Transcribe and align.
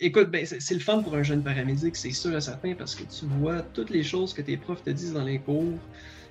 écoute, 0.00 0.30
ben, 0.30 0.44
c'est 0.46 0.74
le 0.74 0.80
fun 0.80 1.02
pour 1.02 1.14
un 1.14 1.22
jeune 1.22 1.42
paramédic, 1.42 1.96
c'est 1.96 2.12
sûr 2.12 2.36
et 2.36 2.40
certain, 2.40 2.74
parce 2.74 2.94
que 2.94 3.04
tu 3.04 3.26
vois 3.26 3.62
toutes 3.62 3.90
les 3.90 4.02
choses 4.02 4.34
que 4.34 4.42
tes 4.42 4.56
profs 4.56 4.82
te 4.82 4.90
disent 4.90 5.12
dans 5.12 5.24
les 5.24 5.38
cours. 5.38 5.78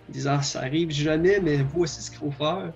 Ils 0.10 0.14
disent 0.14 0.28
Ah, 0.28 0.42
ça 0.42 0.62
arrive 0.62 0.92
jamais, 0.92 1.40
mais 1.40 1.58
voici 1.64 2.02
ce 2.02 2.10
qu'il 2.10 2.20
faut 2.20 2.32
faire. 2.32 2.74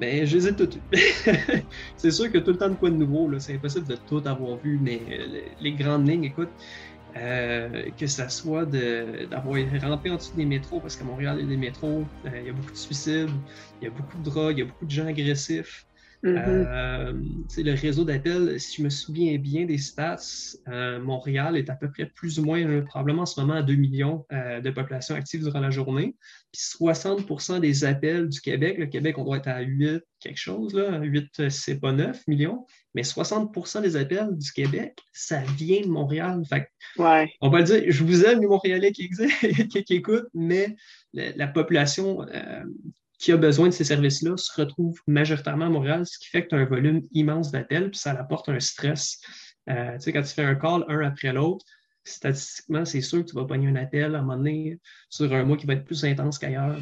Ben, 0.00 0.24
ai 0.24 0.54
toutes 0.54 0.78
c'est 1.96 2.12
sûr 2.12 2.30
que 2.30 2.38
tout 2.38 2.52
le 2.52 2.58
temps 2.58 2.68
de 2.68 2.76
quoi 2.76 2.88
de 2.90 2.94
nouveau, 2.94 3.36
c'est 3.40 3.54
impossible 3.54 3.88
de 3.88 3.96
tout 3.96 4.22
avoir 4.26 4.56
vu, 4.58 4.78
mais 4.80 5.00
euh, 5.10 5.40
les 5.60 5.72
grandes 5.72 6.06
lignes, 6.08 6.22
écoute, 6.22 6.50
euh, 7.16 7.90
que 7.98 8.06
ça 8.06 8.28
soit 8.28 8.64
d'avoir 8.64 9.58
rampé 9.82 10.10
en 10.10 10.16
dessous 10.16 10.36
des 10.36 10.44
métros, 10.44 10.78
parce 10.80 10.94
qu'à 10.96 11.04
Montréal, 11.04 11.38
il 11.40 11.42
y 11.42 11.46
a 11.46 11.48
des 11.48 11.56
métros, 11.56 12.04
euh, 12.26 12.30
il 12.40 12.46
y 12.46 12.50
a 12.50 12.52
beaucoup 12.52 12.70
de 12.70 12.76
suicides, 12.76 13.30
il 13.80 13.86
y 13.86 13.88
a 13.88 13.90
beaucoup 13.90 14.18
de 14.18 14.22
drogue, 14.22 14.54
il 14.56 14.60
y 14.60 14.62
a 14.62 14.66
beaucoup 14.66 14.86
de 14.86 14.90
gens 14.90 15.06
agressifs. 15.06 15.87
Mm-hmm. 16.24 16.66
Euh, 16.66 17.12
le 17.58 17.74
réseau 17.74 18.04
d'appels, 18.04 18.58
si 18.58 18.78
je 18.78 18.82
me 18.82 18.90
souviens 18.90 19.38
bien 19.38 19.66
des 19.66 19.78
stats, 19.78 20.18
euh, 20.66 20.98
Montréal 21.00 21.56
est 21.56 21.70
à 21.70 21.76
peu 21.76 21.90
près 21.90 22.06
plus 22.06 22.40
ou 22.40 22.44
moins, 22.44 22.60
euh, 22.60 22.82
probablement 22.82 23.22
en 23.22 23.26
ce 23.26 23.40
moment, 23.40 23.54
à 23.54 23.62
2 23.62 23.74
millions 23.74 24.26
de 24.30 24.70
population 24.70 25.14
active 25.14 25.42
durant 25.42 25.60
la 25.60 25.70
journée. 25.70 26.16
Puis 26.52 26.62
60% 26.62 27.60
des 27.60 27.84
appels 27.84 28.28
du 28.28 28.40
Québec, 28.40 28.78
le 28.78 28.86
Québec, 28.86 29.18
on 29.18 29.24
doit 29.24 29.36
être 29.36 29.48
à 29.48 29.60
8 29.60 30.02
quelque 30.20 30.38
chose, 30.38 30.74
là, 30.74 30.98
8, 31.00 31.48
c'est 31.48 31.78
pas 31.78 31.92
9 31.92 32.26
millions, 32.26 32.66
mais 32.94 33.02
60% 33.02 33.82
des 33.82 33.96
appels 33.96 34.36
du 34.36 34.50
Québec, 34.50 34.98
ça 35.12 35.40
vient 35.56 35.82
de 35.82 35.86
Montréal. 35.86 36.42
Fait 36.48 36.68
On 37.40 37.50
va 37.50 37.58
le 37.60 37.64
dire, 37.64 37.82
je 37.86 38.02
vous 38.02 38.24
aime, 38.24 38.40
les 38.40 38.48
Montréalais 38.48 38.90
qui, 38.90 39.08
qui, 39.70 39.84
qui 39.84 39.94
écoutent, 39.94 40.28
mais 40.34 40.74
la, 41.12 41.46
population 41.46 42.26
qui 43.18 43.32
a 43.32 43.36
besoin 43.36 43.68
de 43.68 43.72
ces 43.72 43.84
services-là 43.84 44.36
se 44.36 44.60
retrouve 44.60 45.00
majoritairement 45.06 45.66
à 45.66 45.70
Montréal, 45.70 46.06
ce 46.06 46.18
qui 46.18 46.28
fait 46.28 46.44
que 46.44 46.50
tu 46.50 46.54
as 46.54 46.58
un 46.58 46.64
volume 46.64 47.02
immense 47.12 47.50
d'appels, 47.50 47.90
puis 47.90 47.98
ça 47.98 48.12
apporte 48.12 48.48
un 48.48 48.60
stress. 48.60 49.20
Euh, 49.68 49.94
tu 49.94 50.00
sais, 50.00 50.12
quand 50.12 50.22
tu 50.22 50.32
fais 50.32 50.44
un 50.44 50.54
call 50.54 50.84
un 50.88 51.00
après 51.00 51.32
l'autre, 51.32 51.64
statistiquement, 52.04 52.84
c'est 52.84 53.00
sûr 53.00 53.24
que 53.24 53.30
tu 53.30 53.34
vas 53.34 53.44
pogner 53.44 53.68
un 53.68 53.76
appel 53.76 54.14
à 54.14 54.18
un 54.18 54.22
moment 54.22 54.36
donné 54.36 54.78
sur 55.10 55.32
un 55.32 55.44
mois 55.44 55.56
qui 55.56 55.66
va 55.66 55.74
être 55.74 55.84
plus 55.84 56.04
intense 56.04 56.38
qu'ailleurs. 56.38 56.76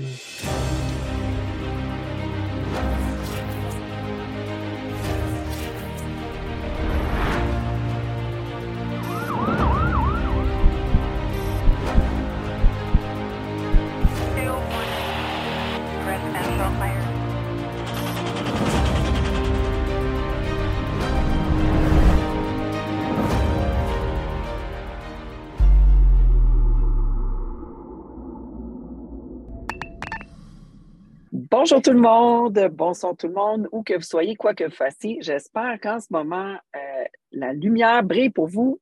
Bonjour 31.50 31.82
tout 31.82 31.92
le 31.92 32.00
monde, 32.00 32.70
bonsoir 32.72 33.16
tout 33.16 33.28
le 33.28 33.34
monde, 33.34 33.68
où 33.72 33.82
que 33.82 33.94
vous 33.94 34.00
soyez, 34.00 34.36
quoi 34.36 34.54
que 34.54 34.64
vous 34.64 34.70
fassiez. 34.70 35.18
J'espère 35.20 35.78
qu'en 35.80 36.00
ce 36.00 36.06
moment, 36.10 36.54
euh, 36.74 37.04
la 37.32 37.52
lumière 37.52 38.02
brille 38.02 38.30
pour 38.30 38.46
vous. 38.46 38.80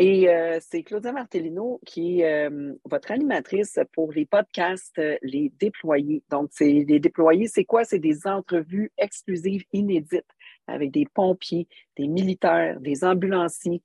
Et 0.00 0.28
euh, 0.28 0.58
c'est 0.60 0.84
Claudia 0.84 1.12
Martellino 1.12 1.80
qui 1.84 2.20
est 2.20 2.48
euh, 2.48 2.72
votre 2.84 3.10
animatrice 3.10 3.80
pour 3.92 4.12
les 4.12 4.26
podcasts 4.26 5.00
Les 5.22 5.52
Déployés. 5.58 6.22
Donc, 6.30 6.50
c'est 6.52 6.84
les 6.86 7.00
Déployés, 7.00 7.48
c'est 7.48 7.64
quoi? 7.64 7.84
C'est 7.84 7.98
des 7.98 8.26
entrevues 8.26 8.92
exclusives 8.96 9.64
inédites 9.72 10.30
avec 10.68 10.92
des 10.92 11.06
pompiers, 11.12 11.66
des 11.96 12.06
militaires, 12.06 12.78
des 12.80 13.02
ambulanciers, 13.02 13.82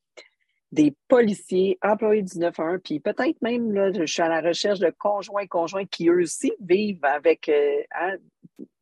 des 0.73 0.95
policiers, 1.07 1.77
employés 1.83 2.23
du 2.23 2.39
911, 2.39 2.79
puis 2.83 2.99
peut-être 2.99 3.39
même, 3.41 3.71
là, 3.71 3.91
je 3.91 4.05
suis 4.05 4.23
à 4.23 4.27
la 4.27 4.41
recherche 4.41 4.79
de 4.79 4.91
conjoints 4.97 5.45
conjoints 5.45 5.85
qui 5.85 6.09
eux 6.09 6.21
aussi 6.21 6.51
vivent 6.59 7.05
avec 7.05 7.47
euh, 7.47 7.83
hein, 7.91 8.15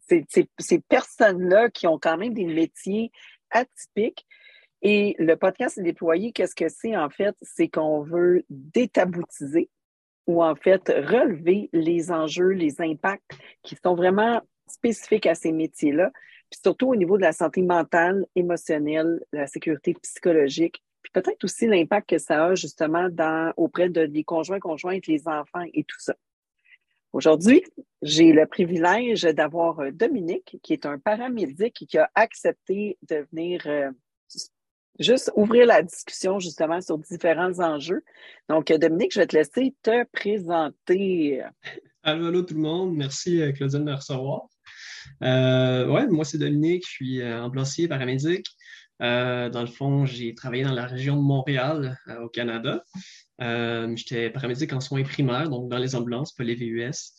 ces, 0.07 0.79
personnes-là 0.88 1.69
qui 1.69 1.88
ont 1.88 2.00
quand 2.00 2.17
même 2.17 2.34
des 2.34 2.45
métiers 2.45 3.11
atypiques. 3.50 4.25
Et 4.81 5.15
le 5.19 5.35
podcast 5.35 5.79
déployé, 5.79 6.31
qu'est-ce 6.31 6.55
que 6.55 6.69
c'est 6.69 6.97
en 6.97 7.09
fait? 7.09 7.35
C'est 7.41 7.67
qu'on 7.67 8.01
veut 8.01 8.43
détaboutiser 8.49 9.69
ou 10.27 10.43
en 10.43 10.55
fait 10.55 10.87
relever 10.87 11.69
les 11.73 12.11
enjeux, 12.11 12.49
les 12.49 12.81
impacts 12.81 13.31
qui 13.63 13.77
sont 13.83 13.95
vraiment 13.95 14.41
spécifiques 14.67 15.27
à 15.27 15.35
ces 15.35 15.51
métiers-là, 15.51 16.11
puis 16.49 16.59
surtout 16.63 16.89
au 16.89 16.95
niveau 16.95 17.17
de 17.17 17.23
la 17.23 17.33
santé 17.33 17.61
mentale, 17.61 18.25
émotionnelle, 18.35 19.23
la 19.31 19.47
sécurité 19.47 19.93
psychologique, 20.01 20.81
puis 21.01 21.11
peut-être 21.11 21.43
aussi 21.43 21.67
l'impact 21.67 22.09
que 22.09 22.17
ça 22.17 22.45
a 22.45 22.55
justement 22.55 23.09
dans, 23.09 23.53
auprès 23.57 23.89
de, 23.89 24.05
des 24.05 24.23
conjoints, 24.23 24.59
conjointes, 24.59 25.07
les 25.07 25.27
enfants 25.27 25.65
et 25.73 25.83
tout 25.83 25.99
ça. 25.99 26.15
Aujourd'hui, 27.13 27.63
j'ai 28.01 28.31
le 28.31 28.45
privilège 28.45 29.23
d'avoir 29.23 29.79
euh, 29.81 29.91
Dominique, 29.91 30.57
qui 30.63 30.73
est 30.73 30.85
un 30.85 30.97
paramédic 30.97 31.73
qui 31.73 31.97
a 31.97 32.09
accepté 32.15 32.97
de 33.09 33.27
venir 33.31 33.61
euh, 33.65 33.91
juste 35.00 35.31
ouvrir 35.35 35.66
la 35.66 35.81
discussion 35.81 36.40
justement 36.40 36.81
sur 36.81 36.97
différents 36.97 37.59
enjeux. 37.59 38.03
Donc, 38.50 38.72
Dominique, 38.72 39.13
je 39.13 39.19
vais 39.19 39.28
te 39.28 39.35
laisser 39.35 39.75
te 39.81 40.03
présenter. 40.12 41.44
Allô, 42.03 42.28
allô 42.28 42.41
tout 42.41 42.56
le 42.56 42.62
monde. 42.62 42.96
Merci, 42.96 43.41
euh, 43.41 43.52
Claudine, 43.52 43.85
de 43.85 43.91
me 43.91 43.96
recevoir. 43.96 44.47
ouais, 45.22 46.07
moi, 46.07 46.25
c'est 46.25 46.38
Dominique, 46.38 46.84
je 46.85 46.91
suis 46.91 47.24
ambulancier 47.24 47.88
paramédic. 47.88 48.46
Euh, 49.02 49.50
dans 49.50 49.62
le 49.62 49.68
fond, 49.68 50.06
j'ai 50.06 50.35
travaillé 50.35 50.63
dans 50.63 50.74
la 50.74 50.85
région 50.85 51.16
de 51.16 51.22
Montréal, 51.22 51.97
euh, 52.08 52.22
au 52.22 52.29
Canada. 52.29 52.84
Euh, 53.41 53.91
j'étais 53.96 54.29
paramédic 54.29 54.72
en 54.73 54.79
soins 54.79 55.03
primaires, 55.03 55.50
donc 55.50 55.69
dans 55.69 55.79
les 55.79 55.96
ambulances, 55.96 56.34
pas 56.34 56.44
les 56.44 56.56
VUS. 56.56 57.13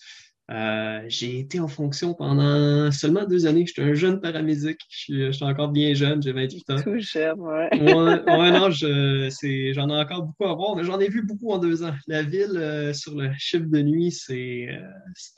J'ai 1.09 1.39
été 1.39 1.61
en 1.61 1.69
fonction 1.69 2.15
pendant 2.15 2.91
seulement 2.91 3.25
deux 3.25 3.47
années. 3.47 3.67
J'étais 3.67 3.83
un 3.83 3.95
jeune 3.95 4.21
paramédic. 4.21 4.79
Je 4.89 5.31
suis 5.31 5.45
encore 5.45 5.69
bien 5.69 5.95
jeune, 5.95 6.23
j'ai 6.23 6.33
28 6.33 6.71
ans. 6.71 6.83
Tout 6.83 6.99
jeune, 6.99 7.41
ouais. 7.41 7.69
ouais, 7.73 8.51
non, 8.51 8.71
j'en 8.71 9.89
ai 9.89 10.01
encore 10.01 10.23
beaucoup 10.23 10.45
à 10.45 10.55
voir, 10.55 10.77
mais 10.77 10.85
j'en 10.85 11.01
ai 11.01 11.09
vu 11.09 11.23
beaucoup 11.23 11.51
en 11.53 11.59
deux 11.59 11.83
ans. 11.83 11.95
La 12.07 12.23
ville 12.23 12.93
sur 12.95 13.17
le 13.17 13.31
chiffre 13.39 13.67
de 13.67 13.83
nuit, 13.83 14.11
c'est 14.11 14.69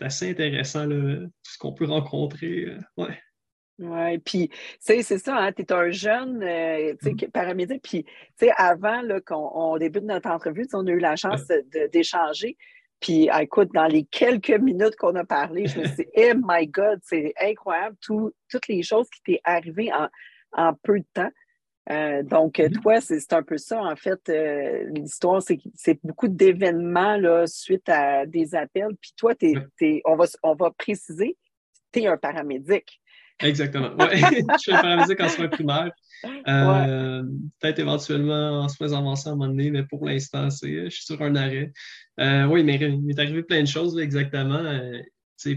assez 0.01 0.31
intéressant, 0.31 0.89
tout 0.89 1.31
ce 1.43 1.59
qu'on 1.59 1.73
peut 1.73 1.87
rencontrer. 1.87 2.77
ouais. 2.97 3.19
Oui, 3.81 4.19
puis, 4.19 4.51
c'est 4.79 5.03
ça, 5.03 5.37
hein, 5.37 5.53
tu 5.53 5.63
es 5.63 5.73
un 5.73 5.91
jeune 5.91 6.43
euh, 6.45 6.95
mmh. 7.03 7.31
paramédic, 7.33 7.83
puis, 7.83 8.05
tu 8.05 8.13
sais, 8.47 8.53
avant 8.57 9.03
qu'on 9.27 9.77
débute 9.79 10.05
notre 10.05 10.31
entrevue, 10.31 10.67
on 10.75 10.87
a 10.87 10.91
eu 10.91 11.01
la 11.01 11.17
chance 11.17 11.43
d'échanger. 11.93 12.57
Puis, 13.05 13.29
ah, 13.31 13.43
écoute, 13.43 13.69
dans 13.75 13.85
les 13.85 14.05
quelques 14.05 14.59
minutes 14.59 14.97
qu'on 14.97 15.15
a 15.15 15.25
parlé, 15.27 15.67
je 15.67 15.79
me 15.79 15.85
suis 15.85 15.97
dit, 15.97 16.07
oh 16.17 16.33
my 16.43 16.67
God, 16.67 17.01
c'est 17.03 17.35
incroyable, 17.39 17.97
toutes 18.01 18.67
les 18.67 18.83
choses 18.83 19.11
qui 19.11 19.21
t'est 19.23 19.41
arrivées 19.45 19.91
en, 20.53 20.73
peu 20.83 21.01
de 21.01 21.05
temps. 21.13 21.31
Euh, 21.91 22.23
donc, 22.23 22.59
mmh. 22.59 22.71
toi, 22.81 23.03
c'est 23.03 23.31
un 23.35 23.43
peu 23.43 23.59
ça, 23.59 23.83
en 23.83 23.95
fait, 23.95 24.27
euh, 24.31 24.85
l'histoire, 24.95 25.43
c'est 25.43 25.99
beaucoup 26.03 26.29
d'événements 26.29 27.19
suite 27.47 27.91
à 27.91 28.25
des 28.25 28.55
appels. 28.55 28.97
Puis 28.99 29.13
toi, 29.19 29.35
on, 30.07 30.17
va, 30.17 30.25
on 30.43 30.55
va 30.55 30.71
préciser, 30.71 31.37
tu 31.93 32.01
es 32.01 32.07
un 32.07 32.17
paramédic. 32.17 33.03
Exactement. 33.41 33.95
Ouais. 33.97 34.17
je 34.21 34.59
suis 34.59 34.73
paramédic 34.73 35.21
en 35.21 35.29
soins 35.29 35.49
primaires. 35.49 35.93
Euh, 36.49 37.23
peut-être 37.61 37.79
éventuellement 37.81 38.63
en 38.63 38.69
soins 38.69 38.93
avancés 38.93 39.29
à 39.29 39.33
un 39.33 39.37
moment 39.37 39.49
donné, 39.49 39.71
mais 39.71 39.85
pour 39.85 40.07
l'instant, 40.07 40.49
je 40.51 40.89
suis 40.89 41.05
sur 41.05 41.21
un 41.23 41.37
arrêt. 41.37 41.73
Euh, 42.21 42.45
oui, 42.47 42.63
mais 42.63 42.77
il 42.77 43.03
m'est 43.03 43.19
arrivé 43.19 43.43
plein 43.43 43.63
de 43.63 43.69
choses, 43.69 43.99
exactement. 43.99 44.55
Euh, 44.55 45.01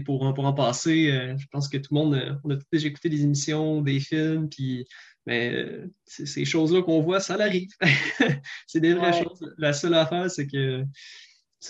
pour, 0.04 0.34
pour 0.34 0.44
en 0.44 0.52
passer, 0.52 1.10
je 1.38 1.46
pense 1.50 1.68
que 1.68 1.78
tout 1.78 1.94
le 1.94 2.00
monde, 2.00 2.40
on 2.44 2.50
a 2.50 2.58
déjà 2.70 2.88
écouté 2.88 3.08
des 3.08 3.22
émissions, 3.22 3.80
des 3.80 4.00
films, 4.00 4.48
puis 4.48 4.84
mais 5.24 5.66
ces 6.06 6.46
choses-là 6.46 6.82
qu'on 6.82 7.02
voit, 7.02 7.20
ça 7.20 7.36
l'arrive. 7.36 7.68
c'est 8.66 8.80
des 8.80 8.94
vraies 8.94 9.22
choses. 9.22 9.54
La 9.58 9.72
seule 9.74 9.94
affaire, 9.94 10.30
c'est 10.30 10.46
que 10.46 10.84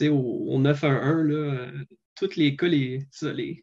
au, 0.09 0.47
au 0.49 0.59
911, 0.59 1.29
là, 1.29 1.71
tous 2.19 2.37
les 2.37 2.57
cas, 2.57 2.67
les, 2.67 3.01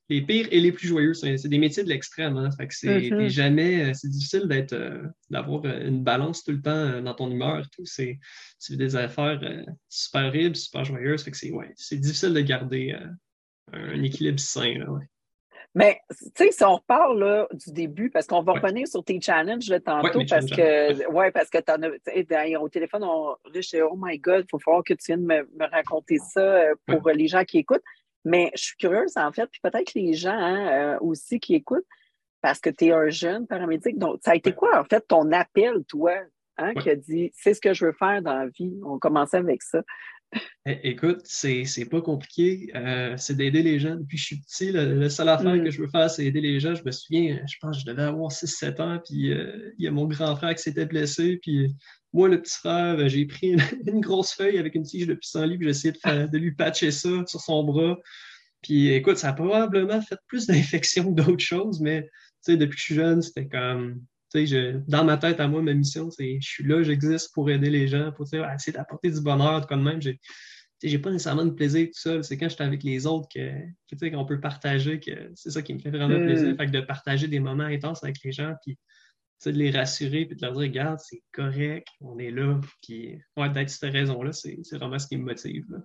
les, 0.09 0.21
pires 0.21 0.47
et 0.51 0.59
les 0.59 0.71
plus 0.71 0.87
joyeux, 0.87 1.13
c'est 1.13 1.47
des 1.47 1.57
métiers 1.57 1.83
de 1.83 1.89
l'extrême. 1.89 2.37
Hein. 2.37 2.49
c'est 2.69 2.87
mm-hmm. 2.87 3.29
jamais, 3.29 3.89
euh, 3.89 3.93
c'est 3.93 4.09
difficile 4.09 4.47
d'être, 4.47 4.73
euh, 4.73 5.03
d'avoir 5.29 5.65
euh, 5.65 5.87
une 5.87 6.03
balance 6.03 6.43
tout 6.43 6.51
le 6.51 6.61
temps 6.61 7.01
dans 7.01 7.13
ton 7.13 7.29
humeur. 7.31 7.67
Tout. 7.71 7.85
C'est, 7.85 8.19
tu 8.59 8.73
fais 8.73 8.77
des 8.77 8.95
affaires 8.95 9.39
super 9.89 10.31
ribles, 10.31 10.55
super 10.55 10.83
joyeuses. 10.83 11.23
Fait 11.23 11.31
que 11.31 11.37
c'est, 11.37 11.51
ouais, 11.51 11.71
c'est 11.75 11.97
difficile 11.97 12.33
de 12.33 12.41
garder 12.41 12.95
un 13.73 14.03
équilibre 14.03 14.39
sain. 14.39 14.73
Mais, 15.77 15.99
tu 16.09 16.31
sais, 16.37 16.51
si 16.51 16.63
on 16.63 16.75
reparle 16.75 17.19
là, 17.19 17.47
du 17.51 17.73
début, 17.73 18.09
parce 18.09 18.27
qu'on 18.27 18.41
va 18.41 18.53
revenir 18.53 18.87
sur 18.87 19.03
tes 19.03 19.19
challenges 19.19 19.67
là, 19.67 19.81
tantôt, 19.81 20.21
parce, 20.29 20.45
que, 20.45 21.11
ouais, 21.11 21.31
parce 21.31 21.49
que 21.49 21.57
t'en 21.57 21.81
as, 21.83 22.59
au 22.59 22.69
téléphone, 22.69 23.03
on, 23.03 23.35
je 23.53 23.81
oh 23.83 23.97
my 24.01 24.17
God, 24.17 24.45
il 24.45 24.49
faut 24.49 24.59
falloir 24.59 24.85
que 24.85 24.93
tu 24.93 25.07
viennes 25.07 25.25
me, 25.25 25.41
me 25.41 25.69
raconter 25.69 26.17
ça 26.17 26.61
pour 26.87 27.09
les 27.09 27.27
gens 27.27 27.43
qui 27.43 27.57
écoutent. 27.57 27.83
Mais 28.25 28.51
je 28.55 28.63
suis 28.63 28.77
curieuse, 28.77 29.13
en 29.15 29.31
fait, 29.31 29.47
puis 29.47 29.61
peut-être 29.63 29.93
les 29.93 30.13
gens 30.13 30.37
hein, 30.37 30.67
euh, 30.67 30.97
aussi 30.99 31.39
qui 31.39 31.55
écoutent, 31.55 31.85
parce 32.41 32.59
que 32.59 32.69
tu 32.69 32.85
es 32.85 32.91
un 32.91 33.09
jeune 33.09 33.47
paramédic. 33.47 33.97
Donc, 33.97 34.19
ça 34.23 34.31
a 34.31 34.35
été 34.35 34.51
quoi, 34.53 34.79
en 34.79 34.83
fait, 34.83 35.05
ton 35.07 35.31
appel, 35.31 35.83
toi? 35.87 36.11
hein, 36.57 36.73
qui 36.73 36.89
a 36.89 36.95
dit 36.95 37.31
c'est 37.35 37.53
ce 37.53 37.61
que 37.61 37.73
je 37.73 37.85
veux 37.85 37.93
faire 37.93 38.21
dans 38.21 38.33
la 38.33 38.47
vie? 38.47 38.73
On 38.85 38.99
commençait 38.99 39.37
avec 39.37 39.61
ça. 39.61 39.81
Écoute, 40.65 41.21
c'est 41.23 41.65
pas 41.89 42.01
compliqué. 42.01 42.69
Euh, 42.75 43.15
c'est 43.17 43.35
d'aider 43.35 43.63
les 43.63 43.79
gens. 43.79 43.95
Depuis 43.95 44.17
que 44.17 44.21
je 44.21 44.25
suis 44.25 44.41
petit, 44.41 44.71
le, 44.71 45.07
seul 45.07 45.29
affaire 45.29 45.53
que 45.53 45.67
mm. 45.67 45.71
je 45.71 45.81
veux 45.81 45.87
faire, 45.87 46.09
c'est 46.09 46.25
aider 46.25 46.41
les 46.41 46.59
gens. 46.59 46.75
Je 46.75 46.83
me 46.83 46.91
souviens, 46.91 47.41
je 47.47 47.55
pense 47.61 47.77
que 47.77 47.81
je 47.81 47.85
devais 47.85 48.03
avoir 48.03 48.31
6-7 48.31 48.81
ans, 48.81 48.99
puis 49.05 49.31
euh, 49.31 49.71
il 49.77 49.85
y 49.85 49.87
a 49.87 49.91
mon 49.91 50.05
grand 50.05 50.35
frère 50.35 50.53
qui 50.55 50.63
s'était 50.63 50.85
blessé, 50.85 51.39
puis 51.41 51.73
moi, 52.15 52.29
le 52.29 52.41
petit 52.41 52.57
frère, 52.57 52.97
ben, 52.97 53.07
j'ai 53.07 53.25
pris 53.25 53.55
une, 53.87 54.01
grosse 54.01 54.31
feuille 54.31 54.57
avec 54.57 54.75
une 54.75 54.83
tige 54.83 55.07
de 55.07 55.13
pissenlit, 55.13 55.57
puis 55.57 55.65
j'ai 55.65 55.71
essayé 55.71 55.91
de, 55.93 56.27
de, 56.27 56.37
lui 56.37 56.53
patcher 56.53 56.91
ça 56.91 57.09
sur 57.27 57.39
son 57.39 57.63
bras. 57.63 57.97
Puis 58.61 58.89
écoute, 58.89 59.17
ça 59.17 59.29
a 59.29 59.33
probablement 59.33 60.01
fait 60.01 60.17
plus 60.27 60.47
d'infections 60.47 61.13
que 61.13 61.21
d'autres 61.21 61.43
choses, 61.43 61.79
mais 61.79 62.09
depuis 62.47 62.69
que 62.69 62.77
je 62.77 62.83
suis 62.83 62.95
jeune, 62.95 63.21
c'était 63.21 63.47
comme 63.47 64.01
je, 64.33 64.79
dans 64.87 65.05
ma 65.05 65.17
tête, 65.17 65.39
à 65.39 65.47
moi, 65.47 65.61
ma 65.61 65.73
mission, 65.73 66.09
c'est 66.11 66.39
je 66.41 66.47
suis 66.47 66.63
là, 66.65 66.83
j'existe 66.83 67.33
pour 67.33 67.49
aider 67.49 67.69
les 67.69 67.87
gens, 67.87 68.11
pour 68.11 68.25
essayer 68.25 68.73
d'apporter 68.73 69.11
du 69.11 69.21
bonheur, 69.21 69.65
comme 69.67 69.83
même. 69.83 70.01
J'ai, 70.01 70.19
j'ai 70.83 70.99
pas 70.99 71.11
nécessairement 71.11 71.45
de 71.45 71.51
plaisir 71.51 71.87
tout 71.87 71.99
seul. 71.99 72.23
C'est 72.23 72.37
quand 72.37 72.49
je 72.49 72.55
suis 72.55 72.63
avec 72.63 72.83
les 72.83 73.07
autres 73.07 73.29
que, 73.33 74.09
qu'on 74.09 74.25
peut 74.25 74.41
partager, 74.41 74.99
que 74.99 75.31
c'est 75.35 75.51
ça 75.51 75.61
qui 75.61 75.73
me 75.73 75.79
fait 75.79 75.89
vraiment 75.89 76.19
hmm. 76.19 76.25
plaisir. 76.25 76.55
Fait 76.57 76.65
que 76.65 76.71
de 76.71 76.81
partager 76.81 77.27
des 77.27 77.39
moments 77.39 77.63
intenses 77.63 78.03
avec 78.03 78.17
les 78.23 78.33
gens, 78.33 78.53
puis 78.61 78.77
de 79.43 79.51
les 79.51 79.71
rassurer, 79.71 80.25
puis 80.25 80.35
de 80.35 80.41
leur 80.41 80.53
dire, 80.53 80.61
regarde, 80.61 80.99
c'est 80.99 81.21
correct, 81.31 81.87
on 82.01 82.17
est 82.17 82.31
là. 82.31 82.59
Puis 82.81 83.19
ouais, 83.37 83.49
d'être 83.49 83.69
cette 83.69 83.91
raison-là, 83.91 84.31
c'est, 84.33 84.57
vraiment 84.73 84.99
ce 84.99 85.07
qui 85.07 85.17
me 85.17 85.25
motive. 85.25 85.65
Là. 85.69 85.79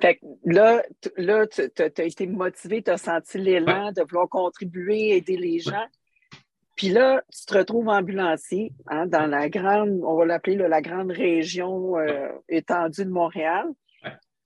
Fait 0.00 0.16
que 0.16 0.26
là, 0.44 0.82
là 1.16 1.46
tu 1.46 1.62
as 1.82 2.04
été 2.04 2.26
motivé, 2.26 2.82
tu 2.82 2.90
as 2.90 2.98
senti 2.98 3.38
l'élan 3.38 3.92
de 3.92 4.02
vouloir 4.02 4.28
contribuer, 4.28 5.16
aider 5.16 5.36
les 5.36 5.58
gens. 5.58 5.86
Puis 6.76 6.90
là, 6.90 7.22
tu 7.32 7.44
te 7.44 7.58
retrouves 7.58 7.88
ambulancier 7.88 8.72
hein, 8.86 9.06
dans 9.06 9.26
la 9.26 9.48
grande, 9.48 10.00
on 10.04 10.16
va 10.16 10.24
l'appeler 10.24 10.56
la 10.56 10.80
grande 10.80 11.10
région 11.10 11.98
euh, 11.98 12.28
étendue 12.48 13.04
de 13.04 13.10
Montréal. 13.10 13.66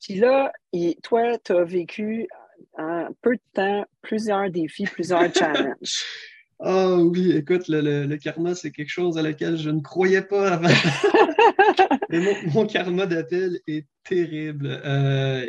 Puis 0.01 0.15
là, 0.15 0.53
toi, 1.03 1.39
tu 1.39 1.53
as 1.53 1.63
vécu 1.63 2.27
en 2.77 3.09
peu 3.21 3.37
de 3.37 3.43
temps 3.53 3.85
plusieurs 4.01 4.51
défis, 4.51 4.85
plusieurs 4.85 5.33
challenges. 5.35 6.05
Ah 6.65 6.95
oui, 6.97 7.33
écoute, 7.33 7.67
le, 7.67 8.17
karma, 8.17 8.55
c'est 8.55 8.71
quelque 8.71 8.89
chose 8.89 9.19
à 9.19 9.23
laquelle 9.23 9.57
je 9.57 9.69
ne 9.71 9.81
croyais 9.81 10.23
pas 10.23 10.53
avant. 10.53 10.69
mon, 12.55 12.67
karma 12.67 13.07
d'appel 13.07 13.59
est 13.67 13.89
terrible. 14.05 14.81
Euh, 14.85 15.45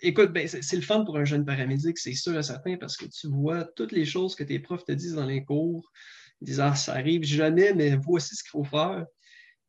écoute, 0.00 0.32
ben, 0.32 0.48
c'est 0.48 0.76
le 0.76 0.82
fun 0.82 1.04
pour 1.04 1.18
un 1.18 1.26
jeune 1.26 1.44
paramédic, 1.44 1.98
c'est 1.98 2.14
sûr 2.14 2.38
et 2.38 2.42
certain, 2.42 2.78
parce 2.78 2.96
que 2.96 3.04
tu 3.04 3.28
vois 3.28 3.64
toutes 3.76 3.92
les 3.92 4.06
choses 4.06 4.34
que 4.34 4.42
tes 4.42 4.58
profs 4.58 4.86
te 4.86 4.92
disent 4.92 5.16
dans 5.16 5.26
les 5.26 5.44
cours. 5.44 5.92
Ils 6.40 6.46
disent 6.46 6.60
Ah, 6.60 6.74
ça 6.74 6.94
arrive 6.94 7.24
jamais, 7.24 7.74
mais 7.74 7.96
voici 7.96 8.34
ce 8.34 8.42
qu'il 8.42 8.52
faut 8.52 8.64
faire. 8.64 9.04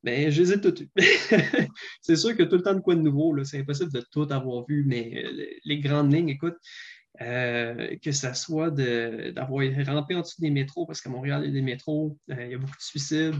Ben, 0.03 0.31
je 0.31 0.41
les 0.41 0.53
ai 0.53 0.61
tout 0.61 0.73
c'est 2.01 2.15
sûr 2.15 2.37
que 2.37 2.43
tout 2.43 2.55
le 2.55 2.61
temps 2.61 2.73
de 2.73 2.79
quoi 2.79 2.95
de 2.95 3.01
nouveau, 3.01 3.35
c'est 3.43 3.59
impossible 3.59 3.91
de 3.91 4.01
tout 4.13 4.27
avoir 4.29 4.63
vu, 4.65 4.85
mais 4.87 5.25
euh, 5.25 5.45
les 5.65 5.79
grandes 5.79 6.13
lignes, 6.13 6.29
écoute, 6.29 6.55
euh, 7.21 7.95
que 8.01 8.11
ce 8.11 8.33
soit 8.33 8.71
d'avoir 8.71 9.63
rampé 9.87 10.15
en 10.15 10.21
dessous 10.21 10.41
des 10.41 10.51
métros, 10.51 10.85
parce 10.85 11.01
qu'à 11.01 11.09
Montréal, 11.09 11.41
il 11.43 11.47
y 11.47 11.49
a 11.49 11.53
des 11.53 11.61
métros, 11.61 12.17
euh, 12.31 12.45
il 12.45 12.51
y 12.51 12.55
a 12.55 12.57
beaucoup 12.57 12.77
de 12.77 12.81
suicides, 12.81 13.35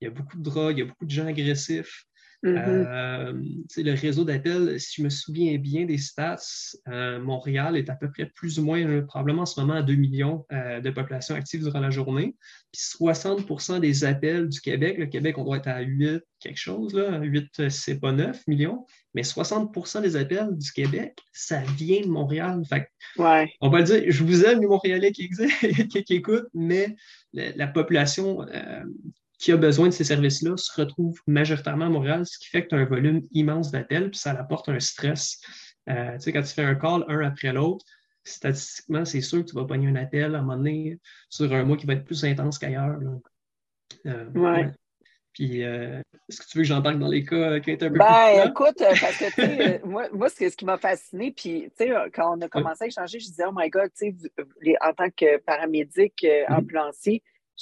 il 0.00 0.04
y 0.04 0.06
a 0.06 0.10
beaucoup 0.10 0.36
de 0.36 0.42
drogues, 0.42 0.78
il 0.78 0.80
y 0.80 0.82
a 0.82 0.86
beaucoup 0.86 1.06
de 1.06 1.10
gens 1.10 1.26
agressifs. 1.26 2.04
Mm-hmm. 2.44 2.86
Euh, 2.86 3.32
le 3.78 3.94
réseau 3.94 4.24
d'appels, 4.24 4.78
si 4.78 5.00
je 5.00 5.02
me 5.02 5.08
souviens 5.08 5.56
bien 5.56 5.86
des 5.86 5.96
stats, 5.96 6.36
euh, 6.88 7.18
Montréal 7.18 7.74
est 7.74 7.88
à 7.88 7.94
peu 7.94 8.10
près 8.10 8.26
plus 8.26 8.58
ou 8.58 8.64
moins, 8.64 9.00
probablement 9.02 9.42
en 9.42 9.46
ce 9.46 9.58
moment, 9.58 9.74
à 9.74 9.82
2 9.82 9.94
millions 9.94 10.44
euh, 10.52 10.80
de 10.80 10.90
population 10.90 11.34
active 11.34 11.62
durant 11.62 11.80
la 11.80 11.88
journée. 11.88 12.36
Puis 12.70 12.82
60% 12.82 13.80
des 13.80 14.04
appels 14.04 14.50
du 14.50 14.60
Québec, 14.60 14.98
le 14.98 15.06
Québec, 15.06 15.38
on 15.38 15.44
doit 15.44 15.56
être 15.56 15.68
à 15.68 15.80
8 15.80 16.22
quelque 16.38 16.58
chose, 16.58 16.92
là, 16.92 17.20
8, 17.22 17.70
c'est 17.70 17.98
pas 17.98 18.12
9 18.12 18.46
millions, 18.46 18.84
mais 19.14 19.22
60% 19.22 20.02
des 20.02 20.16
appels 20.16 20.50
du 20.52 20.72
Québec, 20.72 21.16
ça 21.32 21.62
vient 21.78 22.02
de 22.02 22.08
Montréal. 22.08 22.60
Fait 22.68 22.88
On 23.62 23.70
va 23.70 23.80
dire, 23.80 24.02
je 24.06 24.22
vous 24.22 24.44
aime, 24.44 24.60
les 24.60 24.66
Montréalais 24.66 25.12
qui, 25.12 25.30
qui, 26.04 26.14
écoutent, 26.14 26.48
mais 26.52 26.94
la, 27.32 27.66
population 27.66 28.44
qui 29.44 29.52
a 29.52 29.58
besoin 29.58 29.88
de 29.88 29.92
ces 29.92 30.04
services-là 30.04 30.56
se 30.56 30.80
retrouve 30.80 31.20
majoritairement 31.26 31.84
à 31.84 31.90
Montréal, 31.90 32.24
ce 32.24 32.38
qui 32.38 32.48
fait 32.48 32.62
que 32.62 32.68
tu 32.68 32.74
as 32.76 32.78
un 32.78 32.86
volume 32.86 33.20
immense 33.32 33.70
d'appels, 33.70 34.10
puis 34.10 34.18
ça 34.18 34.30
apporte 34.30 34.70
un 34.70 34.80
stress. 34.80 35.38
Euh, 35.90 36.14
tu 36.14 36.20
sais, 36.20 36.32
quand 36.32 36.40
tu 36.40 36.54
fais 36.54 36.64
un 36.64 36.74
call 36.74 37.04
un 37.08 37.20
après 37.20 37.52
l'autre, 37.52 37.84
statistiquement, 38.24 39.04
c'est 39.04 39.20
sûr 39.20 39.44
que 39.44 39.50
tu 39.50 39.54
vas 39.54 39.66
pogner 39.66 39.88
un 39.88 39.96
appel 39.96 40.34
à 40.34 40.38
un 40.38 40.40
moment 40.40 40.56
donné 40.56 40.98
sur 41.28 41.52
un 41.52 41.62
mois 41.62 41.76
qui 41.76 41.84
va 41.84 41.92
être 41.92 42.06
plus 42.06 42.24
intense 42.24 42.58
qu'ailleurs. 42.58 42.96
Euh, 44.06 44.30
ouais. 44.30 44.70
Puis, 45.34 45.62
euh, 45.62 46.00
est-ce 46.26 46.40
que 46.40 46.46
tu 46.46 46.56
veux 46.56 46.64
que 46.64 46.68
j'en 46.68 46.80
parle 46.80 46.98
dans 46.98 47.08
les 47.08 47.22
cas 47.22 47.60
qui 47.60 47.70
ont 47.70 47.74
été 47.74 47.84
un 47.84 47.90
peu 47.90 47.98
ben, 47.98 48.48
écoute, 48.48 48.78
parce 48.78 49.18
que, 49.18 49.26
tu 49.26 49.42
sais, 49.42 49.82
moi, 49.84 50.08
moi 50.10 50.30
c'est 50.30 50.48
ce 50.48 50.56
qui 50.56 50.64
m'a 50.64 50.78
fasciné. 50.78 51.34
Puis, 51.36 51.70
tu 51.76 51.84
sais, 51.84 51.92
quand 52.14 52.38
on 52.38 52.40
a 52.40 52.48
commencé 52.48 52.84
à 52.84 52.86
échanger, 52.86 53.20
je 53.20 53.26
disais, 53.26 53.44
oh 53.46 53.52
my 53.54 53.68
God, 53.68 53.90
tu 53.94 54.16
sais, 54.16 54.76
en 54.80 54.94
tant 54.94 55.10
que 55.10 55.36
paramédic 55.36 56.24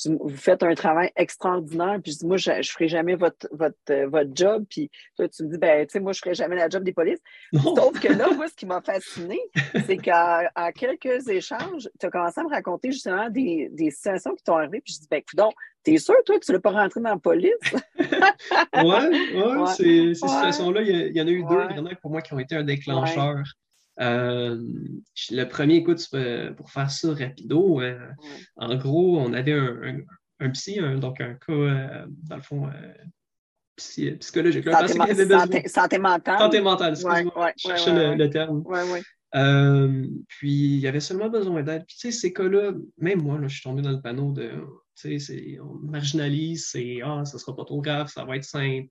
vous 0.06 0.36
faites 0.36 0.62
un 0.62 0.74
travail 0.74 1.10
extraordinaire. 1.16 1.98
Puis 2.02 2.12
je 2.12 2.18
dis, 2.18 2.26
moi, 2.26 2.36
je 2.36 2.50
ne 2.50 2.62
ferai 2.62 2.88
jamais 2.88 3.14
votre, 3.14 3.48
votre, 3.52 3.76
euh, 3.90 4.08
votre 4.08 4.30
job. 4.34 4.64
Puis 4.68 4.90
toi, 5.16 5.28
tu 5.28 5.44
me 5.44 5.50
dis, 5.50 5.58
ben, 5.58 5.86
tu 5.86 5.92
sais, 5.92 6.00
moi, 6.00 6.12
je 6.12 6.18
ne 6.18 6.22
ferai 6.22 6.34
jamais 6.34 6.56
la 6.56 6.68
job 6.68 6.82
des 6.82 6.92
polices. 6.92 7.20
Sauf 7.62 7.98
que 8.00 8.12
là, 8.12 8.30
moi, 8.34 8.48
ce 8.48 8.54
qui 8.54 8.66
m'a 8.66 8.80
fasciné, 8.80 9.40
c'est 9.86 9.98
qu'à 9.98 10.50
quelques 10.74 11.28
échanges, 11.28 11.88
tu 11.98 12.06
as 12.06 12.10
commencé 12.10 12.40
à 12.40 12.44
me 12.44 12.50
raconter 12.50 12.92
justement 12.92 13.28
des, 13.28 13.68
des 13.72 13.90
situations 13.90 14.34
qui 14.34 14.42
t'ont 14.44 14.56
arrivé. 14.56 14.80
Puis 14.80 14.94
je 14.94 15.00
dis, 15.00 15.08
ben, 15.10 15.18
écoute, 15.18 15.40
T'es 15.84 15.98
sûr, 15.98 16.14
toi, 16.24 16.38
que 16.38 16.44
tu 16.44 16.52
ne 16.52 16.56
l'as 16.56 16.60
pas 16.60 16.70
rentré 16.70 17.00
dans 17.00 17.10
la 17.10 17.16
police? 17.16 17.52
oui, 17.98 18.06
ouais, 18.84 19.66
ces, 19.76 20.14
situations-là, 20.14 20.82
il 20.82 21.16
y, 21.16 21.20
en 21.20 21.26
a 21.26 21.30
eu 21.30 21.42
deux 21.42 21.56
vraiment 21.56 21.90
pour 22.00 22.12
moi 22.12 22.22
qui 22.22 22.32
ont 22.34 22.38
été 22.38 22.54
un 22.54 22.62
déclencheur. 22.62 23.42
Euh, 24.00 24.58
le 25.30 25.44
premier, 25.44 25.76
écoute, 25.76 26.08
pour 26.56 26.70
faire 26.70 26.90
ça 26.90 27.14
rapido, 27.14 27.80
euh, 27.80 27.98
en 28.56 28.76
gros, 28.76 29.18
on 29.18 29.32
avait 29.32 29.52
un, 29.52 29.98
un, 30.40 30.50
psy, 30.50 30.78
donc 30.98 31.20
un 31.20 31.34
cas, 31.34 31.52
euh, 31.52 32.06
dans 32.28 32.36
le 32.36 32.42
fond, 32.42 32.70
psychologique. 33.76 34.68
Santé, 34.68 35.26
santé, 35.26 35.68
santé, 35.68 35.98
mentale. 35.98 36.38
Santé 36.38 36.60
mentale, 36.60 36.92
excuse-moi. 36.92 37.52
je 37.56 37.68
cherchais 37.68 37.94
le, 37.94 38.14
le, 38.14 38.30
terme. 38.30 38.64
puis, 40.28 40.52
il 40.52 40.80
y 40.80 40.86
avait 40.86 41.00
seulement 41.00 41.28
besoin 41.28 41.62
d'aide. 41.62 41.84
Puis, 41.86 41.96
tu 41.98 42.10
sais, 42.10 42.18
ces 42.18 42.32
cas-là, 42.32 42.72
même 42.98 43.22
moi, 43.22 43.38
là, 43.38 43.48
je 43.48 43.54
suis 43.54 43.62
tombé 43.62 43.82
dans 43.82 43.92
le 43.92 44.00
panneau 44.00 44.32
de, 44.32 44.52
tu 44.96 45.20
sais, 45.20 45.58
on 45.60 45.74
marginalise, 45.86 46.68
c'est, 46.70 47.00
ah, 47.04 47.24
ça 47.24 47.38
sera 47.38 47.54
pas 47.54 47.64
trop 47.64 47.82
grave, 47.82 48.08
ça 48.08 48.24
va 48.24 48.36
être 48.36 48.44
simple. 48.44 48.88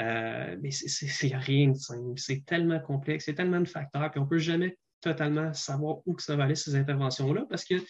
Euh, 0.00 0.56
mais 0.60 0.70
c'est 0.70 1.36
rien 1.36 1.70
de 1.70 1.76
simple. 1.76 2.14
C'est 2.16 2.44
tellement 2.44 2.80
complexe, 2.80 3.26
c'est 3.26 3.34
tellement 3.34 3.60
de 3.60 3.68
facteurs, 3.68 4.10
puis 4.10 4.20
on 4.20 4.24
ne 4.24 4.28
peut 4.28 4.38
jamais 4.38 4.76
totalement 5.00 5.52
savoir 5.52 5.98
où 6.06 6.14
que 6.14 6.22
ça 6.22 6.34
va 6.34 6.44
aller, 6.44 6.54
ces 6.54 6.74
interventions-là, 6.74 7.44
parce 7.48 7.64
qu'il 7.64 7.82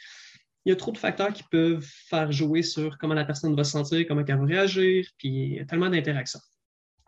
y 0.66 0.72
a 0.72 0.76
trop 0.76 0.92
de 0.92 0.98
facteurs 0.98 1.32
qui 1.32 1.44
peuvent 1.50 1.86
faire 2.08 2.30
jouer 2.30 2.62
sur 2.62 2.98
comment 2.98 3.14
la 3.14 3.24
personne 3.24 3.54
va 3.56 3.64
se 3.64 3.70
sentir, 3.70 4.04
comment 4.06 4.22
elle 4.26 4.36
va 4.36 4.44
réagir, 4.44 5.06
puis 5.16 5.28
il 5.28 5.54
y 5.54 5.60
a 5.60 5.64
tellement 5.64 5.88
d'interactions. 5.88 6.40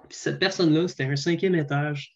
Puis 0.09 0.17
cette 0.19 0.39
personne-là, 0.39 0.89
c'était 0.89 1.05
un 1.05 1.17
cinquième 1.17 1.57
étage 1.57 2.15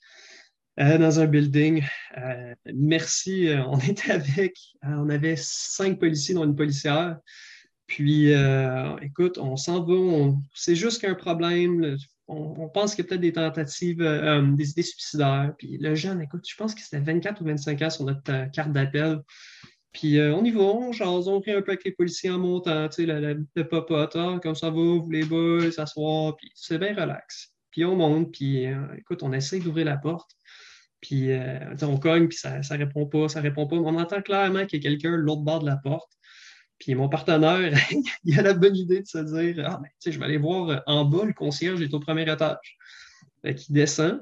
euh, 0.79 0.97
dans 0.97 1.21
un 1.21 1.27
building. 1.27 1.83
Euh, 2.17 2.55
merci, 2.73 3.49
on 3.67 3.79
était 3.89 4.13
avec, 4.13 4.57
on 4.83 5.11
avait 5.11 5.37
cinq 5.37 5.99
policiers, 5.99 6.35
dont 6.35 6.45
une 6.45 6.57
policière. 6.57 7.19
Puis, 7.87 8.31
écoute, 9.03 9.37
on 9.37 9.57
s'en 9.57 9.85
va, 9.85 10.33
c'est 10.55 10.77
juste 10.77 11.01
qu'un 11.01 11.17
problème, 11.17 11.97
on, 12.31 12.69
pense 12.69 12.95
qu'il 12.95 13.05
y 13.05 13.07
a 13.07 13.09
peut-être 13.09 13.21
des 13.21 13.33
tentatives, 13.33 14.03
euh, 14.03 14.41
euh, 14.41 14.53
des 14.53 14.71
idées 14.71 14.83
suicidaires. 14.83 15.53
Puis 15.59 15.79
le 15.79 15.95
jeune, 15.95 16.21
écoute, 16.21 16.45
je 16.49 16.57
pense 16.57 16.75
que 16.75 16.81
c'était 16.81 17.01
24 17.01 17.41
ou 17.41 17.45
25 17.45 17.83
ans 17.83 17.91
sur 17.91 18.05
notre 18.05 18.33
euh, 18.33 18.47
carte 18.47 18.73
d'appel. 18.73 19.21
Puis 19.93 20.21
on 20.21 20.45
y 20.45 20.53
va, 20.53 20.61
on 20.61 20.93
jase, 20.93 21.27
on 21.27 21.41
rit 21.41 21.51
un 21.51 21.63
peu 21.63 21.73
avec 21.73 21.85
les 21.85 21.91
policiers 21.91 22.31
en 22.31 22.39
montant, 22.39 22.89
tu 22.89 23.05
sais, 23.05 23.07
le, 23.07 23.65
popote, 23.65 24.15
ah, 24.15 24.39
comme 24.41 24.55
ça 24.55 24.71
va, 24.71 24.77
vous 24.77 25.11
les 25.11 25.25
boys, 25.25 25.73
s'asseoir, 25.73 26.37
puis 26.37 26.49
c'est 26.55 26.79
bien 26.79 26.95
relax. 26.95 27.53
Puis 27.73 27.85
on 27.85 27.97
monte, 27.97 28.31
puis 28.31 28.67
écoute, 28.97 29.25
on 29.25 29.33
essaie 29.33 29.59
d'ouvrir 29.59 29.87
la 29.87 29.97
porte. 29.97 30.31
Puis 31.01 31.31
on 31.83 31.99
cogne, 31.99 32.29
puis 32.29 32.39
ça, 32.39 32.63
ça 32.63 32.77
répond 32.77 33.07
pas, 33.07 33.29
ça 33.29 33.41
répond 33.41 33.67
pas. 33.67 33.75
On 33.75 33.99
entend 33.99 34.23
clairement 34.23 34.65
qu'il 34.65 34.81
y 34.81 34.87
a 34.87 34.91
quelqu'un 34.91 35.11
de 35.11 35.23
l'autre 35.23 35.43
bord 35.43 35.59
de 35.59 35.67
la 35.67 35.79
porte. 35.79 36.13
Puis 36.81 36.95
mon 36.97 37.09
partenaire, 37.09 37.73
il 38.25 38.39
a 38.39 38.43
la 38.43 38.55
bonne 38.55 38.75
idée 38.75 39.03
de 39.03 39.07
se 39.07 39.19
dire 39.19 39.65
Ah, 39.67 39.79
ben, 39.81 39.89
tu 39.89 39.95
sais, 40.01 40.13
je 40.13 40.19
vais 40.19 40.25
aller 40.25 40.39
voir 40.39 40.83
en 40.87 41.05
bas, 41.05 41.25
le 41.25 41.33
concierge 41.33 41.81
est 41.81 41.95
au 41.95 42.01
premier 42.01 42.23
étage. 42.23 42.79
Fait 43.43 43.55
qu'il 43.55 43.75
descend, 43.75 44.21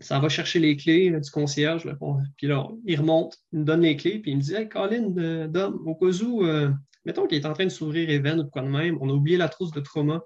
ça 0.00 0.18
va 0.18 0.28
chercher 0.28 0.58
les 0.58 0.76
clés 0.76 1.10
du 1.10 1.30
concierge. 1.30 1.88
puis 2.36 2.46
là, 2.46 2.68
il 2.84 3.00
remonte, 3.00 3.38
il 3.52 3.60
me 3.60 3.64
donne 3.64 3.80
les 3.80 3.96
clés, 3.96 4.18
puis 4.18 4.32
il 4.32 4.36
me 4.36 4.42
dit 4.42 4.54
Hey, 4.54 4.68
Colin, 4.68 5.16
euh, 5.16 5.48
Dom, 5.48 5.82
au 5.86 5.94
cas 5.94 6.22
où, 6.22 6.44
euh, 6.44 6.70
mettons 7.04 7.26
qu'il 7.26 7.38
est 7.38 7.46
en 7.46 7.54
train 7.54 7.64
de 7.64 7.70
s'ouvrir 7.70 8.08
Even 8.10 8.40
ou 8.40 8.46
quoi 8.46 8.62
de 8.62 8.68
même, 8.68 8.98
on 9.00 9.08
a 9.08 9.12
oublié 9.12 9.36
la 9.36 9.48
trousse 9.48 9.72
de 9.72 9.80
trauma. 9.80 10.22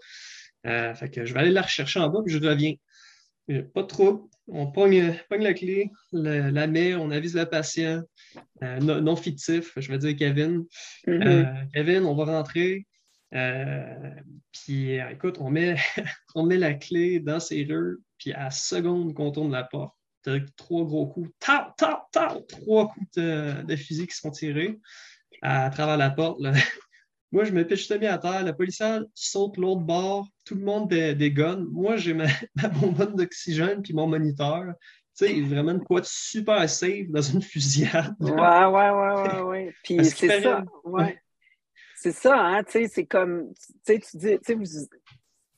Euh, 0.67 0.95
fait 0.95 1.09
que 1.09 1.25
je 1.25 1.33
vais 1.33 1.41
aller 1.41 1.51
la 1.53 1.63
rechercher 1.63 2.01
en 2.01 2.09
bas, 2.09 2.21
puis 2.25 2.35
je 2.35 2.39
reviens. 2.39 2.75
Pas 3.75 3.83
de 3.83 3.87
trouble. 3.87 4.23
On 4.49 4.71
pogne, 4.71 5.15
la 5.31 5.55
clé, 5.55 5.91
la, 6.13 6.67
met, 6.67 6.95
on 6.95 7.11
avise 7.11 7.37
le 7.37 7.47
patient. 7.47 8.03
non, 8.61 9.17
fictif, 9.17 9.73
je 9.77 9.91
vais 9.91 9.99
dire 9.99 10.17
Kevin. 10.17 10.65
Mm-hmm. 11.07 11.71
Kevin, 11.73 12.05
on 12.05 12.15
va 12.15 12.25
rentrer. 12.25 12.87
puis 14.53 14.95
écoute, 14.95 15.37
on 15.41 15.51
met, 15.51 15.77
on 16.35 16.45
met 16.45 16.57
la 16.57 16.75
clé 16.75 17.21
dans 17.21 17.39
ses 17.39 17.67
serrure, 17.67 17.97
puis 18.19 18.33
à 18.33 18.45
la 18.45 18.51
seconde 18.51 19.15
qu'on 19.15 19.31
tourne 19.31 19.53
la 19.53 19.65
porte, 19.65 19.95
trois 20.57 20.85
gros 20.85 21.07
coups, 21.07 21.31
ta, 21.39 21.75
ta, 21.77 22.07
ta, 22.13 22.37
trois 22.49 22.89
coups 22.89 23.11
de, 23.17 23.63
de, 23.63 23.77
fusil 23.77 24.07
qui 24.07 24.17
sont 24.17 24.31
tirés 24.31 24.79
à, 25.43 25.71
travers 25.71 25.97
la 25.97 26.11
porte. 26.11 26.41
Moi, 27.33 27.45
je 27.45 27.53
me 27.53 27.65
pitche 27.65 27.91
mis 27.91 28.07
à 28.07 28.19
terre. 28.19 28.45
Le 28.45 28.55
policier 28.55 28.99
saute 29.15 29.57
l'autre 29.57 29.83
bord. 29.83 30.27
Tout 30.45 30.57
le 30.57 30.63
monde 30.63 30.89
des, 30.89 31.15
des 31.15 31.31
guns. 31.31 31.65
Moi, 31.71 31.97
j'ai 31.97 32.15
ma, 32.15 32.27
ma 32.57 32.69
bonbonne 32.69 33.15
d'oxygène 33.15 33.83
puis 33.83 33.93
mon 33.93 34.07
moniteur. 34.07 34.65
Tu 35.17 35.27
sais, 35.27 35.41
vraiment 35.41 35.75
de 35.75 35.85
quoi 35.85 36.01
de 36.01 36.07
super 36.07 36.69
safe 36.69 37.09
dans 37.09 37.23
une 37.23 37.43
fusillade. 37.43 38.15
Ouais, 38.21 38.31
ouais, 38.31 38.91
ouais, 38.91 39.23
ouais, 39.23 39.41
ouais. 39.43 39.75
Puis 39.85 40.05
c'est 40.05 40.41
ça. 40.41 40.65
Ouais. 40.85 41.21
C'est 41.97 42.13
ça, 42.13 42.41
hein, 42.41 42.65
tu 42.65 42.73
sais, 42.73 42.89
c'est 42.89 43.05
comme, 43.05 43.53
tu 43.53 43.75
sais, 43.85 43.99
tu 43.99 44.17
dis, 44.17 44.39
tu 44.39 44.67
sais, 44.67 44.89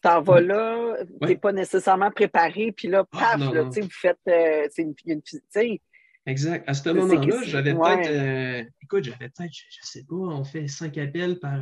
t'en 0.01 0.21
vas 0.23 0.41
là, 0.41 0.97
t'es 1.25 1.37
pas 1.37 1.53
nécessairement 1.53 2.11
préparé, 2.11 2.73
puis 2.73 2.89
là, 2.89 3.05
ah, 3.13 3.37
paf, 3.37 3.55
là, 3.55 3.65
tu 3.67 3.75
sais, 3.75 3.81
vous 3.83 3.91
faites, 3.93 4.19
euh, 4.27 4.67
c'est 4.73 4.83
une, 4.83 4.95
une 5.07 5.23
tu 5.23 5.41
sais. 5.51 5.81
Exact. 6.27 6.69
À 6.69 6.75
ce 6.75 6.89
moment-là, 6.89 7.43
j'avais 7.43 7.75
peut-être, 7.75 8.09
euh, 8.09 8.65
écoute, 8.81 9.05
j'avais 9.05 9.29
peut-être, 9.29 9.53
je, 9.53 9.81
ne 9.81 9.87
sais 9.87 10.05
pas, 10.09 10.15
on 10.15 10.45
fait 10.45 10.69
cinq 10.69 10.97
appels 10.99 11.41
par, 11.41 11.61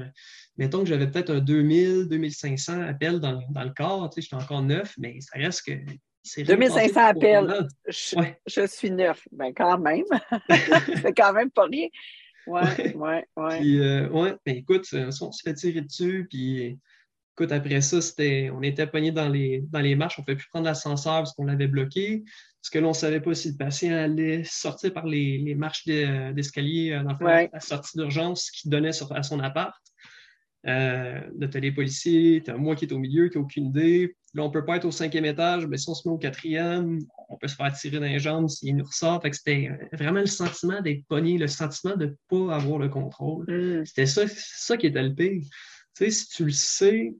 mettons 0.59 0.81
que 0.81 0.87
j'avais 0.87 1.11
peut-être 1.11 1.31
un 1.31 1.40
2000, 1.40 2.09
2500 2.09 2.83
appels 2.83 3.21
dans, 3.21 3.40
dans 3.50 3.64
le 3.64 3.73
corps, 3.75 4.11
tu 4.11 4.21
sais, 4.21 4.29
j'étais 4.29 4.43
encore 4.43 4.62
neuf, 4.62 4.95
mais 4.99 5.19
ça 5.21 5.38
reste 5.38 5.62
que 5.67 5.73
2500 6.43 7.00
appels. 7.00 7.69
Je, 7.88 8.17
je, 8.47 8.67
suis 8.67 8.90
neuf. 8.90 9.26
Ben, 9.33 9.52
quand 9.55 9.79
même. 9.79 10.05
c'est 11.02 11.14
quand 11.14 11.33
même 11.33 11.50
pas 11.50 11.64
rien. 11.64 11.88
Ouais, 12.47 12.95
ouais, 12.95 13.26
ouais. 13.37 13.59
Puis, 13.59 13.81
euh, 13.81 14.09
ouais, 14.11 14.35
ben, 14.45 14.57
écoute, 14.57 14.87
on 14.93 15.33
se 15.33 15.43
fait 15.43 15.55
tirer 15.55 15.81
dessus, 15.81 16.26
puis 16.29 16.79
écoute, 17.35 17.52
après 17.52 17.81
ça, 17.81 18.00
c'était, 18.00 18.50
on 18.52 18.62
était 18.62 18.87
pognés 18.87 19.12
dans 19.12 19.29
les, 19.29 19.62
dans 19.71 19.81
les 19.81 19.95
marches, 19.95 20.19
on 20.19 20.23
ne 20.23 20.26
pouvait 20.26 20.37
plus 20.37 20.49
prendre 20.49 20.67
l'ascenseur 20.67 21.19
parce 21.21 21.33
qu'on 21.33 21.45
l'avait 21.45 21.69
bloqué, 21.69 22.23
parce 22.61 22.71
que 22.71 22.79
là, 22.79 22.87
on 22.87 22.90
ne 22.90 22.95
savait 22.95 23.21
pas 23.21 23.35
si 23.35 23.52
le 23.52 23.57
patient 23.57 23.97
allait 23.97 24.45
sortir 24.45 24.93
par 24.93 25.07
les, 25.07 25.38
les 25.38 25.55
marches 25.55 25.87
d'escalier 25.87 26.93
euh, 26.93 27.02
dans 27.02 27.17
la 27.19 27.61
sortie 27.61 27.97
d'urgence 27.97 28.50
qui 28.50 28.69
donnait 28.69 28.93
sur, 28.93 29.11
à 29.17 29.23
son 29.23 29.40
appart. 29.40 29.75
Euh, 30.67 31.21
là, 31.38 31.49
tu 31.49 31.57
as 31.57 31.61
les 31.61 31.73
policiers, 31.73 32.43
tu 32.45 32.50
as 32.50 32.59
moi 32.59 32.76
qui 32.76 32.85
est 32.85 32.93
au 32.93 32.99
milieu, 32.99 33.31
qui 33.31 33.38
n'a 33.38 33.45
aucune 33.45 33.67
idée. 33.67 34.14
Là, 34.35 34.43
on 34.43 34.49
ne 34.49 34.52
peut 34.52 34.64
pas 34.67 34.76
être 34.76 34.85
au 34.85 34.90
cinquième 34.90 35.25
étage, 35.25 35.67
mais 35.67 35.79
si 35.79 35.88
on 35.88 35.95
se 35.95 36.07
met 36.07 36.12
au 36.12 36.19
quatrième, 36.19 36.99
on 37.31 37.38
peut 37.38 37.49
se 37.49 37.57
faire 37.57 37.73
tirer 37.73 37.99
dans 37.99 38.07
les 38.07 38.19
jambes 38.19 38.49
s'il 38.50 38.76
nous 38.76 38.85
ressort. 38.85 39.23
Fait 39.23 39.31
que 39.31 39.37
c'était 39.37 39.71
vraiment 39.95 40.21
le 40.21 40.26
sentiment 40.26 40.83
d'être 40.83 41.07
pogné, 41.07 41.38
le 41.38 41.47
sentiment 41.47 41.97
de 41.97 42.07
ne 42.07 42.14
pas 42.29 42.57
avoir 42.57 42.79
le 42.79 42.90
contrôle. 42.90 43.47
Mm. 43.49 43.87
C'était 43.87 44.05
ça, 44.05 44.25
ça 44.29 44.76
qui 44.76 44.87
était 44.87 45.02
le 45.02 45.14
pire. 45.14 45.40
Tu 45.97 46.05
sais, 46.05 46.11
si 46.11 46.29
tu 46.29 46.45
le 46.45 46.52
sais 46.52 47.14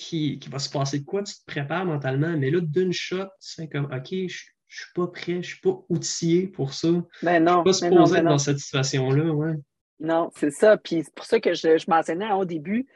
qui, 0.00 0.38
qui 0.38 0.48
va 0.48 0.58
se 0.58 0.70
passer 0.70 1.00
de 1.00 1.04
quoi, 1.04 1.22
tu 1.22 1.34
te 1.34 1.44
prépares 1.46 1.84
mentalement, 1.84 2.34
mais 2.36 2.50
là, 2.50 2.60
d'une 2.62 2.92
shot, 2.92 3.26
tu 3.40 3.54
fais 3.54 3.68
comme 3.68 3.84
OK, 3.84 4.08
je 4.10 4.24
ne 4.24 4.28
suis 4.28 4.92
pas 4.94 5.06
prêt, 5.08 5.32
je 5.32 5.36
ne 5.36 5.42
suis 5.42 5.60
pas 5.60 5.78
outillé 5.90 6.48
pour 6.48 6.72
ça. 6.72 6.88
Ben 7.22 7.44
non, 7.44 7.62
je 7.64 7.68
ne 7.68 7.72
suis 7.72 7.82
pas 7.82 7.90
supposé 7.90 8.18
être 8.18 8.24
dans 8.24 8.38
cette 8.38 8.58
situation-là. 8.58 9.30
Ouais. 9.30 9.54
Non, 9.98 10.30
c'est 10.34 10.52
ça. 10.52 10.78
Puis 10.78 11.02
c'est 11.04 11.14
pour 11.14 11.26
ça 11.26 11.38
que 11.38 11.52
je, 11.52 11.76
je 11.76 11.84
mentionnais 11.88 12.32
au 12.32 12.46
début, 12.46 12.86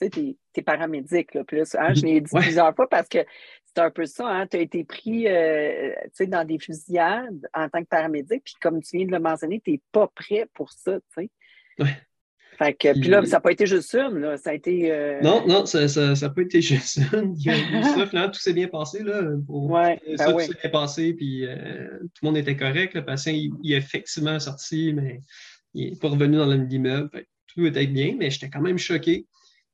tu 0.00 0.06
sais, 0.06 0.10
tu 0.10 0.36
es, 0.54 0.62
paramédic. 0.62 1.34
Là, 1.34 1.42
plus, 1.42 1.74
hein, 1.74 1.94
je 1.94 2.02
l'ai 2.02 2.20
dit 2.20 2.30
plusieurs 2.32 2.74
fois 2.76 2.88
parce 2.88 3.08
que 3.08 3.18
c'est 3.64 3.82
un 3.82 3.90
peu 3.90 4.06
ça. 4.06 4.28
Hein, 4.28 4.46
tu 4.46 4.56
as 4.56 4.60
été 4.60 4.84
pris 4.84 5.26
euh, 5.26 5.92
dans 6.28 6.46
des 6.46 6.60
fusillades 6.60 7.48
en 7.54 7.68
tant 7.68 7.82
que 7.82 7.88
paramédic. 7.88 8.44
Puis 8.44 8.54
comme 8.60 8.80
tu 8.80 8.98
viens 8.98 9.06
de 9.06 9.12
le 9.12 9.18
mentionner, 9.18 9.60
tu 9.60 9.72
n'es 9.72 9.80
pas 9.90 10.06
prêt 10.06 10.48
pour 10.54 10.70
ça. 10.70 11.00
tu 11.16 11.28
sais. 11.78 11.84
Fait 12.58 12.74
que, 12.74 12.92
puis 12.92 13.08
là, 13.08 13.24
ça 13.24 13.36
n'a 13.36 13.40
pas 13.40 13.52
été 13.52 13.66
juste 13.66 13.94
une, 13.94 14.18
là. 14.18 14.36
ça 14.36 14.50
a 14.50 14.54
été. 14.54 14.92
Euh, 14.92 15.20
non, 15.22 15.46
non, 15.46 15.64
ça 15.64 15.86
n'a 15.86 16.28
pas 16.28 16.42
été 16.42 16.60
juste 16.60 16.98
une. 17.12 17.34
Il 17.38 17.44
y 17.44 17.50
a 17.50 17.54
ça, 17.82 18.06
finalement, 18.06 18.30
tout 18.30 18.40
s'est 18.40 18.52
bien 18.52 18.68
passé. 18.68 19.02
Là, 19.02 19.22
pour... 19.46 19.70
ouais, 19.70 20.00
ça, 20.16 20.26
ben 20.26 20.32
tout 20.34 20.52
s'est 20.52 20.58
bien 20.60 20.70
passé, 20.70 21.14
puis 21.14 21.46
euh, 21.46 21.88
tout 21.98 22.22
le 22.22 22.26
monde 22.26 22.36
était 22.36 22.56
correct. 22.56 22.94
Le 22.94 23.04
patient, 23.04 23.32
il, 23.32 23.72
est 23.72 23.76
effectivement 23.76 24.38
sorti, 24.38 24.92
mais 24.92 25.22
il 25.74 25.90
n'est 25.90 25.96
pas 25.96 26.08
revenu 26.08 26.36
dans 26.36 26.46
l'immeuble. 26.46 27.24
Tout 27.46 27.66
était 27.66 27.86
bien, 27.86 28.16
mais 28.18 28.30
j'étais 28.30 28.50
quand 28.50 28.60
même 28.60 28.78
choqué. 28.78 29.26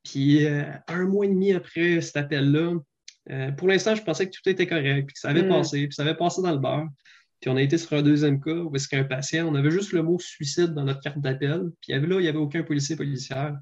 Puis 0.04 0.46
euh, 0.46 0.62
un 0.86 1.04
mois 1.04 1.26
et 1.26 1.28
demi 1.28 1.52
après 1.52 2.00
cet 2.00 2.16
appel-là, 2.16 2.74
pour 3.58 3.68
l'instant, 3.68 3.94
je 3.94 4.02
pensais 4.02 4.26
que 4.26 4.30
tout 4.30 4.48
était 4.48 4.66
correct, 4.66 5.10
que 5.12 5.18
ça 5.18 5.28
avait 5.28 5.42
mm. 5.42 5.48
passé, 5.50 5.86
puis 5.86 5.94
ça 5.94 6.02
avait 6.02 6.16
passé 6.16 6.40
dans 6.40 6.52
le 6.52 6.58
beurre. 6.58 6.88
Puis 7.40 7.50
on 7.50 7.56
a 7.56 7.62
été 7.62 7.78
sur 7.78 7.92
un 7.92 8.02
deuxième 8.02 8.40
cas 8.40 8.54
où 8.54 8.74
est-ce 8.74 8.88
qu'un 8.88 9.04
patient, 9.04 9.46
on 9.48 9.54
avait 9.54 9.70
juste 9.70 9.92
le 9.92 10.02
mot 10.02 10.18
suicide 10.18 10.74
dans 10.74 10.84
notre 10.84 11.00
carte 11.00 11.20
d'appel, 11.20 11.70
puis 11.80 11.92
là, 11.92 11.98
il 12.00 12.22
n'y 12.22 12.28
avait 12.28 12.38
aucun 12.38 12.62
policier 12.62 12.96
policière. 12.96 13.56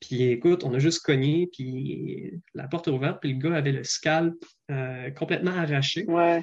Puis 0.00 0.22
écoute, 0.22 0.64
on 0.64 0.72
a 0.72 0.78
juste 0.78 1.04
cogné, 1.04 1.48
puis 1.52 2.32
la 2.54 2.68
porte 2.68 2.88
est 2.88 2.90
ouverte, 2.90 3.18
puis 3.20 3.32
le 3.34 3.38
gars 3.38 3.56
avait 3.56 3.72
le 3.72 3.84
scalp 3.84 4.34
euh, 4.70 5.10
complètement 5.10 5.50
arraché. 5.50 6.04
Ouais. 6.06 6.42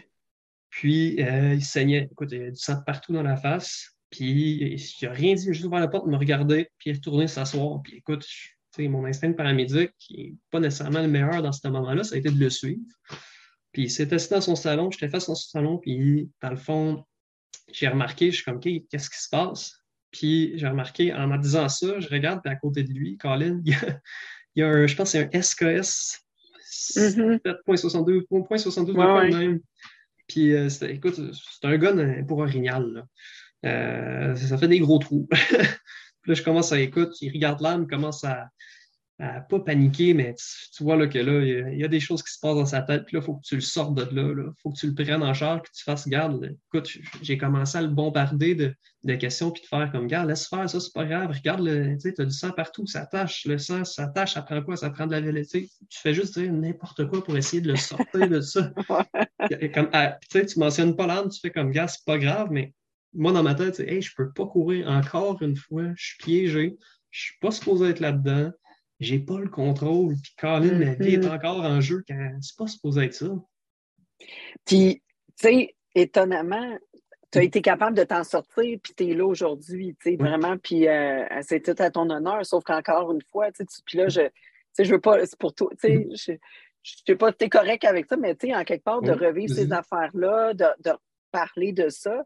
Puis 0.69 1.15
il 1.19 1.63
saignait. 1.63 2.09
Écoute, 2.11 2.29
il 2.31 2.37
y 2.37 2.41
avait 2.41 2.51
du 2.51 2.59
sang 2.59 2.81
partout 2.85 3.13
dans 3.13 3.23
la 3.23 3.37
face. 3.37 3.97
Puis 4.09 4.75
il 4.75 5.05
n'a 5.05 5.11
rien 5.11 5.33
dit, 5.33 5.45
il 5.45 5.49
a 5.49 5.53
juste 5.53 5.65
ouvert 5.65 5.79
la 5.79 5.87
porte, 5.87 6.07
me 6.07 6.17
regarder, 6.17 6.69
puis 6.77 6.89
il 6.89 6.93
est 6.93 6.95
retourné 6.97 7.27
s'asseoir. 7.27 7.81
Puis 7.81 7.97
écoute, 7.97 8.25
mon 8.87 9.05
instinct 9.05 9.29
de 9.29 9.33
paramédic, 9.33 9.91
qui 9.97 10.17
n'est 10.17 10.35
pas 10.51 10.59
nécessairement 10.59 11.01
le 11.01 11.07
meilleur 11.07 11.41
dans 11.41 11.51
ce 11.51 11.67
moment-là, 11.67 12.03
ça 12.03 12.15
a 12.15 12.17
été 12.19 12.29
de 12.29 12.39
le 12.39 12.49
suivre. 12.49 12.81
Puis 13.77 13.83
il 13.83 13.91
s'est 13.91 14.11
assis 14.11 14.29
dans 14.31 14.41
son 14.41 14.55
salon, 14.55 14.89
j'étais 14.89 15.07
face 15.07 15.27
dans 15.27 15.35
son 15.35 15.51
salon, 15.51 15.77
puis 15.77 16.31
dans 16.41 16.49
le 16.49 16.55
fond, 16.55 17.05
j'ai 17.71 17.87
remarqué, 17.87 18.31
je 18.31 18.37
suis 18.37 18.43
comme, 18.43 18.55
OK, 18.55 18.67
qu'est-ce 18.89 19.07
qui 19.07 19.21
se 19.21 19.29
passe? 19.29 19.83
Puis 20.09 20.53
j'ai 20.55 20.67
remarqué, 20.67 21.13
en 21.13 21.27
me 21.27 21.37
disant 21.37 21.69
ça, 21.69 21.99
je 21.99 22.09
regarde, 22.09 22.41
puis 22.43 22.51
à 22.51 22.55
côté 22.55 22.81
de 22.81 22.91
lui, 22.91 23.17
Colin, 23.17 23.61
il 23.65 23.75
y 24.55 24.63
a, 24.63 24.67
un, 24.67 24.87
je 24.87 24.95
pense 24.95 25.11
c'est 25.11 25.29
un 25.31 25.41
SKS 25.43 26.23
7.62, 26.97 28.25
mm-hmm. 28.31 29.37
même. 29.37 29.59
Puis 30.27 30.53
euh, 30.53 30.69
écoute, 30.89 31.21
c'est 31.33 31.67
un 31.67 31.77
gun 31.77 32.23
pour 32.23 32.39
orignal. 32.39 32.83
Là. 32.83 33.03
Euh, 33.69 34.35
ça 34.35 34.57
fait 34.57 34.69
des 34.69 34.79
gros 34.79 34.97
trous. 34.97 35.27
puis 35.49 35.59
là, 36.25 36.33
je 36.33 36.41
commence 36.41 36.71
à 36.71 36.79
écouter, 36.79 37.11
il 37.21 37.31
regarde 37.31 37.61
l'âme, 37.61 37.85
commence 37.85 38.23
à, 38.23 38.49
à 39.19 39.41
pas 39.41 39.59
paniquer, 39.59 40.13
mais 40.13 40.35
tu, 40.75 40.83
vois 40.83 40.95
là, 40.95 41.07
que 41.07 41.17
là, 41.17 41.43
il 41.71 41.79
y, 41.79 41.83
a 41.83 41.87
des 41.87 41.99
choses 41.99 42.21
qui 42.21 42.31
se 42.31 42.39
passent 42.39 42.55
dans 42.55 42.65
sa 42.65 42.83
tête, 42.83 43.05
puis 43.05 43.15
là, 43.15 43.21
il 43.23 43.25
faut 43.25 43.35
que 43.35 43.43
tu 43.43 43.55
le 43.55 43.61
sortes 43.61 43.95
de 43.95 44.03
là, 44.15 44.33
il 44.37 44.61
faut 44.61 44.69
que 44.69 44.77
tu 44.77 44.87
le 44.87 44.93
prennes 44.93 45.23
en 45.23 45.33
charge, 45.33 45.63
que 45.63 45.71
tu 45.75 45.83
fasses 45.83 46.07
garde. 46.07 46.55
Écoute, 46.71 46.89
j'ai 47.23 47.37
commencé 47.37 47.79
à 47.79 47.81
le 47.81 47.87
bombarder 47.87 48.53
de, 48.53 48.75
de, 49.03 49.15
questions, 49.15 49.49
puis 49.49 49.63
de 49.63 49.67
faire 49.67 49.91
comme 49.91 50.05
garde, 50.05 50.29
laisse 50.29 50.47
faire, 50.47 50.69
ça, 50.69 50.79
c'est 50.79 50.93
pas 50.93 51.05
grave, 51.05 51.31
regarde, 51.31 51.65
tu 51.65 51.99
sais, 51.99 52.21
as 52.21 52.25
du 52.25 52.31
sang 52.31 52.51
partout, 52.51 52.85
ça 52.85 53.07
tâche, 53.07 53.45
le 53.45 53.57
sang, 53.57 53.83
ça 53.85 54.07
tâche, 54.07 54.35
ça 54.35 54.43
prend 54.43 54.61
quoi, 54.61 54.77
ça 54.77 54.91
prend 54.91 55.07
de 55.07 55.11
la 55.11 55.21
vérité. 55.21 55.67
Tu 55.89 55.99
fais 55.99 56.13
juste 56.13 56.37
dire 56.37 56.53
n'importe 56.53 57.07
quoi 57.07 57.23
pour 57.23 57.35
essayer 57.35 57.61
de 57.61 57.71
le 57.71 57.77
sortir 57.77 58.29
de 58.29 58.41
ça. 58.41 58.71
comme, 59.73 59.89
ah, 59.93 60.17
tu 60.29 60.39
sais, 60.39 60.45
tu 60.45 60.59
mentionnes 60.59 60.95
pas 60.95 61.07
l'âme, 61.07 61.29
tu 61.29 61.39
fais 61.39 61.51
comme 61.51 61.71
garde, 61.71 61.89
c'est 61.89 62.05
pas 62.05 62.19
grave, 62.19 62.49
mais 62.51 62.73
moi, 63.13 63.31
dans 63.31 63.43
ma 63.43 63.55
tête, 63.55 63.79
Hey, 63.79 64.01
je 64.01 64.13
peux 64.15 64.31
pas 64.31 64.45
courir 64.45 64.87
encore 64.87 65.41
une 65.41 65.55
fois, 65.55 65.85
je 65.95 66.05
suis 66.05 66.17
piégé, 66.17 66.77
je 67.09 67.21
suis 67.21 67.37
pas 67.41 67.49
supposé 67.49 67.87
être 67.87 67.99
là-dedans, 67.99 68.51
j'ai 68.99 69.19
pas 69.19 69.39
le 69.39 69.49
contrôle, 69.49 70.15
puis 70.21 70.33
Colin, 70.37 70.73
ma 70.73 70.93
vie 70.93 71.15
est 71.15 71.17
mm-hmm. 71.17 71.35
encore 71.35 71.61
en 71.61 71.81
jeu 71.81 72.03
quand 72.07 72.37
c'est 72.41 72.57
pas 72.57 72.67
supposé 72.67 73.05
être 73.05 73.13
ça. 73.13 73.29
Puis, 74.65 75.03
tu 75.39 75.47
sais, 75.47 75.75
étonnamment, 75.93 76.77
tu 77.31 77.39
as 77.39 77.43
été 77.43 77.61
capable 77.61 77.95
de 77.95 78.03
t'en 78.03 78.23
sortir, 78.23 78.79
puis 78.81 78.93
tu 78.95 79.09
es 79.09 79.13
là 79.13 79.25
aujourd'hui, 79.25 79.95
tu 80.01 80.11
sais, 80.11 80.15
vraiment, 80.15 80.57
puis 80.57 80.87
euh, 80.87 81.25
c'est 81.41 81.61
tout 81.61 81.81
à 81.81 81.91
ton 81.91 82.09
honneur, 82.09 82.45
sauf 82.45 82.63
qu'encore 82.63 83.11
une 83.11 83.21
fois, 83.31 83.51
tu 83.51 83.65
sais, 83.67 83.81
puis 83.85 83.97
là, 83.97 84.07
je, 84.07 84.21
je 84.79 84.91
veux 84.91 85.01
pas, 85.01 85.25
c'est 85.25 85.37
pour 85.37 85.53
toi, 85.53 85.69
tu 85.71 85.87
sais, 85.87 85.95
mm-hmm. 85.95 86.25
je, 86.25 86.33
je 86.83 86.93
sais 87.05 87.15
pas 87.15 87.31
si 87.31 87.37
tu 87.37 87.45
es 87.45 87.49
correct 87.49 87.83
avec 87.83 88.05
ça, 88.07 88.17
mais 88.17 88.35
tu 88.35 88.47
sais, 88.47 88.55
en 88.55 88.63
quelque 88.63 88.83
part, 88.83 89.01
de 89.01 89.11
revivre 89.11 89.53
ces 89.53 89.71
affaires-là, 89.71 90.53
de, 90.53 90.65
de, 90.83 90.91
parler 91.31 91.73
de 91.73 91.89
ça, 91.89 92.23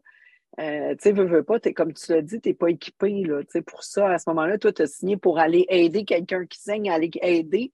euh, 0.60 0.90
tu 0.90 0.98
sais, 1.00 1.12
veux, 1.12 1.24
veux 1.24 1.42
pas, 1.42 1.58
comme 1.74 1.94
tu 1.94 2.12
l'as 2.12 2.22
dit, 2.22 2.40
tu 2.40 2.50
n'es 2.50 2.54
pas 2.54 2.68
équipé 2.68 3.24
là, 3.24 3.40
pour 3.66 3.82
ça. 3.82 4.10
À 4.10 4.18
ce 4.18 4.28
moment-là, 4.30 4.58
toi, 4.58 4.72
tu 4.72 4.82
as 4.82 4.86
signé 4.86 5.16
pour 5.16 5.38
aller 5.38 5.64
aider 5.68 6.04
quelqu'un 6.04 6.44
qui 6.46 6.58
saigne, 6.58 6.90
aller 6.90 7.10
aider. 7.22 7.72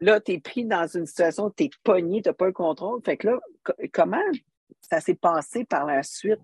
Là, 0.00 0.20
tu 0.20 0.32
es 0.32 0.40
pris 0.40 0.64
dans 0.64 0.86
une 0.86 1.06
situation 1.06 1.46
où 1.46 1.52
tu 1.54 1.64
es 1.64 1.70
pogné, 1.82 2.22
tu 2.22 2.28
n'as 2.28 2.34
pas 2.34 2.46
le 2.46 2.52
contrôle. 2.52 3.00
Fait 3.04 3.16
que 3.16 3.28
là, 3.28 3.40
comment 3.92 4.22
ça 4.80 5.00
s'est 5.00 5.14
passé 5.14 5.64
par 5.64 5.86
la 5.86 6.02
suite 6.02 6.40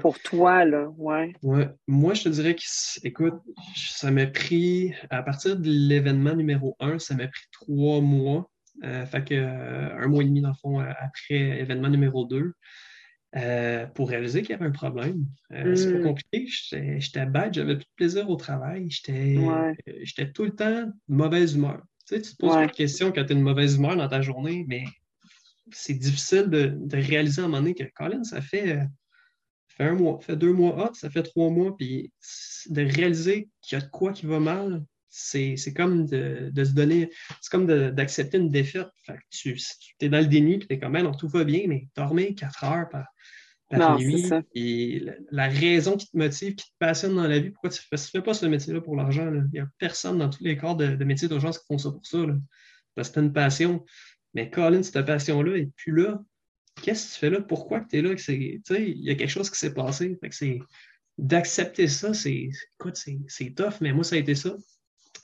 pour 0.00 0.20
toi? 0.20 0.64
Là? 0.64 0.88
Ouais. 0.96 1.32
ouais. 1.42 1.68
Moi, 1.88 2.14
je 2.14 2.24
te 2.24 2.28
dirais 2.28 2.54
que, 2.54 2.62
écoute, 3.04 3.34
ça 3.76 4.10
m'a 4.10 4.26
pris, 4.26 4.94
à 5.10 5.22
partir 5.22 5.56
de 5.56 5.68
l'événement 5.68 6.34
numéro 6.34 6.76
un, 6.78 6.98
ça 6.98 7.14
m'a 7.14 7.26
pris 7.26 7.44
trois 7.50 8.00
mois. 8.00 8.48
Euh, 8.84 9.04
fait 9.06 9.24
que 9.24 9.34
euh, 9.34 9.96
un 9.98 10.06
mois 10.08 10.22
et 10.22 10.26
demi, 10.26 10.40
dans 10.40 10.48
le 10.48 10.54
fond, 10.54 10.78
après 10.78 11.60
événement 11.60 11.88
numéro 11.88 12.24
deux. 12.24 12.54
Euh, 13.34 13.86
pour 13.86 14.10
réaliser 14.10 14.42
qu'il 14.42 14.50
y 14.50 14.54
avait 14.54 14.66
un 14.66 14.72
problème. 14.72 15.24
Euh, 15.52 15.74
c'est 15.74 15.90
pas 15.90 15.98
hmm. 16.00 16.02
compliqué. 16.02 16.46
J'étais 16.98 17.24
bête, 17.24 17.54
j'avais 17.54 17.76
plus 17.76 17.84
de 17.84 17.96
plaisir 17.96 18.28
au 18.28 18.36
travail. 18.36 18.90
J'étais 18.90 19.38
euh, 19.38 20.26
tout 20.34 20.44
le 20.44 20.54
temps 20.54 20.82
de 20.82 20.92
mauvaise 21.08 21.54
humeur. 21.54 21.82
Tu, 22.06 22.16
sais, 22.16 22.20
tu 22.20 22.32
te 22.32 22.36
poses 22.36 22.56
une 22.56 22.70
question 22.70 23.10
quand 23.10 23.24
tu 23.24 23.32
as 23.32 23.36
une 23.36 23.42
mauvaise 23.42 23.76
humeur 23.76 23.96
dans 23.96 24.08
ta 24.08 24.20
journée, 24.20 24.66
mais 24.68 24.84
c'est 25.70 25.94
difficile 25.94 26.50
de, 26.50 26.76
réaliser 26.92 27.40
à 27.40 27.44
un 27.44 27.48
moment 27.48 27.62
donné 27.62 27.74
que 27.74 27.84
Colin, 27.94 28.22
ça 28.22 28.42
fait, 28.42 28.80
fait 29.68 29.84
un 29.84 29.94
mois, 29.94 30.20
fait 30.20 30.36
deux 30.36 30.52
mois, 30.52 30.90
ça 30.92 31.08
fait 31.08 31.22
trois 31.22 31.48
mois, 31.48 31.74
puis 31.74 32.12
de 32.68 32.82
réaliser 32.82 33.48
qu'il 33.62 33.78
y 33.78 33.80
a 33.80 33.84
de 33.84 33.90
quoi 33.90 34.12
qui 34.12 34.26
va 34.26 34.40
mal, 34.40 34.84
c'est 35.08 35.56
comme 35.74 36.04
de, 36.04 36.52
se 36.54 36.72
donner, 36.72 37.10
c'est 37.40 37.50
comme 37.50 37.66
d'accepter 37.66 38.36
une 38.36 38.50
défaite. 38.50 38.88
Fait 39.06 39.14
que 39.14 39.22
tu, 39.30 39.56
es 40.00 40.08
dans 40.10 40.20
le 40.20 40.26
déni, 40.26 40.58
puis 40.58 40.68
tu 40.68 40.74
es 40.74 40.78
comme, 40.78 40.98
non, 40.98 41.12
tout 41.12 41.28
va 41.28 41.44
bien, 41.44 41.62
mais 41.66 41.88
dormir 41.96 42.32
quatre 42.36 42.64
heures 42.64 42.88
par, 42.90 43.06
par 43.78 43.98
nuit. 43.98 44.30
Et 44.54 45.04
la, 45.30 45.48
raison 45.48 45.96
qui 45.96 46.06
te 46.06 46.16
motive, 46.16 46.54
qui 46.54 46.66
te 46.66 46.76
passionne 46.78 47.14
dans 47.14 47.26
la 47.26 47.38
vie, 47.38 47.50
pourquoi 47.50 47.70
tu 47.70 47.80
ne 47.90 47.98
fais, 47.98 48.22
pas 48.22 48.34
ce 48.34 48.46
métier-là 48.46 48.80
pour 48.80 48.96
l'argent? 48.96 49.32
Il 49.32 49.48
n'y 49.52 49.60
a 49.60 49.68
personne 49.78 50.18
dans 50.18 50.30
tous 50.30 50.42
les 50.42 50.56
corps 50.56 50.76
de, 50.76 50.94
de 50.94 51.04
métier 51.04 51.28
d'urgence 51.28 51.58
qui 51.58 51.66
font 51.66 51.78
ça 51.78 51.90
pour 51.90 52.06
ça. 52.06 52.18
Parce 52.94 53.08
que 53.08 53.14
tu 53.14 53.26
une 53.26 53.32
passion. 53.32 53.84
Mais 54.34 54.50
Colin, 54.50 54.82
cette 54.82 55.04
passion-là 55.04 55.56
et 55.56 55.70
puis 55.76 55.92
là. 55.92 56.22
Qu'est-ce 56.80 57.08
que 57.08 57.14
tu 57.14 57.18
fais 57.20 57.30
là? 57.30 57.40
Pourquoi 57.42 57.80
tu 57.80 57.98
es 57.98 58.02
là? 58.02 58.14
Il 58.28 59.02
y 59.02 59.10
a 59.10 59.14
quelque 59.14 59.28
chose 59.28 59.50
qui 59.50 59.58
s'est 59.58 59.74
passé. 59.74 60.18
c'est 60.30 60.58
d'accepter 61.18 61.88
ça, 61.88 62.14
c'est 62.14 62.48
écoute, 62.78 62.98
c'est 63.28 63.54
tough, 63.54 63.74
mais 63.80 63.92
moi, 63.92 64.04
ça 64.04 64.16
a 64.16 64.18
été 64.18 64.34
ça. 64.34 64.56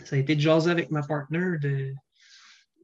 Ça 0.05 0.17
a 0.17 0.19
été 0.19 0.37
de 0.37 0.41
jaser 0.41 0.71
avec 0.71 0.91
ma 0.91 1.03
partner 1.03 1.59
de 1.61 1.95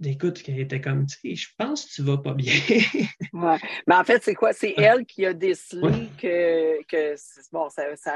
d'écoute 0.00 0.42
qui 0.42 0.60
était 0.60 0.80
comme 0.80 1.06
tu 1.06 1.18
sais, 1.18 1.34
je 1.34 1.48
pense 1.56 1.86
que 1.86 1.94
tu 1.94 2.02
vas 2.02 2.18
pas 2.18 2.34
bien. 2.34 2.52
ouais. 3.32 3.58
Mais 3.86 3.94
en 3.94 4.04
fait, 4.04 4.22
c'est 4.22 4.34
quoi? 4.34 4.52
C'est 4.52 4.74
elle 4.76 5.06
qui 5.06 5.24
a 5.24 5.32
décelé 5.32 6.08
que, 6.20 6.84
que 6.84 7.14
bon, 7.52 7.68
ça, 7.68 7.96
ça 7.96 8.12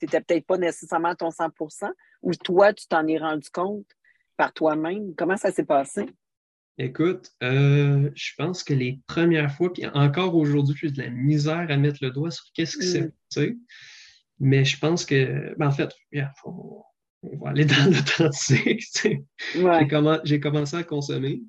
c'était 0.00 0.20
peut-être 0.20 0.46
pas 0.46 0.58
nécessairement 0.58 1.14
ton 1.14 1.30
100% 1.30 1.90
ou 2.22 2.34
toi, 2.34 2.72
tu 2.72 2.86
t'en 2.86 3.06
es 3.06 3.18
rendu 3.18 3.48
compte 3.50 3.86
par 4.36 4.52
toi-même? 4.52 5.14
Comment 5.16 5.36
ça 5.36 5.52
s'est 5.52 5.64
passé? 5.64 6.06
Écoute, 6.78 7.32
euh, 7.42 8.10
je 8.14 8.32
pense 8.36 8.62
que 8.62 8.72
les 8.72 9.00
premières 9.08 9.52
fois, 9.52 9.72
puis 9.72 9.86
encore 9.88 10.36
aujourd'hui, 10.36 10.76
j'ai 10.80 10.90
de 10.90 11.02
la 11.02 11.10
misère 11.10 11.66
à 11.68 11.76
mettre 11.76 11.98
le 12.02 12.10
doigt 12.10 12.30
sur 12.30 12.44
qu'est-ce 12.54 12.76
qui 12.76 12.86
s'est 12.86 13.02
mm. 13.02 13.12
passé. 13.28 13.58
Mais 14.38 14.64
je 14.64 14.78
pense 14.78 15.04
que, 15.04 15.54
ben 15.58 15.66
en 15.66 15.72
fait, 15.72 15.92
on 16.44 16.84
va 17.22 17.50
aller 17.50 17.64
dans 17.64 17.84
l'authentique. 17.90 18.84
Ouais. 19.56 19.88
J'ai 20.24 20.40
commencé 20.40 20.76
à 20.76 20.84
consommer. 20.84 21.42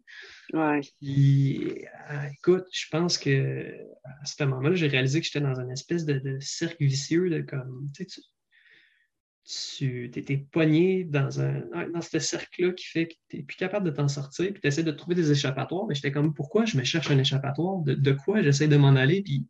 Ouais. 0.53 0.81
Puis, 0.99 1.85
euh, 2.11 2.27
écoute, 2.33 2.65
je 2.71 2.85
pense 2.89 3.17
que 3.17 3.71
à 4.03 4.25
ce 4.25 4.43
moment-là, 4.43 4.75
j'ai 4.75 4.87
réalisé 4.87 5.19
que 5.19 5.25
j'étais 5.25 5.41
dans 5.41 5.59
une 5.59 5.71
espèce 5.71 6.05
de, 6.05 6.17
de 6.19 6.37
cercle 6.39 6.83
vicieux 6.83 7.29
de 7.29 7.41
comme, 7.41 7.89
tu 7.95 8.05
sais, 8.09 8.21
tu 9.49 10.05
étais 10.05 10.37
pogné 10.37 11.03
dans, 11.03 11.41
un, 11.41 11.63
dans 11.91 12.01
ce 12.01 12.19
cercle-là 12.19 12.71
qui 12.73 12.85
fait 12.85 13.07
que 13.07 13.13
tu 13.29 13.37
n'es 13.37 13.43
plus 13.43 13.57
capable 13.57 13.85
de 13.85 13.91
t'en 13.91 14.07
sortir, 14.07 14.51
puis 14.51 14.61
tu 14.61 14.67
essaies 14.67 14.83
de 14.83 14.91
trouver 14.91 15.15
des 15.15 15.31
échappatoires. 15.31 15.85
Mais 15.87 15.95
j'étais 15.95 16.11
comme, 16.11 16.33
pourquoi 16.33 16.65
je 16.65 16.77
me 16.77 16.83
cherche 16.83 17.09
un 17.09 17.17
échappatoire? 17.17 17.79
De, 17.83 18.11
quoi 18.11 18.41
j'essaie 18.43 18.67
de 18.67 18.77
m'en 18.77 18.95
aller? 18.95 19.23
Puis 19.23 19.47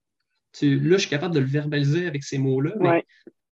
tu, 0.54 0.80
là, 0.80 0.96
je 0.96 1.02
suis 1.02 1.10
capable 1.10 1.36
de 1.36 1.40
le 1.40 1.46
verbaliser 1.46 2.08
avec 2.08 2.24
ces 2.24 2.38
mots-là. 2.38 2.76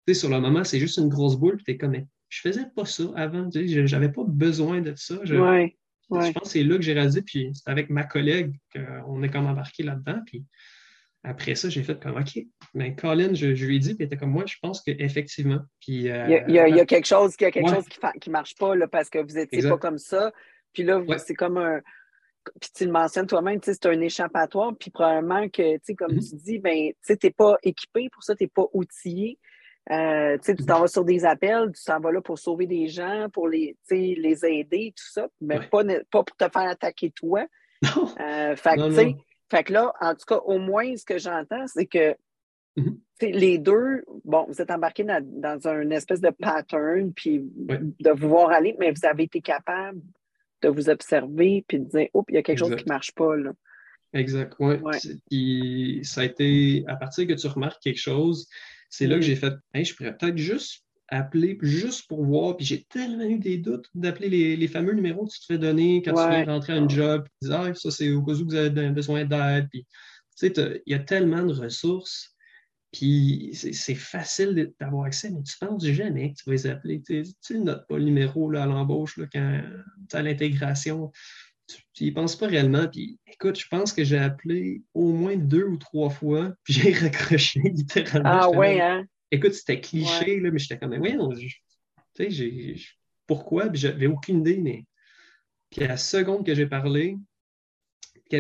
Mais 0.09 0.15
sur 0.15 0.31
le 0.31 0.41
moment, 0.41 0.65
c'est 0.65 0.81
juste 0.81 0.99
une 0.99 1.09
grosse 1.09 1.37
boule, 1.37 1.57
puis 1.57 1.65
tu 1.65 1.71
es 1.73 1.77
comme, 1.77 1.95
je 2.33 2.41
faisais 2.41 2.65
pas 2.75 2.87
ça 2.87 3.05
avant. 3.15 3.51
Je 3.53 3.95
n'avais 3.95 4.11
pas 4.11 4.25
besoin 4.27 4.81
de 4.81 4.95
ça. 4.97 5.17
Je, 5.23 5.35
je 5.35 6.33
pense 6.33 6.33
que 6.33 6.49
c'est 6.49 6.63
là 6.63 6.77
que 6.77 6.83
j'ai 6.83 6.95
réalisé, 6.95 7.21
puis 7.21 7.51
c'est 7.53 7.71
avec 7.71 7.91
ma 7.91 8.05
collègue 8.05 8.55
qu'on 8.75 9.23
est 9.23 9.29
comme 9.29 9.47
embarqué 9.47 9.83
là-dedans. 9.83 10.23
Puis 10.25 10.43
après 11.25 11.55
ça, 11.55 11.69
j'ai 11.69 11.83
fait 11.83 12.03
comme 12.03 12.17
OK. 12.17 12.43
Mais 12.73 12.95
Colin, 12.95 13.35
je, 13.35 13.49
lui 13.49 13.77
ai 13.77 13.79
dit, 13.79 13.95
puis 13.95 14.05
il 14.05 14.07
était 14.07 14.17
comme 14.17 14.31
moi, 14.31 14.45
je 14.47 14.57
pense 14.63 14.81
qu'effectivement. 14.81 15.61
Puis, 15.79 16.11
euh, 16.11 16.25
il, 16.49 16.55
y 16.55 16.59
a, 16.59 16.69
il, 16.69 16.75
y 16.75 16.81
a, 16.81 16.87
quelque 16.87 17.05
chose, 17.05 17.35
il 17.39 17.43
y 17.43 17.47
a 17.47 17.51
quelque 17.51 17.69
chose 17.69 17.85
qui 18.19 18.31
ne 18.31 18.33
marche 18.33 18.55
pas 18.57 18.75
là, 18.77 18.89
parce 18.89 19.11
que 19.11 19.19
vous 19.19 19.35
n'étiez 19.35 19.69
pas 19.69 19.77
comme 19.77 19.99
ça. 19.99 20.33
Puis 20.73 20.85
là, 20.85 21.03
c'est 21.19 21.35
comme 21.35 21.59
un. 21.59 21.83
Puis 22.61 22.71
tu 22.75 22.87
le 22.87 22.93
mentionnes 22.93 23.27
toi-même, 23.27 23.61
c'est 23.63 23.85
un 23.85 24.01
échappatoire. 24.01 24.73
Puis 24.81 24.91
probablement 24.91 25.51
que, 25.51 25.75
tu 25.75 25.81
sais, 25.83 25.95
comme 25.95 26.13
mm-hmm. 26.13 26.31
tu 26.31 26.37
dis, 26.37 26.59
ben, 26.59 26.93
tu 27.07 27.15
n'es 27.23 27.31
pas 27.31 27.59
équipé 27.63 28.09
pour 28.11 28.25
ça, 28.25 28.35
tu 28.35 28.45
n'es 28.45 28.49
pas 28.49 28.65
outillé. 28.73 29.39
Euh, 29.91 30.39
tu 30.39 30.55
t'en 30.57 30.81
vas 30.81 30.87
sur 30.87 31.05
des 31.05 31.25
appels, 31.25 31.73
tu 31.75 31.85
t'en 31.85 31.99
vas 31.99 32.13
là 32.13 32.21
pour 32.21 32.39
sauver 32.39 32.67
des 32.67 32.87
gens, 32.87 33.29
pour 33.33 33.49
les, 33.49 33.77
les 33.91 34.45
aider, 34.45 34.95
tout 34.97 35.11
ça, 35.13 35.29
mais 35.41 35.59
pas, 35.69 35.83
pas 36.11 36.23
pour 36.23 36.37
te 36.37 36.45
faire 36.45 36.69
attaquer 36.69 37.11
toi. 37.11 37.47
Non. 37.97 38.15
Euh, 38.21 38.55
fait 38.55 38.79
sais, 38.93 39.17
fait 39.51 39.65
que 39.65 39.73
là, 39.73 39.93
en 40.01 40.15
tout 40.15 40.25
cas, 40.25 40.37
au 40.37 40.61
moins, 40.61 40.97
ce 40.97 41.05
que 41.05 41.19
j'entends, 41.19 41.67
c'est 41.67 41.87
que 41.87 42.15
mm-hmm. 42.77 42.97
les 43.23 43.59
deux, 43.59 44.05
bon, 44.25 44.47
vous 44.47 44.63
êtes 44.63 44.71
embarqués 44.71 45.03
dans, 45.03 45.21
dans 45.21 45.67
un 45.67 45.91
espèce 45.91 46.21
de 46.21 46.31
pattern, 46.31 47.13
puis 47.13 47.43
de 47.43 48.11
vous 48.13 48.29
voir 48.29 48.51
aller, 48.51 48.77
mais 48.79 48.93
vous 48.93 49.05
avez 49.05 49.25
été 49.25 49.41
capable 49.41 50.01
de 50.63 50.69
vous 50.69 50.89
observer, 50.89 51.65
puis 51.67 51.81
de 51.81 51.87
dire, 51.87 52.09
oh, 52.15 52.25
il 52.29 52.37
y 52.37 52.39
a 52.39 52.45
quelque 52.45 52.59
chose 52.59 52.77
qui 52.77 52.85
ne 52.85 52.93
marche 52.93 53.11
pas, 53.17 53.35
là. 53.35 53.51
Exact, 54.15 54.55
oui. 54.61 56.05
Ça 56.05 56.21
a 56.21 56.25
été, 56.25 56.85
à 56.87 56.97
partir 56.97 57.27
que 57.27 57.33
tu 57.33 57.47
remarques 57.49 57.83
quelque 57.83 58.01
chose, 58.01 58.49
c'est 58.93 59.07
là 59.07 59.17
que 59.17 59.23
mm-hmm. 59.23 59.25
j'ai 59.25 59.37
fait, 59.37 59.55
je 59.75 59.95
pourrais 59.95 60.17
peut-être 60.17 60.37
juste 60.37 60.85
appeler 61.09 61.59
juste 61.63 62.07
pour 62.09 62.25
voir. 62.25 62.57
Puis 62.59 62.67
j'ai 62.67 62.85
tellement 62.85 63.25
eu 63.25 63.39
des 63.39 63.57
doutes 63.57 63.89
d'appeler 63.95 64.57
les, 64.57 64.69
fameux 64.69 64.93
numéros 64.93 65.27
que 65.27 65.33
tu 65.33 65.41
te 65.41 65.47
fais 65.47 65.59
donner 65.59 66.03
quand 66.03 66.13
tu 66.13 66.31
viens 66.31 66.45
rentrer 66.45 66.75
à 66.75 66.77
un 66.77 66.89
job. 66.89 67.25
Tu 67.41 67.49
dis, 67.49 67.55
ah, 67.55 67.73
ça, 67.75 67.91
c'est 67.91 68.11
au 68.11 68.23
cas 68.23 68.33
où 68.33 68.45
vous 68.45 68.55
avez 68.55 68.91
besoin 68.91 69.25
d'aide. 69.25 69.67
Puis, 69.71 69.87
tu 70.39 70.53
sais, 70.55 70.83
il 70.87 70.93
y 70.93 70.95
a 70.95 70.99
tellement 70.99 71.43
de 71.43 71.55
ressources. 71.55 72.37
Puis 72.93 73.51
c'est 73.55 73.95
facile 73.95 74.75
d'avoir 74.79 75.05
accès, 75.05 75.31
mais 75.31 75.43
tu 75.43 75.57
penses 75.59 75.87
jamais 75.87 76.33
que 76.33 76.41
tu 76.41 76.45
vas 76.45 76.53
les 76.53 76.67
appeler. 76.67 77.03
Tu 77.03 77.25
ne 77.59 77.65
notes 77.65 77.87
pas 77.89 77.97
le 77.97 78.05
numéro 78.05 78.51
là, 78.51 78.65
à 78.65 78.67
l'embauche 78.67 79.19
quand 79.33 79.63
tu 80.11 80.17
as 80.17 80.23
l'intégration. 80.23 81.11
Tu 81.67 82.05
n'y 82.05 82.11
penses 82.11 82.37
pas 82.37 82.47
réellement. 82.47 82.89
Puis 82.89 83.19
écoute, 83.27 83.59
je 83.59 83.67
pense 83.69 83.93
que 83.93 84.05
j'ai 84.05 84.19
appelé 84.19 84.83
au 84.95 85.13
moins 85.13 85.37
deux 85.37 85.65
ou 85.65 85.77
trois 85.77 86.11
fois, 86.11 86.53
puis 86.65 86.75
j'ai 86.75 86.93
raccroché 86.93 87.61
littéralement. 87.65 88.29
Ah 88.31 88.51
ouais, 88.51 88.81
hein? 88.81 89.05
Écoute, 89.31 89.55
c'était 89.55 89.81
cliché, 89.81 90.41
là, 90.41 90.51
mais 90.51 90.59
j'étais 90.59 90.79
comme, 90.79 90.93
oui, 90.93 91.17
tu 92.15 92.31
sais, 92.31 92.75
pourquoi? 93.27 93.69
Puis 93.69 93.81
j'avais 93.81 94.07
aucune 94.07 94.41
idée, 94.41 94.59
mais. 94.59 94.85
Puis 95.71 95.83
à 95.85 95.89
la 95.89 95.97
seconde 95.97 96.45
que 96.45 96.55
j'ai 96.55 96.67
parlé, 96.67 97.17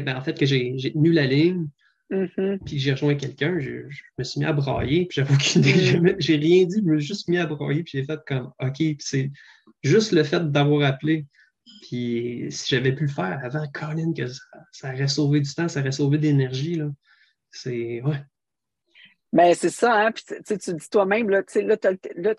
ben, 0.01 0.17
en 0.17 0.23
fait, 0.23 0.39
que 0.39 0.47
j'ai 0.47 0.93
tenu 0.93 1.13
la 1.13 1.27
ligne, 1.27 1.69
mm-hmm. 2.11 2.59
puis 2.65 2.79
j'ai 2.79 2.93
rejoint 2.93 3.15
quelqu'un, 3.15 3.59
je, 3.59 3.89
me 4.19 4.25
suis 4.25 4.41
mis 4.41 4.47
à 4.47 4.53
brailler, 4.53 5.07
puis 5.07 5.17
j'avais 5.17 5.35
aucune 5.35 5.63
idée, 5.63 5.99
mm. 5.99 6.17
j'ai 6.19 6.37
rien 6.37 6.65
dit, 6.65 6.77
je 6.79 6.83
me 6.83 6.99
suis 6.99 7.09
juste 7.09 7.29
mis 7.29 7.39
à 7.39 7.47
brailler, 7.47 7.83
puis 7.83 7.99
j'ai 7.99 8.05
fait 8.05 8.21
comme, 8.27 8.53
OK, 8.61 8.77
puis 8.77 8.97
c'est 9.01 9.31
juste 9.83 10.13
le 10.13 10.25
fait 10.25 10.51
d'avoir 10.51 10.83
appelé. 10.83 11.27
Puis 11.83 12.47
si 12.51 12.75
j'avais 12.75 12.93
pu 12.93 13.05
le 13.05 13.13
faire 13.13 13.41
avant 13.43 13.67
Colin, 13.73 14.13
que 14.13 14.27
ça, 14.27 14.43
ça, 14.73 14.93
aurait 14.93 15.09
sauvé 15.09 15.41
du 15.41 15.55
temps, 15.55 15.69
ça 15.69 15.81
aurait 15.81 15.93
sauvé 15.93 16.19
d'énergie, 16.19 16.77
là. 16.77 16.91
C'est, 17.51 18.01
ouais, 18.03 18.25
ben, 19.33 19.55
c'est 19.55 19.71
ça, 19.71 19.95
hein? 19.95 20.13
Puis, 20.13 20.25
tu 20.45 20.75
dis 20.75 20.91
toi-même, 20.91 21.31
là, 21.31 21.43
là, 21.55 21.77
là 22.17 22.35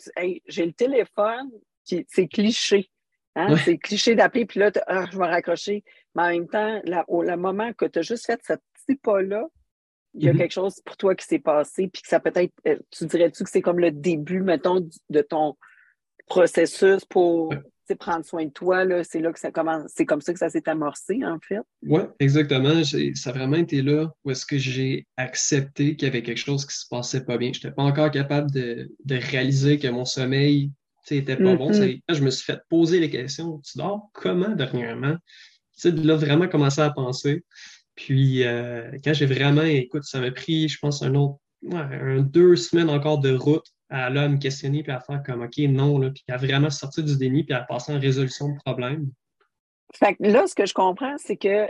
j'ai 0.47 0.65
le 0.65 0.73
téléphone, 0.73 1.49
c'est 1.83 2.27
cliché. 2.27 2.89
Hein? 3.35 3.57
C'est 3.57 3.79
cliché 3.79 4.13
d'appeler, 4.13 4.45
puis 4.45 4.59
là, 4.59 4.71
ah, 4.85 5.05
je 5.11 5.17
vais 5.17 5.25
raccrocher. 5.25 5.83
Mais 6.15 6.21
en 6.21 6.29
même 6.29 6.47
temps, 6.47 6.81
au 7.07 7.23
le 7.23 7.35
moment 7.35 7.73
que 7.73 7.85
tu 7.85 7.99
as 7.99 8.03
juste 8.03 8.27
fait 8.27 8.39
ce 8.47 8.53
petit 8.53 8.95
pas-là, 8.99 9.47
il 10.13 10.23
y 10.23 10.29
a 10.29 10.33
mm-hmm. 10.33 10.37
quelque 10.37 10.51
chose 10.51 10.79
pour 10.85 10.95
toi 10.95 11.15
qui 11.15 11.25
s'est 11.25 11.39
passé, 11.39 11.87
puis 11.91 12.03
que 12.03 12.07
ça 12.07 12.19
peut-être, 12.19 12.53
euh, 12.67 12.77
tu 12.91 13.07
dirais-tu 13.07 13.43
que 13.43 13.49
c'est 13.49 13.63
comme 13.63 13.79
le 13.79 13.89
début, 13.89 14.41
mettons, 14.41 14.87
de 15.09 15.21
ton 15.21 15.57
processus 16.27 17.03
pour 17.05 17.51
prendre 17.91 18.25
soin 18.25 18.45
de 18.45 18.51
toi, 18.51 18.85
c'est 19.03 19.19
là 19.19 19.31
que 19.33 19.39
ça 19.39 19.51
commence, 19.51 19.91
c'est 19.93 20.05
comme 20.05 20.21
ça 20.21 20.33
que 20.33 20.39
ça 20.39 20.49
s'est 20.49 20.67
amorcé, 20.69 21.25
en 21.25 21.39
fait. 21.39 21.59
Oui, 21.83 22.01
exactement. 22.19 22.83
Ça 22.83 23.29
a 23.29 23.33
vraiment 23.33 23.57
été 23.57 23.81
là 23.81 24.13
où 24.23 24.31
est-ce 24.31 24.45
que 24.45 24.57
j'ai 24.57 25.05
accepté 25.17 25.95
qu'il 25.95 26.07
y 26.07 26.11
avait 26.11 26.23
quelque 26.23 26.37
chose 26.37 26.65
qui 26.65 26.75
se 26.75 26.87
passait 26.89 27.25
pas 27.25 27.37
bien. 27.37 27.51
Je 27.53 27.59
n'étais 27.59 27.71
pas 27.71 27.83
encore 27.83 28.11
capable 28.11 28.51
de, 28.51 28.89
réaliser 29.09 29.77
que 29.77 29.87
mon 29.87 30.05
sommeil 30.05 30.71
n'était 31.11 31.35
pas 31.35 31.55
bon. 31.55 31.71
Mm-hmm. 31.71 32.01
je 32.09 32.23
me 32.23 32.29
suis 32.29 32.45
fait 32.45 32.61
poser 32.69 32.99
les 32.99 33.09
questions. 33.09 33.59
Tu 33.59 33.77
dors 33.77 34.09
comment 34.13 34.55
dernièrement? 34.55 35.15
Tu 35.75 35.81
sais, 35.81 35.91
de 35.91 36.07
là, 36.07 36.15
vraiment 36.15 36.47
commencer 36.47 36.81
à 36.81 36.89
penser. 36.89 37.43
Puis, 37.95 38.43
euh, 38.43 38.91
quand 39.03 39.13
j'ai 39.13 39.25
vraiment, 39.25 39.63
écoute, 39.63 40.03
ça 40.03 40.19
m'a 40.19 40.31
pris, 40.31 40.69
je 40.69 40.79
pense, 40.79 41.03
un 41.03 41.13
autre, 41.15 41.39
deux 42.21 42.55
semaines 42.55 42.89
encore 42.89 43.19
de 43.19 43.33
route 43.33 43.65
à, 43.93 44.09
là, 44.09 44.27
me 44.27 44.37
questionner 44.37 44.81
puis 44.81 44.91
à 44.91 44.99
faire 44.99 45.21
comme 45.23 45.43
OK, 45.43 45.57
non, 45.59 45.99
là, 45.99 46.09
puis 46.09 46.23
à 46.27 46.37
vraiment 46.37 46.71
sortir 46.71 47.03
du 47.03 47.15
déni 47.15 47.43
puis 47.43 47.53
à 47.53 47.61
passer 47.61 47.93
en 47.93 47.99
résolution 47.99 48.49
de 48.49 48.57
problème. 48.65 49.11
Fait 49.93 50.15
que 50.15 50.23
là, 50.23 50.47
ce 50.47 50.55
que 50.55 50.65
je 50.65 50.73
comprends, 50.73 51.15
c'est 51.17 51.37
que 51.37 51.69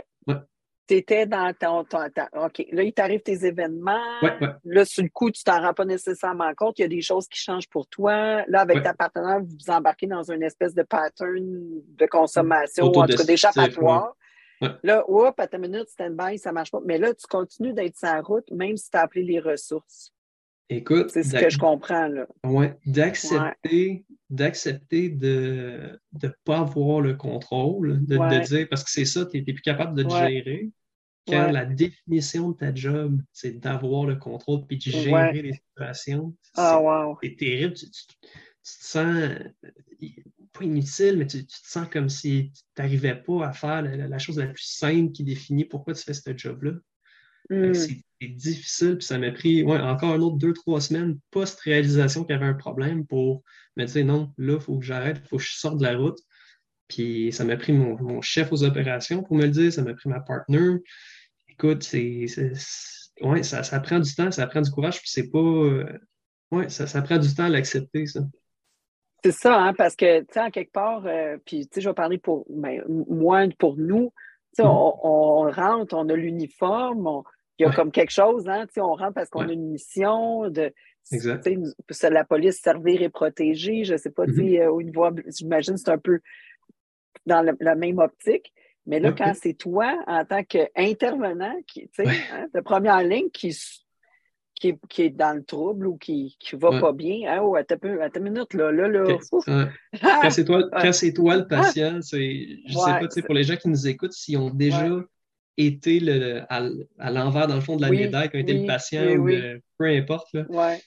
tu 0.86 0.94
étais 0.94 1.26
dans 1.26 1.52
ton, 1.58 1.80
OK, 1.80 2.66
là, 2.72 2.82
il 2.82 2.92
t'arrive 2.92 3.20
tes 3.20 3.44
événements. 3.44 4.00
Là, 4.64 4.84
sur 4.84 5.02
le 5.02 5.08
coup, 5.08 5.30
tu 5.30 5.42
t'en 5.42 5.60
rends 5.60 5.74
pas 5.74 5.84
nécessairement 5.84 6.52
compte. 6.54 6.78
Il 6.78 6.82
y 6.82 6.84
a 6.84 6.88
des 6.88 7.00
choses 7.00 7.26
qui 7.28 7.38
changent 7.38 7.68
pour 7.68 7.86
toi. 7.86 8.44
Là, 8.48 8.60
avec 8.60 8.82
ta 8.82 8.94
partenaire, 8.94 9.40
vous 9.40 9.56
vous 9.62 9.72
embarquez 9.72 10.06
dans 10.06 10.30
une 10.30 10.42
espèce 10.42 10.74
de 10.74 10.82
pattern 10.82 11.42
de 11.42 12.06
consommation 12.06 12.86
ou 12.86 13.00
en 13.00 13.06
tout 13.06 13.16
cas 13.16 13.24
d'échappatoire. 13.24 14.14
Là, 14.82 15.04
hop, 15.08 15.38
à 15.38 15.46
ta 15.46 15.58
minute, 15.58 15.88
stand-by, 15.88 16.38
ça 16.38 16.52
marche 16.52 16.70
pas. 16.70 16.80
Mais 16.84 16.96
là, 16.98 17.12
tu 17.12 17.26
continues 17.26 17.74
d'être 17.74 17.96
sur 17.96 18.08
la 18.08 18.22
route, 18.22 18.50
même 18.50 18.76
si 18.76 18.90
tu 18.90 18.96
as 18.96 19.02
appelé 19.02 19.22
les 19.22 19.40
ressources. 19.40 20.14
Écoute. 20.70 21.10
C'est 21.10 21.22
ce 21.22 21.36
que 21.36 21.50
je 21.50 21.58
comprends, 21.58 22.08
là. 22.08 22.26
Oui, 22.44 22.66
d'accepter, 22.86 24.04
d'accepter 24.30 25.10
de 25.10 26.00
ne 26.22 26.28
pas 26.44 26.60
avoir 26.60 27.00
le 27.00 27.14
contrôle, 27.14 28.04
de, 28.06 28.44
dire, 28.46 28.66
parce 28.68 28.82
que 28.82 28.90
c'est 28.90 29.04
ça, 29.04 29.26
tu 29.26 29.38
n'es 29.38 29.42
plus 29.42 29.62
capable 29.62 29.96
de 29.96 30.04
te 30.04 30.14
gérer. 30.14 30.70
Quand 31.26 31.50
la 31.50 31.64
définition 31.64 32.50
de 32.50 32.56
ta 32.56 32.74
job, 32.74 33.20
c'est 33.32 33.58
d'avoir 33.58 34.04
le 34.04 34.16
contrôle 34.16 34.66
puis 34.66 34.76
de 34.76 34.82
gérer 34.82 35.40
les 35.40 35.54
situations. 35.54 36.34
Ah, 36.54 36.78
wow. 36.78 37.18
C'est 37.22 37.36
terrible. 37.36 37.74
Tu, 37.74 37.86
te 37.86 38.12
sens. 38.62 39.30
pas 40.52 40.64
inutile, 40.64 41.16
mais 41.16 41.26
tu, 41.26 41.46
te 41.46 41.52
sens 41.62 41.88
comme 41.88 42.10
si 42.10 42.52
tu 42.52 42.82
n'arrivais 42.82 43.14
pas 43.14 43.48
à 43.48 43.52
faire 43.52 43.82
la, 43.82 44.18
chose 44.18 44.38
la 44.38 44.48
plus 44.48 44.64
simple 44.64 45.12
qui 45.12 45.24
définit 45.24 45.64
pourquoi 45.64 45.94
tu 45.94 46.02
fais 46.02 46.12
ce 46.12 46.36
job-là. 46.36 46.72
Hmm. 47.50 47.74
C'est 47.74 48.28
difficile, 48.28 48.96
puis 48.96 49.06
ça 49.06 49.18
m'a 49.18 49.30
pris 49.32 49.62
ouais, 49.62 49.78
encore 49.78 50.12
un 50.12 50.20
autre 50.20 50.36
deux, 50.36 50.54
trois 50.54 50.80
semaines 50.80 51.18
post-réalisation 51.30 52.24
qu'il 52.24 52.34
y 52.34 52.36
avait 52.36 52.46
un 52.46 52.54
problème 52.54 53.06
pour 53.06 53.42
me 53.76 53.84
dire 53.84 54.06
non, 54.06 54.32
là, 54.38 54.54
il 54.54 54.60
faut 54.60 54.78
que 54.78 54.84
j'arrête, 54.84 55.20
il 55.22 55.28
faut 55.28 55.36
que 55.36 55.42
je 55.42 55.52
sorte 55.52 55.78
de 55.78 55.82
la 55.82 55.96
route. 55.96 56.18
Puis 56.88 57.32
ça 57.32 57.44
m'a 57.44 57.56
pris 57.56 57.72
mon, 57.72 58.20
chef 58.20 58.52
aux 58.52 58.62
opérations 58.62 59.22
pour 59.22 59.36
me 59.36 59.42
le 59.42 59.50
dire, 59.50 59.72
ça 59.72 59.82
m'a 59.82 59.94
pris 59.94 60.08
ma 60.08 60.20
partner. 60.20 60.76
Écoute, 61.48 61.82
c'est. 61.82 62.26
Ouais, 63.20 63.42
ça, 63.42 63.62
ça, 63.62 63.78
prend 63.80 64.00
du 64.00 64.12
temps, 64.14 64.30
ça 64.30 64.46
prend 64.46 64.60
du 64.60 64.70
courage, 64.70 64.98
puis 65.00 65.08
c'est 65.08 65.30
pas. 65.30 65.38
Euh, 65.38 65.98
ouais, 66.50 66.68
ça, 66.68 66.86
ça 66.86 67.00
prend 67.00 67.18
du 67.18 67.32
temps 67.32 67.44
à 67.44 67.48
l'accepter, 67.48 68.06
ça. 68.06 68.20
C'est 69.24 69.32
ça, 69.32 69.58
hein, 69.58 69.72
parce 69.72 69.96
que, 69.96 70.20
tu 70.20 70.26
sais, 70.32 70.40
en 70.40 70.50
quelque 70.50 70.72
part, 70.72 71.06
euh, 71.06 71.38
puis, 71.46 71.66
tu 71.66 71.74
sais, 71.74 71.80
je 71.80 71.88
vais 71.88 71.94
parler 71.94 72.18
pour 72.18 72.44
ben, 72.50 72.82
moi, 72.88 73.46
pour 73.58 73.76
nous, 73.78 74.12
tu 74.54 74.62
sais, 74.62 74.68
mm-hmm. 74.68 75.00
on, 75.02 75.50
rentre, 75.50 75.94
on 75.94 76.08
a 76.10 76.14
l'uniforme, 76.14 77.22
il 77.58 77.62
y 77.62 77.66
a 77.66 77.72
comme 77.72 77.92
quelque 77.92 78.10
chose, 78.10 78.48
hein, 78.48 78.66
on 78.76 78.94
rentre 78.94 79.14
parce 79.14 79.30
qu'on 79.30 79.48
a 79.48 79.52
une 79.52 79.70
mission 79.70 80.48
de, 80.50 80.72
exact. 81.12 81.48
la 82.02 82.24
police 82.24 82.60
servir 82.60 83.02
et 83.02 83.08
protéger, 83.08 83.84
je 83.84 83.96
sais 83.96 84.10
pas, 84.10 84.26
mm-hmm. 84.26 84.62
euh, 84.62 84.70
au 84.70 84.82
niveau, 84.82 85.08
j'imagine 85.26 85.76
c'est 85.76 85.90
un 85.90 85.98
peu 85.98 86.20
dans 87.26 87.42
la 87.60 87.74
même 87.74 87.98
optique, 87.98 88.52
mais 88.86 89.00
là, 89.00 89.12
quand 89.12 89.32
c'est 89.34 89.54
toi, 89.54 89.96
en 90.06 90.24
tant 90.24 90.44
qu'intervenant, 90.44 91.56
hein, 91.56 92.46
de 92.54 92.60
première 92.60 93.02
ligne, 93.02 93.30
qui 93.30 93.56
qui 94.54 95.02
est, 95.02 95.10
dans 95.10 95.36
le 95.36 95.44
trouble 95.44 95.86
ou 95.86 95.96
qui 95.96 96.36
ne 96.52 96.58
va 96.58 96.80
pas 96.80 96.92
bien. 96.92 97.28
Hein, 97.28 97.40
oh, 97.42 97.56
attends, 97.56 97.76
une 97.82 98.22
minute, 98.22 98.54
là, 98.54 98.70
là, 98.70 98.88
là. 98.88 99.04
Quand 100.00 100.30
c'est 100.30 100.44
toi, 100.44 100.62
toi, 101.14 101.36
le 101.36 101.46
patient, 101.46 102.00
c'est, 102.00 102.48
je 102.66 102.74
ne 102.74 103.08
sais 103.10 103.20
pas, 103.20 103.26
pour 103.26 103.34
les 103.34 103.42
gens 103.42 103.56
qui 103.56 103.68
nous 103.68 103.86
écoutent, 103.86 104.12
s'ils 104.12 104.38
ont 104.38 104.50
déjà 104.50 104.86
été 105.56 106.00
le, 106.00 106.42
à, 106.48 107.10
l'envers, 107.10 107.46
dans 107.46 107.54
le 107.54 107.60
fond, 107.60 107.76
de 107.76 107.82
la 107.82 107.90
médaille, 107.90 108.30
qui 108.30 108.36
ont 108.36 108.40
été 108.40 108.54
le 108.54 108.66
patient 108.66 109.06
ou 109.16 109.28
peu 109.78 109.86
importe, 109.86 110.28
là, 110.32 110.78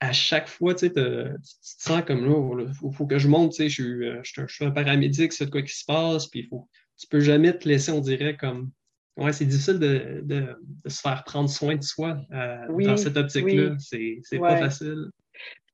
à 0.00 0.12
chaque 0.12 0.48
fois, 0.48 0.74
tu, 0.74 0.92
te, 0.92 1.30
sens 1.62 2.02
comme 2.06 2.26
là, 2.26 2.66
il 2.66 2.92
faut, 2.92 3.06
que 3.06 3.18
je 3.18 3.26
monte, 3.26 3.54
je 3.58 3.68
suis, 3.68 3.82
euh, 3.82 4.20
je, 4.22 4.46
suis 4.48 4.64
un 4.64 4.70
paramédic, 4.70 5.32
c'est 5.32 5.46
de 5.46 5.50
quoi 5.50 5.62
qui 5.62 5.74
se 5.74 5.84
passe, 5.86 6.26
puis 6.26 6.46
faut, 6.50 6.68
tu 6.98 7.06
peux 7.06 7.20
jamais 7.20 7.56
te 7.56 7.66
laisser, 7.66 7.90
on 7.90 8.00
dirait, 8.00 8.36
comme 8.36 8.70
Ouais, 9.16 9.32
c'est 9.32 9.44
difficile 9.44 9.78
de, 9.78 10.22
de, 10.24 10.58
se 10.86 11.00
faire 11.00 11.22
prendre 11.24 11.48
soin 11.48 11.76
de 11.76 11.84
soi 11.84 12.18
euh, 12.32 12.84
dans 12.84 12.96
cette 12.96 13.16
optique-là. 13.16 13.76
C'est 13.78 14.38
pas 14.38 14.56
facile. 14.56 15.10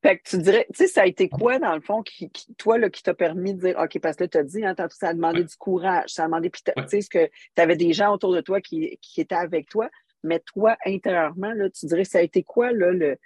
Fait 0.02 0.18
que 0.18 0.28
tu 0.28 0.38
dirais, 0.38 0.66
tu 0.72 0.78
sais, 0.78 0.86
ça 0.86 1.02
a 1.02 1.06
été 1.06 1.28
quoi, 1.28 1.58
dans 1.58 1.74
le 1.74 1.82
fond, 1.82 2.02
qui, 2.02 2.30
toi, 2.56 2.78
là, 2.78 2.88
qui 2.88 3.02
t'a 3.02 3.12
permis 3.12 3.54
de 3.54 3.60
dire, 3.60 3.78
OK, 3.78 3.98
parce 4.00 4.16
que 4.16 4.24
là, 4.24 4.28
tu 4.28 4.38
as 4.38 4.44
dit, 4.44 4.64
hein, 4.64 4.74
ça 4.88 5.08
a 5.08 5.14
demandé 5.14 5.44
du 5.44 5.56
courage, 5.56 6.10
ça 6.10 6.24
a 6.24 6.26
demandé, 6.26 6.48
puis 6.48 6.62
tu 6.62 6.72
sais, 6.88 7.08
que 7.08 7.30
tu 7.54 7.62
avais 7.62 7.76
des 7.76 7.92
gens 7.92 8.14
autour 8.14 8.34
de 8.34 8.40
toi 8.40 8.62
qui, 8.62 8.98
qui, 9.02 9.20
étaient 9.20 9.34
avec 9.34 9.68
toi, 9.68 9.90
mais 10.22 10.40
toi, 10.40 10.76
intérieurement, 10.86 11.52
là, 11.52 11.68
tu 11.68 11.84
dirais, 11.84 12.04
ça 12.04 12.18
a 12.18 12.22
été 12.22 12.42
quoi, 12.42 12.72
là, 12.72 12.92
le, 12.92 13.18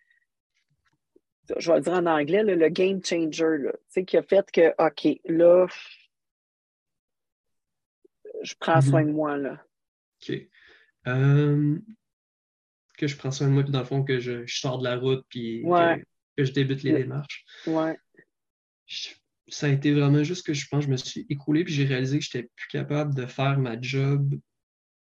je 1.58 1.70
vais 1.70 1.78
le 1.78 1.82
dire 1.82 1.92
en 1.92 2.06
anglais, 2.06 2.42
le 2.42 2.68
game 2.68 3.00
changer, 3.04 3.58
là, 3.58 3.72
tu 3.72 3.78
sais, 3.90 4.04
qui 4.04 4.16
a 4.16 4.22
fait 4.22 4.50
que, 4.50 4.74
OK, 4.78 5.20
là, 5.26 5.68
je 8.42 8.54
prends 8.58 8.78
mm-hmm. 8.78 8.90
soin 8.90 9.04
de 9.04 9.12
moi, 9.12 9.36
là. 9.36 9.64
OK. 10.22 10.36
Euh, 11.06 11.78
que 12.98 13.06
je 13.06 13.16
prends 13.16 13.30
soin 13.30 13.48
de 13.48 13.52
moi, 13.52 13.62
puis 13.62 13.72
dans 13.72 13.80
le 13.80 13.84
fond, 13.84 14.02
que 14.02 14.18
je, 14.18 14.44
sors 14.46 14.78
de 14.78 14.84
la 14.84 14.96
route, 14.96 15.24
puis 15.28 15.62
que, 15.62 16.04
je 16.38 16.52
débute 16.52 16.82
les 16.82 16.92
démarches. 16.92 17.44
Ouais. 17.66 17.96
ça 19.48 19.66
a 19.66 19.70
été 19.70 19.92
vraiment 19.92 20.22
juste 20.22 20.46
que 20.46 20.54
je 20.54 20.66
pense 20.68 20.80
que 20.80 20.86
je 20.86 20.92
me 20.92 20.96
suis 20.96 21.26
écoulé, 21.28 21.64
puis 21.64 21.74
j'ai 21.74 21.84
réalisé 21.84 22.18
que 22.18 22.24
je 22.24 22.36
n'étais 22.36 22.50
plus 22.54 22.68
capable 22.68 23.14
de 23.14 23.26
faire 23.26 23.58
ma 23.58 23.80
job 23.80 24.34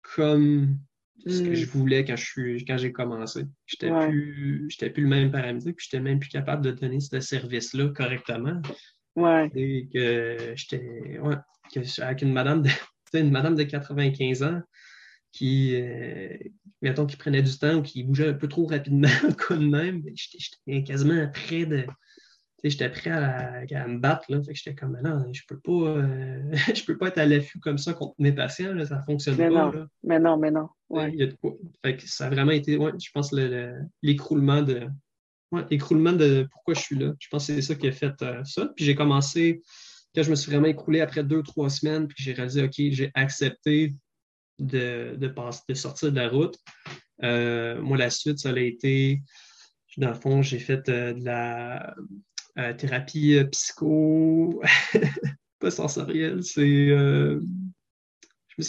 comme 0.02 0.78
ce 1.26 1.42
que 1.42 1.54
je 1.54 1.64
hmm. 1.64 1.68
voulais 1.68 2.04
quand 2.04 2.16
je 2.16 2.64
quand 2.64 2.78
j'ai 2.78 2.92
commencé. 2.92 3.44
J'étais 3.66 3.90
n'étais 3.90 4.08
plus 4.08 4.92
plus 4.94 5.02
le 5.02 5.08
même 5.08 5.30
paramédic, 5.32 5.76
puis 5.76 5.88
j'étais 5.90 6.02
même 6.02 6.20
plus 6.20 6.30
capable 6.30 6.64
de 6.64 6.70
donner 6.70 7.00
ce 7.00 7.20
service-là 7.20 7.88
correctement. 7.88 8.62
Ouais. 9.16 9.50
Et 9.54 9.88
que 9.92 10.54
j'étais 10.54 11.18
ouais, 11.18 11.36
avec 11.98 12.22
une 12.22 12.32
madame 12.32 12.62
de 12.62 12.70
une 13.14 13.30
madame 13.30 13.56
de 13.56 13.64
95 13.64 14.42
ans, 14.42 14.62
qui, 15.32 15.76
euh, 15.76 16.36
mettons, 16.82 17.06
qui 17.06 17.16
prenait 17.16 17.42
du 17.42 17.58
temps 17.58 17.76
ou 17.76 17.82
qui 17.82 18.02
bougeait 18.02 18.28
un 18.28 18.34
peu 18.34 18.48
trop 18.48 18.66
rapidement, 18.66 19.08
comme 19.48 19.70
même, 19.70 20.02
j'étais 20.14 20.82
quasiment 20.82 21.28
prêt 21.28 21.66
de. 21.66 21.86
J'étais 22.64 22.88
prêt 22.88 23.10
à, 23.10 23.86
me 23.86 23.98
battre. 23.98 24.24
Là. 24.28 24.42
Fait 24.42 24.52
que 24.52 24.58
j'étais 24.58 24.74
comme, 24.74 24.98
non, 25.00 25.24
je 25.32 25.42
peux 25.46 25.60
pas, 25.60 25.70
euh, 25.70 26.42
je 26.74 26.84
peux 26.84 26.98
pas 26.98 27.08
être 27.08 27.18
à 27.18 27.26
l'affût 27.26 27.60
comme 27.60 27.78
ça 27.78 27.92
contre 27.92 28.16
mes 28.18 28.32
patients. 28.32 28.74
Là, 28.74 28.84
ça 28.84 29.00
fonctionne 29.02 29.36
mais 29.36 29.48
pas. 29.48 29.70
Non, 29.70 29.86
Mais 30.02 30.18
non, 30.18 30.36
mais 30.36 30.50
non. 30.50 30.68
Ouais. 30.88 31.12
Il 31.12 31.20
y 31.20 31.22
a 31.22 31.26
de 31.26 31.34
quoi. 31.34 31.54
Fait 31.84 31.96
que 31.96 32.08
ça 32.08 32.26
a 32.26 32.30
vraiment 32.30 32.50
été, 32.50 32.76
ouais, 32.76 32.90
je 33.00 33.10
pense, 33.12 33.32
l'écroulement 34.02 34.62
de. 34.62 34.88
Ouais, 35.52 35.64
l'écroulement 35.70 36.12
de 36.12 36.48
pourquoi 36.50 36.74
je 36.74 36.80
suis 36.80 36.98
là. 36.98 37.14
Je 37.20 37.28
pense 37.30 37.46
que 37.46 37.54
c'est 37.54 37.62
ça 37.62 37.74
qui 37.74 37.86
a 37.86 37.92
fait 37.92 38.20
euh, 38.22 38.42
ça. 38.44 38.70
Puis 38.74 38.84
j'ai 38.84 38.94
commencé, 38.94 39.62
quand 40.14 40.22
je 40.24 40.30
me 40.30 40.34
suis 40.34 40.50
vraiment 40.50 40.66
écroulé 40.66 41.00
après 41.00 41.22
deux, 41.22 41.42
trois 41.42 41.70
semaines, 41.70 42.08
puis 42.08 42.22
j'ai 42.22 42.32
réalisé, 42.32 42.64
OK, 42.64 42.74
j'ai 42.76 43.10
accepté 43.14 43.94
de, 44.58 45.16
de, 45.16 45.32
de 45.68 45.74
sortir 45.74 46.10
de 46.10 46.16
la 46.16 46.28
route. 46.28 46.56
Euh, 47.22 47.80
moi, 47.80 47.96
la 47.96 48.10
suite, 48.10 48.38
ça 48.38 48.50
a 48.50 48.58
été, 48.58 49.22
dans 49.96 50.08
le 50.08 50.14
fond, 50.14 50.42
j'ai 50.42 50.58
fait 50.58 50.88
euh, 50.88 51.12
de 51.12 51.24
la 51.24 51.94
euh, 52.58 52.72
thérapie 52.74 53.38
psycho, 53.50 54.62
pas 55.58 55.70
sensorielle, 55.70 56.42
c'est 56.42 56.90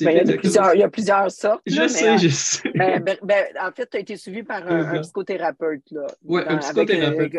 ben, 0.02 0.12
il, 0.12 0.30
y 0.30 0.34
a 0.34 0.38
plusieurs, 0.38 0.76
il, 0.76 0.80
y 0.80 0.84
a 0.84 0.90
plusieurs, 0.90 1.32
sortes. 1.32 1.62
Je 1.66 1.88
sais, 1.88 2.18
je 2.20 2.30
sais. 2.30 2.70
Ben, 2.76 3.04
ben, 3.24 3.46
en 3.60 3.72
fait, 3.72 3.88
tu 3.90 3.98
as 3.98 4.00
été 4.00 4.18
suivi 4.18 4.44
par 4.44 4.62
un, 4.70 5.02
psychothérapeute. 5.02 5.82
Oui, 6.24 6.42
un 6.48 6.58
psychothérapeute. 6.58 7.34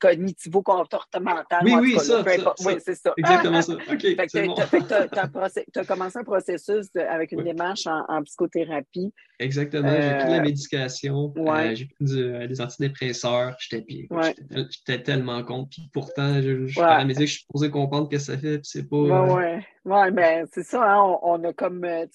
Cognitivo-comportemental. 0.00 1.60
Oui, 1.64 1.74
oui, 1.80 1.98
ça, 1.98 2.24
Oui, 2.64 2.74
c'est 2.84 2.96
ça. 2.96 3.14
Exactement 3.16 3.62
ça. 3.62 3.72
OK. 3.92 3.98
Tu 3.98 5.78
as, 5.78 5.84
commencé 5.84 6.18
un 6.18 6.24
processus 6.24 6.86
avec 6.96 7.32
une 7.32 7.44
démarche 7.44 7.86
en, 7.86 8.22
psychothérapie. 8.24 9.12
Exactement. 9.38 9.90
J'ai 9.90 10.16
pris 10.18 10.26
de 10.26 10.36
la 10.36 10.42
médication. 10.42 11.32
Euh, 11.36 11.74
j'ai 11.74 11.86
pris 11.86 12.20
euh, 12.20 12.46
des 12.46 12.60
antidépresseurs. 12.60 13.56
J'étais 13.58 15.02
tellement 15.02 15.42
contre. 15.42 15.70
Puis 15.70 15.88
pourtant, 15.92 16.40
je, 16.40 16.66
je, 16.66 16.80
à 16.80 16.98
la 16.98 17.04
musique, 17.04 17.26
je 17.26 17.32
suis 17.32 17.40
supposé 17.42 17.70
comprendre 17.70 18.08
ce 18.10 18.16
que 18.16 18.22
ça 18.22 18.38
fait. 18.38 18.58
Puis 18.58 18.70
c'est 18.72 18.88
pas. 18.88 19.60
Oui, 19.84 20.12
mais 20.12 20.44
c'est 20.52 20.62
ça, 20.62 20.82
hein, 20.82 21.18
on, 21.22 21.42
a 21.44 21.52
comme 21.52 21.84
euh, 21.84 22.06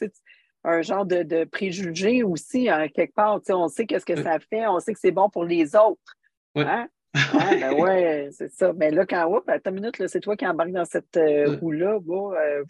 un 0.64 0.82
genre 0.82 1.06
de, 1.06 1.24
de 1.24 1.44
préjugé 1.44 2.24
aussi, 2.24 2.70
hein, 2.70 2.88
quelque 2.88 3.14
part. 3.14 3.42
On 3.50 3.68
sait 3.68 3.86
qu'est-ce 3.86 4.06
que 4.06 4.22
ça 4.22 4.40
fait, 4.40 4.68
on 4.68 4.80
sait 4.80 4.94
que 4.94 5.00
c'est 5.00 5.12
bon 5.12 5.30
pour 5.30 5.44
les 5.44 5.76
autres. 5.76 6.16
Oui. 6.56 6.64
Hein? 6.66 6.88
ben 7.34 7.74
ouais, 7.74 8.30
c'est 8.32 8.52
ça. 8.52 8.74
Mais 8.74 8.92
là, 8.92 9.06
quand, 9.06 9.28
oups, 9.28 9.48
attends 9.48 9.72
une 9.72 9.78
minute, 9.78 10.08
c'est 10.08 10.20
toi 10.20 10.36
qui 10.36 10.46
embarques 10.46 10.72
dans 10.72 10.86
cette 10.86 11.18
euh, 11.18 11.58
roue-là, 11.58 12.00
bon, 12.00 12.34
euh, 12.34 12.64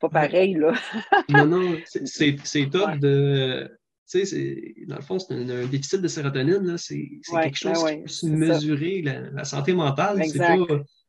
pas 0.00 0.08
pareil, 0.08 0.54
là. 0.54 0.72
non, 1.28 1.46
non, 1.46 1.76
c'est 1.84 2.36
top 2.72 2.98
de. 2.98 3.70
Tu 4.10 4.26
sais, 4.26 4.74
dans 4.88 4.96
le 4.96 5.02
fond, 5.02 5.18
c'est 5.18 5.32
un, 5.32 5.66
déficit 5.66 6.02
de 6.02 6.08
sérotonine, 6.08 6.76
c'est 6.76 7.08
quelque 7.30 7.56
chose 7.56 7.84
qui 7.84 7.96
peut 7.98 8.08
se 8.08 8.26
mesurer, 8.26 9.02
la, 9.02 9.44
santé 9.44 9.72
mentale. 9.72 10.22
C'est 10.26 10.38
pas 10.38 10.56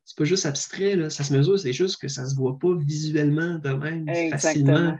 c'est 0.06 0.18
pas 0.18 0.26
juste 0.26 0.46
abstrait, 0.46 0.96
là. 0.96 1.10
ça 1.10 1.24
se 1.24 1.34
mesure, 1.34 1.58
c'est 1.58 1.74
juste 1.74 2.02
que 2.02 2.08
ça 2.08 2.26
se 2.26 2.36
voit 2.36 2.60
pas 2.60 2.76
visuellement 2.76 3.58
de 3.60 3.70
même, 3.70 4.32
facilement. 4.32 4.98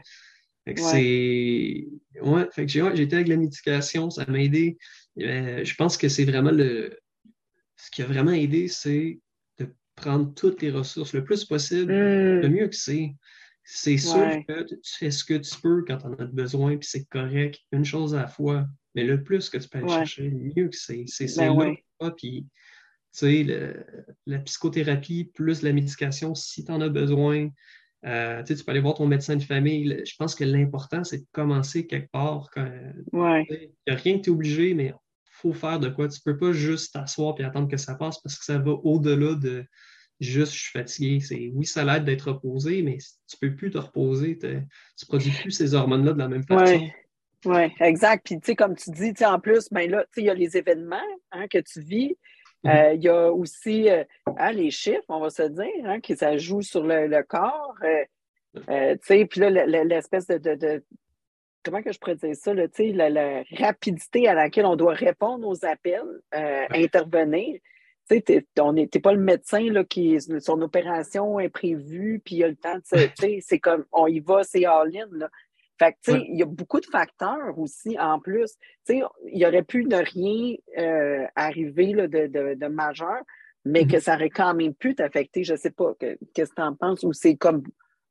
Fait 0.64 0.74
que 0.74 0.80
c'est. 0.80 1.88
Ouais, 2.22 2.48
fait 2.52 2.64
que 2.66 2.72
j'ai 2.72 3.02
été 3.02 3.16
avec 3.16 3.28
la 3.28 3.36
médication, 3.36 4.08
ça 4.08 4.24
m'a 4.26 4.40
aidé. 4.40 4.78
Euh, 5.20 5.62
je 5.64 5.74
pense 5.74 5.96
que 5.96 6.08
c'est 6.08 6.24
vraiment 6.24 6.50
le. 6.50 6.98
Ce 7.76 7.90
qui 7.90 8.02
a 8.02 8.06
vraiment 8.06 8.32
aidé, 8.32 8.68
c'est 8.68 9.20
de 9.58 9.68
prendre 9.94 10.32
toutes 10.32 10.62
les 10.62 10.70
ressources 10.70 11.12
le 11.12 11.22
plus 11.22 11.44
possible, 11.44 11.92
hmm. 11.92 12.40
le 12.40 12.48
mieux 12.48 12.68
que 12.68 12.76
c'est. 12.76 13.14
C'est 13.66 13.96
sûr 13.96 14.42
que 14.46 14.62
tu 14.62 14.98
fais 14.98 15.10
ce 15.10 15.24
que 15.24 15.34
tu 15.34 15.58
peux 15.60 15.84
quand 15.86 15.96
tu 15.96 16.06
en 16.06 16.12
as 16.14 16.26
besoin, 16.26 16.76
puis 16.76 16.86
c'est 16.86 17.06
correct, 17.06 17.60
une 17.72 17.84
chose 17.84 18.14
à 18.14 18.22
la 18.22 18.26
fois. 18.26 18.66
Mais 18.94 19.04
le 19.04 19.22
plus 19.22 19.48
que 19.48 19.56
tu 19.56 19.68
peux 19.68 19.78
aller 19.78 19.88
chercher, 19.88 20.28
le 20.28 20.52
mieux 20.54 20.68
que 20.68 20.76
c'est. 20.76 21.04
C'est 21.06 21.34
ben 21.36 21.76
ça. 22.00 22.10
Puis 22.16 22.46
sais, 23.18 23.46
la 24.26 24.38
psychothérapie 24.38 25.30
plus 25.34 25.62
la 25.62 25.72
médication 25.72 26.34
si 26.34 26.64
tu 26.64 26.72
en 26.72 26.80
as 26.80 26.88
besoin. 26.88 27.50
Euh, 28.06 28.42
tu 28.42 28.54
peux 28.56 28.70
aller 28.70 28.80
voir 28.80 28.94
ton 28.94 29.06
médecin 29.06 29.36
de 29.36 29.42
famille. 29.42 30.02
Je 30.04 30.14
pense 30.18 30.34
que 30.34 30.44
l'important, 30.44 31.04
c'est 31.04 31.18
de 31.18 31.26
commencer 31.32 31.86
quelque 31.86 32.10
part. 32.10 32.50
Il 32.56 33.00
n'y 33.12 33.92
a 33.92 33.96
rien 33.96 34.18
que 34.18 34.24
tu 34.24 34.30
es 34.30 34.32
obligé, 34.32 34.74
mais 34.74 34.86
il 34.86 34.94
faut 35.24 35.54
faire 35.54 35.78
de 35.78 35.88
quoi. 35.88 36.08
Tu 36.08 36.18
ne 36.24 36.32
peux 36.32 36.38
pas 36.38 36.52
juste 36.52 36.92
t'asseoir 36.92 37.34
et 37.38 37.44
attendre 37.44 37.68
que 37.68 37.76
ça 37.76 37.94
passe 37.94 38.20
parce 38.20 38.38
que 38.38 38.44
ça 38.44 38.58
va 38.58 38.72
au-delà 38.72 39.34
de 39.34 39.64
juste 40.20 40.52
je 40.52 40.58
suis 40.58 40.72
fatigué. 40.72 41.20
C'est, 41.20 41.50
oui, 41.54 41.64
ça 41.64 41.84
l'aide 41.84 42.04
d'être 42.04 42.30
reposé, 42.30 42.82
mais 42.82 42.98
tu 42.98 43.36
ne 43.42 43.48
peux 43.48 43.56
plus 43.56 43.70
te 43.70 43.78
reposer. 43.78 44.38
Tu 44.38 44.46
ne 44.48 45.06
produis 45.08 45.32
plus 45.40 45.50
ces 45.50 45.74
hormones-là 45.74 46.12
de 46.12 46.18
la 46.18 46.28
même 46.28 46.44
façon. 46.44 46.86
Oui, 47.46 47.62
exact. 47.80 48.26
Puis, 48.26 48.40
tu 48.40 48.46
sais, 48.46 48.56
comme 48.56 48.74
tu 48.74 48.90
dis, 48.90 49.12
en 49.24 49.38
plus, 49.38 49.68
ben 49.70 49.90
là, 49.90 50.04
il 50.16 50.24
y 50.24 50.30
a 50.30 50.34
les 50.34 50.56
événements 50.56 50.96
hein, 51.32 51.46
que 51.48 51.58
tu 51.58 51.80
vis 51.80 52.16
Euh, 52.66 52.92
il 52.94 53.02
y 53.02 53.08
a 53.08 53.30
aussi 53.30 53.88
hein, 53.90 54.52
les 54.52 54.70
chiffres, 54.70 55.04
on 55.08 55.20
va 55.20 55.30
se 55.30 55.42
dire, 55.42 55.84
hein, 55.84 56.00
que 56.00 56.14
ça 56.14 56.36
joue 56.36 56.62
sur 56.62 56.82
le, 56.82 57.22
corps. 57.22 57.76
puis 58.54 59.40
là, 59.40 59.50
l'espèce 59.84 60.26
de, 60.26 60.82
Comment 61.62 61.82
que 61.82 61.92
je 61.92 61.98
pourrais 61.98 62.16
dire 62.16 62.36
ça? 62.36 62.52
la, 62.52 63.10
la, 63.10 63.42
rapidité 63.58 64.28
à 64.28 64.34
laquelle 64.34 64.66
on 64.66 64.76
doit 64.76 64.92
répondre 64.92 65.48
aux 65.48 65.64
appels, 65.64 66.20
intervenir. 66.32 67.58
Tu 68.10 68.16
n'était 68.16 69.00
pas 69.00 69.14
le 69.14 69.20
médecin 69.20 69.62
là, 69.70 69.82
qui 69.82 70.18
son 70.40 70.60
opération 70.60 71.40
est 71.40 71.48
prévue, 71.48 72.20
puis 72.22 72.34
il 72.34 72.38
y 72.38 72.44
a 72.44 72.48
le 72.48 72.56
temps 72.56 72.76
de 72.76 73.40
c'est 73.40 73.58
comme 73.58 73.86
on 73.92 74.06
y 74.06 74.20
va, 74.20 74.44
c'est 74.44 74.66
all-in. 74.66 75.08
Fait 75.78 75.92
que, 75.92 75.96
tu 76.04 76.12
sais, 76.12 76.26
il 76.28 76.38
y 76.38 76.42
a 76.42 76.46
beaucoup 76.46 76.80
de 76.80 76.86
facteurs 76.86 77.58
aussi 77.58 77.98
en 77.98 78.20
plus. 78.20 78.52
Tu 78.86 78.98
sais, 78.98 79.02
il 79.32 79.38
y 79.38 79.46
aurait 79.46 79.64
pu 79.64 79.84
ne 79.84 79.96
rien 79.96 80.54
euh, 80.78 81.26
arriver 81.34 81.92
là, 81.92 82.06
de, 82.06 82.26
de, 82.26 82.54
de, 82.54 82.66
majeur, 82.68 83.20
mais 83.64 83.82
mm-hmm. 83.82 83.90
que 83.90 83.98
ça 84.00 84.14
aurait 84.14 84.30
quand 84.30 84.54
même 84.54 84.74
pu 84.74 84.94
t'affecter. 84.94 85.42
Je 85.42 85.56
sais 85.56 85.72
pas, 85.72 85.94
qu'est-ce 85.98 86.50
que 86.50 86.56
tu 86.56 86.62
en 86.62 86.74
penses, 86.74 87.02
ou 87.02 87.12
c'est 87.12 87.36
comme 87.36 87.64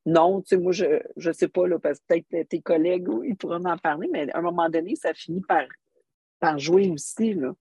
non, 0.06 0.42
tu 0.42 0.48
sais, 0.48 0.56
moi, 0.58 0.72
je 0.72 1.00
ne 1.16 1.32
sais 1.32 1.48
pas, 1.48 1.66
là, 1.66 1.78
parce 1.78 1.98
que 2.00 2.04
peut-être 2.08 2.48
tes 2.48 2.60
collègues, 2.60 3.08
ils 3.24 3.36
pourront 3.36 3.64
en 3.64 3.78
parler, 3.78 4.08
mais 4.12 4.30
à 4.32 4.38
un 4.38 4.42
moment 4.42 4.68
donné, 4.68 4.96
ça 4.96 5.14
finit 5.14 5.40
par, 5.40 5.64
par 6.40 6.58
jouer 6.58 6.90
aussi, 6.90 7.32
là. 7.32 7.54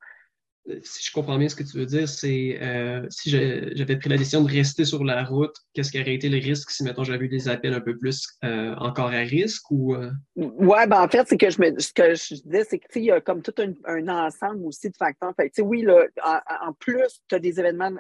Euh, 0.70 0.80
si 0.84 1.04
je 1.04 1.12
comprends 1.12 1.38
bien 1.38 1.50
ce 1.50 1.56
que 1.56 1.64
tu 1.64 1.78
veux 1.78 1.86
dire, 1.86 2.08
c'est 2.08 2.58
euh, 2.62 3.06
si 3.10 3.30
j'avais 3.30 3.98
pris 3.98 4.10
la 4.10 4.18
décision 4.18 4.42
de 4.44 4.52
rester 4.52 4.86
sur 4.86 5.04
la 5.04 5.24
route, 5.24 5.56
qu'est-ce 5.74 5.92
qui 5.92 6.00
aurait 6.00 6.16
été 6.16 6.30
le 6.30 6.38
risque 6.38 6.72
si, 6.72 6.84
mettons, 6.84 7.04
j'avais 7.04 7.26
eu 7.26 7.30
des 7.30 7.50
appels 7.50 7.74
un 7.74 7.82
peu 7.82 7.98
plus 7.98 8.28
euh, 8.44 8.74
encore 8.76 9.08
à 9.08 9.20
risque 9.20 9.70
ou. 9.72 9.96
Oui, 10.36 10.78
ben 10.88 11.02
en 11.02 11.08
fait, 11.10 11.28
c'est 11.28 11.38
que 11.38 11.50
je 11.50 11.62
me, 11.62 11.78
ce 11.80 11.92
que 11.92 12.16
je 12.16 12.42
disais, 12.44 12.64
c'est 12.70 12.80
qu'il 12.80 13.04
y 13.04 13.12
a 13.12 13.20
comme 13.20 13.42
tout 13.42 13.54
un, 13.60 14.08
ensemble 14.08 14.66
aussi 14.66 14.90
de 14.90 14.96
facteurs. 14.96 15.34
Fait 15.36 15.52
oui, 15.62 15.82
là, 15.82 16.06
en, 16.24 16.74
plus, 16.74 17.22
tu 17.28 17.36
as 17.36 17.40
des 17.40 17.60
événements 17.60 17.92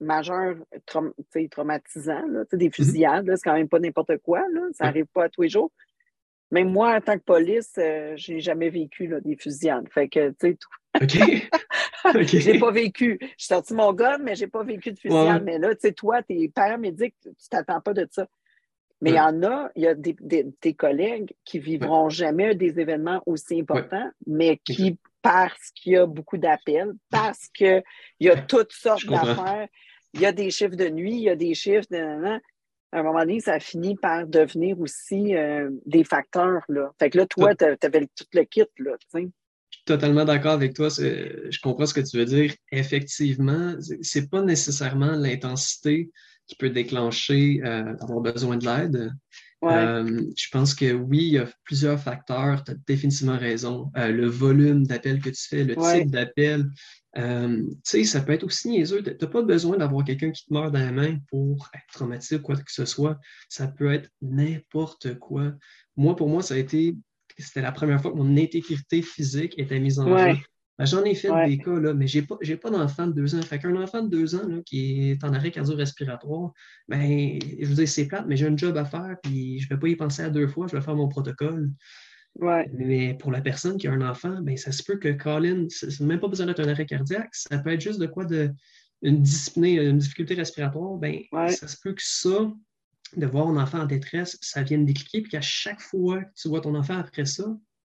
majeurs 0.00 0.56
traumatisants, 1.50 2.26
là, 2.26 2.44
des 2.52 2.68
mm-hmm. 2.68 2.74
fusillades, 2.74 3.30
c'est 3.34 3.42
quand 3.42 3.54
même 3.54 3.68
pas 3.68 3.80
n'importe 3.80 4.16
quoi, 4.18 4.40
là, 4.52 4.62
ça 4.72 4.84
n'arrive 4.84 5.06
pas 5.06 5.24
à 5.24 5.28
tous 5.28 5.42
les 5.42 5.48
jours. 5.48 5.70
Même 6.50 6.70
moi, 6.70 6.94
en 6.94 7.00
tant 7.00 7.18
que 7.18 7.24
police, 7.24 7.72
je 7.76 8.32
n'ai 8.32 8.40
jamais 8.40 8.70
vécu 8.70 9.06
là, 9.06 9.20
des 9.20 9.36
fusillades. 9.36 9.88
Fait 9.92 10.08
que, 10.08 10.30
tu 10.30 10.36
sais, 10.40 10.58
OK. 11.02 11.48
okay. 12.14 12.40
j'ai 12.40 12.58
pas 12.58 12.70
vécu. 12.70 13.18
J'ai 13.20 13.46
sorti 13.54 13.74
mon 13.74 13.92
gun, 13.92 14.18
mais 14.18 14.34
j'ai 14.34 14.46
pas 14.46 14.62
vécu 14.62 14.92
de 14.92 14.98
fusillade. 14.98 15.42
Mais 15.44 15.58
là, 15.58 15.74
tu 15.74 15.80
sais, 15.82 15.92
toi, 15.92 16.22
t'es 16.22 16.50
paramédic, 16.54 17.14
tu 17.22 17.48
t'attends 17.50 17.80
pas 17.80 17.92
de 17.92 18.06
ça. 18.10 18.26
Mais 19.02 19.10
il 19.10 19.16
y 19.16 19.20
en 19.20 19.42
a, 19.42 19.70
il 19.76 19.82
y 19.82 19.86
a 19.86 19.94
des, 19.94 20.16
des, 20.18 20.74
collègues 20.74 21.34
qui 21.44 21.58
vivront 21.58 22.08
jamais 22.08 22.54
des 22.54 22.80
événements 22.80 23.22
aussi 23.26 23.60
importants, 23.60 24.10
mais 24.26 24.58
qui, 24.64 24.98
parce 25.20 25.70
qu'il 25.74 25.92
y 25.92 25.96
a 25.96 26.06
beaucoup 26.06 26.38
d'appels, 26.38 26.94
parce 27.10 27.48
qu'il 27.48 27.82
y 28.20 28.30
a 28.30 28.36
toutes 28.48 28.72
sortes 28.72 29.06
d'affaires, 29.06 29.68
il 30.14 30.22
y 30.22 30.26
a 30.26 30.32
des 30.32 30.50
chiffres 30.50 30.76
de 30.76 30.88
nuit, 30.88 31.12
il 31.12 31.22
y 31.24 31.28
a 31.28 31.36
des 31.36 31.52
chiffres 31.52 31.86
de 31.90 32.40
à 32.92 33.00
un 33.00 33.02
moment 33.02 33.20
donné, 33.20 33.40
ça 33.40 33.58
finit 33.60 33.96
par 33.96 34.26
devenir 34.26 34.80
aussi 34.80 35.36
euh, 35.36 35.70
des 35.86 36.04
facteurs. 36.04 36.62
Là. 36.68 36.90
Fait 36.98 37.10
que 37.10 37.18
là, 37.18 37.26
toi, 37.26 37.54
tu 37.54 37.64
avais 37.64 38.06
tout 38.14 38.26
le 38.32 38.44
kit, 38.44 38.64
là, 38.78 38.92
tu 38.98 39.20
sais 39.20 39.28
totalement 39.84 40.24
d'accord 40.24 40.52
avec 40.52 40.74
toi. 40.74 40.88
Je 40.88 41.60
comprends 41.62 41.86
ce 41.86 41.94
que 41.94 42.00
tu 42.00 42.18
veux 42.18 42.24
dire. 42.24 42.52
Effectivement, 42.72 43.76
c'est 44.02 44.28
pas 44.28 44.42
nécessairement 44.42 45.12
l'intensité 45.12 46.10
qui 46.46 46.56
peut 46.56 46.70
déclencher 46.70 47.60
euh, 47.64 47.94
d'avoir 47.94 48.20
besoin 48.20 48.56
de 48.56 48.66
l'aide. 48.66 49.12
Euh, 49.64 50.22
je 50.36 50.48
pense 50.52 50.74
que 50.74 50.92
oui, 50.92 51.18
il 51.18 51.32
y 51.32 51.38
a 51.38 51.48
plusieurs 51.64 51.98
facteurs. 51.98 52.62
Tu 52.62 52.72
as 52.72 52.74
définitivement 52.86 53.38
raison. 53.38 53.90
Euh, 53.96 54.12
le 54.12 54.26
volume 54.28 54.86
d'appels 54.86 55.20
que 55.20 55.30
tu 55.30 55.48
fais, 55.48 55.64
le 55.64 55.76
type 55.76 56.10
d'appel. 56.10 56.66
Tu 57.16 57.78
sais, 57.82 58.04
ça 58.04 58.20
peut 58.20 58.32
être 58.32 58.44
aussi 58.44 58.68
niaiseux. 58.68 59.02
Tu 59.02 59.10
n'as 59.10 59.30
pas 59.30 59.42
besoin 59.42 59.78
d'avoir 59.78 60.04
quelqu'un 60.04 60.30
qui 60.30 60.44
te 60.44 60.52
meurt 60.52 60.72
dans 60.72 60.78
la 60.78 60.92
main 60.92 61.18
pour 61.30 61.68
être 61.74 61.92
traumatisé 61.92 62.36
ou 62.36 62.42
quoi 62.42 62.56
que 62.56 62.62
ce 62.72 62.84
soit. 62.84 63.18
Ça 63.48 63.68
peut 63.68 63.92
être 63.92 64.10
n'importe 64.20 65.18
quoi. 65.18 65.52
Moi, 65.96 66.14
pour 66.14 66.28
moi, 66.28 66.42
ça 66.42 66.54
a 66.54 66.58
été 66.58 66.96
c'était 67.38 67.62
la 67.62 67.72
première 67.72 68.00
fois 68.00 68.12
que 68.12 68.16
mon 68.16 68.36
intégrité 68.36 69.02
physique 69.02 69.54
était 69.58 69.78
mise 69.78 69.98
en 69.98 70.06
jeu. 70.06 70.36
Ben, 70.78 70.84
j'en 70.84 71.04
ai 71.04 71.14
fait 71.14 71.30
des 71.46 71.56
cas, 71.56 71.78
là, 71.78 71.94
mais 71.94 72.06
je 72.06 72.18
n'ai 72.18 72.26
pas, 72.26 72.36
pas 72.62 72.70
d'enfant 72.70 73.06
de 73.06 73.12
deux 73.12 73.34
ans. 73.34 73.40
Fait 73.40 73.58
qu'un 73.58 73.76
enfant 73.76 74.02
de 74.02 74.10
deux 74.10 74.34
ans 74.34 74.46
là, 74.46 74.58
qui 74.64 75.10
est 75.10 75.24
en 75.24 75.32
arrêt 75.32 75.50
cardio-respiratoire, 75.50 76.52
ben, 76.88 77.38
je 77.60 77.66
vous 77.66 77.74
dis, 77.74 77.86
c'est 77.86 78.06
plate, 78.06 78.26
mais 78.28 78.36
j'ai 78.36 78.46
un 78.46 78.56
job 78.56 78.76
à 78.76 78.84
faire, 78.84 79.16
puis 79.22 79.58
je 79.58 79.66
ne 79.66 79.70
vais 79.70 79.80
pas 79.80 79.88
y 79.88 79.96
penser 79.96 80.22
à 80.22 80.28
deux 80.28 80.46
fois, 80.46 80.66
je 80.66 80.76
vais 80.76 80.82
faire 80.82 80.94
mon 80.94 81.08
protocole. 81.08 81.70
Mais 82.72 83.14
pour 83.14 83.30
la 83.30 83.40
personne 83.40 83.78
qui 83.78 83.88
a 83.88 83.92
un 83.92 84.08
enfant, 84.08 84.40
ben, 84.42 84.56
ça 84.56 84.72
se 84.72 84.82
peut 84.82 84.98
que 84.98 85.08
Colin, 85.12 85.66
c'est 85.68 86.00
même 86.00 86.20
pas 86.20 86.28
besoin 86.28 86.46
d'être 86.46 86.60
un 86.60 86.68
arrêt 86.68 86.86
cardiaque, 86.86 87.34
ça 87.34 87.58
peut 87.58 87.70
être 87.70 87.80
juste 87.80 88.00
de 88.00 88.06
quoi 88.06 88.24
de 88.24 88.50
une 89.02 89.22
dyspnée, 89.22 89.74
une 89.74 89.98
difficulté 89.98 90.34
respiratoire, 90.34 90.96
ben, 90.96 91.20
ça 91.50 91.68
se 91.68 91.76
peut 91.82 91.92
que 91.92 92.02
ça, 92.02 92.50
de 93.16 93.26
voir 93.26 93.48
un 93.48 93.56
enfant 93.56 93.80
en 93.80 93.86
détresse, 93.86 94.38
ça 94.40 94.62
vient 94.62 94.78
de 94.78 94.84
décliquer, 94.84 95.22
puis 95.22 95.30
qu'à 95.30 95.40
chaque 95.40 95.80
fois 95.80 96.22
que 96.24 96.30
tu 96.34 96.48
vois 96.48 96.60
ton 96.60 96.74
enfant 96.74 96.98
après 96.98 97.24
ça, 97.24 97.44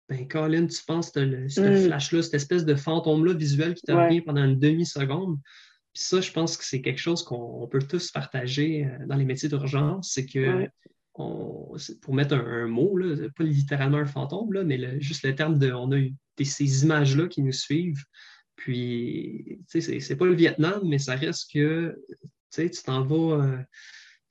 ben 0.09 0.27
Colin, 0.27 0.67
tu 0.67 0.83
penses 0.85 1.11
que 1.11 1.47
ce 1.47 1.61
mm. 1.61 1.85
flash-là, 1.85 2.21
cette 2.21 2.33
espèce 2.33 2.65
de 2.65 2.75
fantôme-là 2.75 3.33
visuel 3.33 3.75
qui 3.75 3.83
te 3.83 3.91
revient 3.91 4.21
pendant 4.21 4.43
une 4.43 4.59
demi-seconde. 4.59 5.37
Puis 5.93 6.03
ça, 6.03 6.21
je 6.21 6.31
pense 6.31 6.57
que 6.57 6.65
c'est 6.65 6.81
quelque 6.81 6.99
chose 6.99 7.23
qu'on 7.23 7.67
peut 7.69 7.81
tous 7.81 8.11
partager 8.11 8.85
euh, 8.85 9.05
dans 9.07 9.15
les 9.15 9.25
métiers 9.25 9.47
d'urgence, 9.47 10.11
c'est 10.13 10.25
que 10.25 10.67
pour 11.13 11.77
mettre 12.09 12.35
un, 12.35 12.67
mot, 12.67 12.97
là, 12.97 13.15
pas 13.35 13.43
littéralement 13.43 13.97
un 13.97 14.05
fantôme, 14.05 14.53
là, 14.53 14.63
mais 14.63 14.99
juste 15.01 15.23
le 15.23 15.35
terme 15.35 15.57
de 15.57 15.71
on 15.71 15.91
a 15.91 15.97
eu 15.97 16.13
ces 16.43 16.83
images-là 16.83 17.27
qui 17.27 17.43
nous 17.43 17.51
suivent. 17.51 18.03
Puis, 18.55 19.59
tu 19.69 19.81
sais, 19.81 19.99
c'est 19.99 20.15
pas 20.15 20.25
le 20.25 20.35
Vietnam, 20.35 20.81
mais 20.85 20.99
ça 20.99 21.15
reste 21.15 21.51
que 21.51 21.95
tu 22.51 22.69
t'en 22.83 23.03
vas. 23.03 23.43
Euh, 23.43 23.57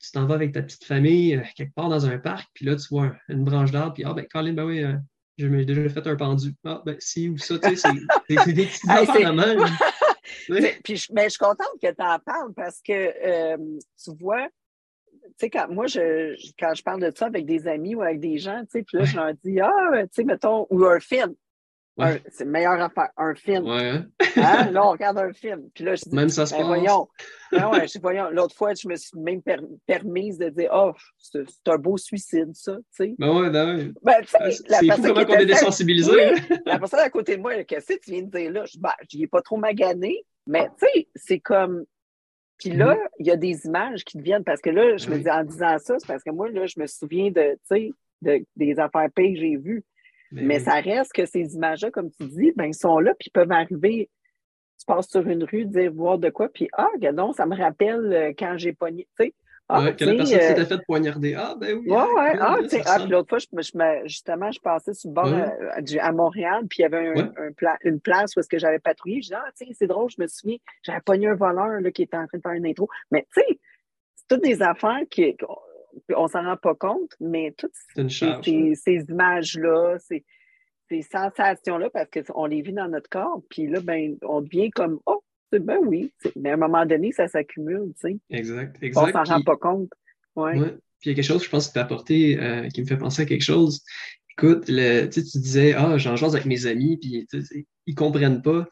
tu 0.00 0.12
t'en 0.12 0.26
vas 0.26 0.34
avec 0.34 0.52
ta 0.52 0.62
petite 0.62 0.84
famille 0.84 1.36
euh, 1.36 1.42
quelque 1.54 1.74
part 1.74 1.88
dans 1.88 2.06
un 2.06 2.18
parc, 2.18 2.48
puis 2.54 2.64
là, 2.64 2.74
tu 2.76 2.88
vois 2.90 3.14
une 3.28 3.44
branche 3.44 3.70
d'arbre, 3.70 3.94
puis 3.94 4.04
ah, 4.04 4.14
ben, 4.14 4.26
Colin, 4.26 4.54
ben 4.54 4.64
oui, 4.64 4.82
euh, 4.82 4.96
je 5.36 5.46
m'ai 5.46 5.64
déjà 5.64 5.88
fait 5.88 6.06
un 6.06 6.16
pendu. 6.16 6.54
Ah, 6.64 6.82
ben, 6.84 6.96
si, 6.98 7.28
ou 7.28 7.38
ça, 7.38 7.58
tu 7.58 7.76
sais, 7.76 7.88
c'est 8.28 8.52
des 8.52 8.66
petites 8.66 8.88
affaires 8.88 9.34
même. 9.34 9.64
puis, 10.84 11.04
mais 11.12 11.24
je 11.24 11.28
suis 11.30 11.38
contente 11.38 11.78
que 11.82 11.92
tu 11.92 12.02
en 12.02 12.18
parles 12.18 12.54
parce 12.54 12.80
que, 12.80 12.92
euh, 12.92 13.78
tu 14.02 14.10
vois, 14.18 14.48
sais, 15.38 15.50
quand 15.50 15.68
moi, 15.68 15.86
je, 15.86 16.34
quand 16.58 16.74
je 16.74 16.82
parle 16.82 17.00
de 17.00 17.12
ça 17.14 17.26
avec 17.26 17.46
des 17.46 17.66
amis 17.68 17.94
ou 17.94 18.02
avec 18.02 18.20
des 18.20 18.38
gens, 18.38 18.60
tu 18.62 18.78
sais, 18.78 18.82
puis 18.82 18.98
là, 18.98 19.04
je 19.04 19.16
leur 19.16 19.34
dis, 19.44 19.60
ah, 19.60 20.02
tu 20.02 20.08
sais, 20.12 20.24
mettons, 20.24 20.66
ou 20.70 20.84
un 20.84 21.00
film. 21.00 21.34
C'est 22.30 22.44
le 22.44 22.50
meilleur 22.50 22.80
affaire, 22.80 23.10
un 23.16 23.34
film. 23.34 23.66
Ouais. 23.66 24.02
Hein? 24.36 24.70
Là, 24.70 24.86
on 24.86 24.90
regarde 24.90 25.18
un 25.18 25.32
film. 25.32 25.68
Puis 25.74 25.84
là, 25.84 25.94
je 25.94 26.08
dis, 26.08 26.14
même 26.14 26.28
ça 26.28 26.46
se 26.46 26.54
ben, 26.54 26.64
voyons. 26.64 27.08
Ben 27.52 27.68
ouais, 27.68 27.86
je 27.86 27.92
dis, 27.92 27.98
voyons. 27.98 28.30
L'autre 28.30 28.54
fois, 28.54 28.72
je 28.74 28.88
me 28.88 28.96
suis 28.96 29.18
même 29.18 29.42
permise 29.86 30.38
de 30.38 30.48
dire, 30.48 30.70
oh, 30.72 30.92
c'est 31.18 31.44
un 31.66 31.76
beau 31.76 31.96
suicide, 31.96 32.50
ça, 32.54 32.76
tu 32.76 32.82
sais. 32.90 33.14
Ben 33.18 33.36
ouais, 33.36 33.50
ben 33.50 33.76
ouais. 33.76 33.92
Ben, 34.02 34.24
c'est 34.24 34.92
fou 34.92 35.02
comment 35.02 35.24
on 35.28 35.34
est 35.34 35.46
désensibilisé. 35.46 36.10
Oui, 36.10 36.22
hein? 36.22 36.56
la 36.66 36.78
personne 36.78 37.00
à 37.00 37.10
côté 37.10 37.36
de 37.36 37.42
moi, 37.42 37.64
qu'est-ce 37.64 37.94
que 37.94 38.00
tu 38.00 38.12
viens 38.12 38.22
de 38.22 38.30
dire 38.30 38.50
là? 38.52 38.64
Je 38.64 38.78
ben, 38.78 38.92
n'y 39.14 39.24
ai 39.24 39.26
pas 39.26 39.42
trop 39.42 39.56
magané, 39.56 40.24
mais 40.46 40.68
tu 40.78 40.86
sais, 40.86 41.08
c'est 41.14 41.40
comme. 41.40 41.84
Puis 42.60 42.70
là, 42.70 42.94
mm-hmm. 42.94 43.08
il 43.18 43.26
y 43.26 43.30
a 43.30 43.36
des 43.36 43.66
images 43.66 44.04
qui 44.04 44.20
viennent 44.20 44.44
parce 44.44 44.60
que 44.60 44.70
là, 44.70 44.96
je 44.96 45.08
me 45.08 45.18
dis 45.18 45.30
en 45.30 45.44
disant 45.44 45.78
ça, 45.78 45.98
c'est 45.98 46.06
parce 46.06 46.22
que 46.22 46.30
moi, 46.30 46.48
là, 46.50 46.66
je 46.66 46.78
me 46.78 46.86
souviens 46.86 47.30
de, 47.30 47.52
tu 47.52 47.58
sais, 47.64 47.90
de, 48.22 48.44
des 48.56 48.78
affaires 48.78 49.08
pires 49.14 49.34
que 49.34 49.40
j'ai 49.40 49.56
vues. 49.56 49.82
Mais, 50.32 50.60
ça 50.60 50.74
reste 50.74 51.12
que 51.12 51.26
ces 51.26 51.54
images-là, 51.56 51.90
comme 51.90 52.10
tu 52.12 52.24
dis, 52.28 52.52
ben, 52.54 52.66
ils 52.66 52.74
sont 52.74 53.00
là, 53.00 53.14
puis 53.18 53.28
ils 53.28 53.32
peuvent 53.32 53.50
arriver. 53.50 54.08
Tu 54.78 54.86
passes 54.86 55.08
sur 55.08 55.26
une 55.26 55.42
rue, 55.42 55.64
dire 55.64 55.92
voir 55.92 56.18
de 56.18 56.30
quoi, 56.30 56.48
puis 56.48 56.68
ah, 56.72 56.88
non, 57.12 57.32
ça 57.32 57.46
me 57.46 57.56
rappelle 57.56 58.12
euh, 58.12 58.32
quand 58.38 58.56
j'ai 58.56 58.72
pogné. 58.72 59.08
Tu 59.18 59.26
sais, 59.26 59.34
ah, 59.70 59.92
que 59.92 60.04
la 60.04 60.14
personne 60.14 60.38
euh... 60.38 60.48
s'était 60.48 60.64
fait 60.64 60.84
poignarder. 60.86 61.34
Ah, 61.36 61.54
ben 61.58 61.78
oui. 61.78 61.90
Ouais, 61.90 61.96
ouais. 61.96 62.38
Ah, 62.40 62.56
tu 62.62 62.68
sais, 62.68 62.82
ah, 62.86 62.98
puis 62.98 63.08
l'autre 63.08 63.28
fois, 63.28 63.38
je, 63.38 64.02
justement, 64.04 64.50
je 64.50 64.60
passais 64.60 64.94
sur 64.94 65.10
le 65.10 65.14
bord 65.14 65.26
euh, 65.26 65.98
à, 66.00 66.12
Montréal, 66.12 66.66
puis 66.68 66.80
il 66.80 66.82
y 66.82 66.84
avait 66.84 67.18
un, 67.18 67.32
une 67.84 68.00
place 68.00 68.36
où 68.36 68.40
est-ce 68.40 68.48
que 68.48 68.58
j'avais 68.58 68.78
patrouillé. 68.78 69.22
Je 69.22 69.28
dis, 69.28 69.34
ah, 69.34 69.44
tu 69.56 69.66
sais, 69.66 69.72
c'est 69.72 69.86
drôle, 69.86 70.10
je 70.10 70.20
me 70.20 70.26
souviens, 70.26 70.56
j'avais 70.82 71.00
pogné 71.00 71.28
un 71.28 71.34
voleur 71.34 71.80
là, 71.80 71.90
qui 71.90 72.02
était 72.02 72.16
en 72.16 72.26
train 72.26 72.38
de 72.38 72.42
faire 72.42 72.52
une 72.52 72.66
intro. 72.66 72.88
Mais 73.10 73.26
tu 73.34 73.40
sais, 73.40 73.60
c'est 74.16 74.26
toutes 74.28 74.42
des 74.42 74.62
affaires 74.62 75.00
qui, 75.10 75.36
on 76.16 76.28
s'en 76.28 76.44
rend 76.44 76.56
pas 76.56 76.74
compte, 76.74 77.14
mais 77.20 77.54
toutes 77.56 77.74
ces, 77.94 79.06
images-là, 79.08 79.98
ces, 79.98 80.24
sensations-là, 81.02 81.90
parce 81.90 82.08
qu'on 82.10 82.46
les 82.46 82.62
vit 82.62 82.72
dans 82.72 82.88
notre 82.88 83.08
corps, 83.08 83.42
puis 83.48 83.66
là, 83.66 83.80
ben, 83.80 84.16
on 84.22 84.40
devient 84.40 84.70
comme 84.70 85.00
Oh, 85.06 85.19
ben 85.58 85.78
oui. 85.82 86.12
Mais 86.36 86.50
à 86.50 86.54
un 86.54 86.56
moment 86.56 86.86
donné, 86.86 87.12
ça 87.12 87.28
s'accumule, 87.28 87.92
tu 88.00 88.12
sais. 88.12 88.18
Exact, 88.30 88.76
exact. 88.82 89.14
On 89.16 89.24
s'en 89.24 89.34
rend 89.34 89.42
pas 89.42 89.56
compte. 89.56 89.90
Ouais. 90.36 90.54
Puis 90.54 91.08
il 91.08 91.08
y 91.08 91.12
a 91.12 91.14
quelque 91.14 91.24
chose, 91.24 91.44
je 91.44 91.50
pense, 91.50 91.68
que 91.68 91.72
tu 91.72 91.78
as 91.78 91.82
apporté 91.82 92.38
euh, 92.38 92.68
qui 92.68 92.82
me 92.82 92.86
fait 92.86 92.96
penser 92.96 93.22
à 93.22 93.26
quelque 93.26 93.42
chose. 93.42 93.82
Écoute, 94.30 94.64
le, 94.68 95.06
tu 95.06 95.20
disais, 95.20 95.74
ah, 95.74 95.98
j'en 95.98 96.16
jase 96.16 96.34
avec 96.34 96.46
mes 96.46 96.66
amis, 96.66 96.98
puis 96.98 97.26
ils 97.86 97.94
comprennent 97.94 98.42
pas. 98.42 98.68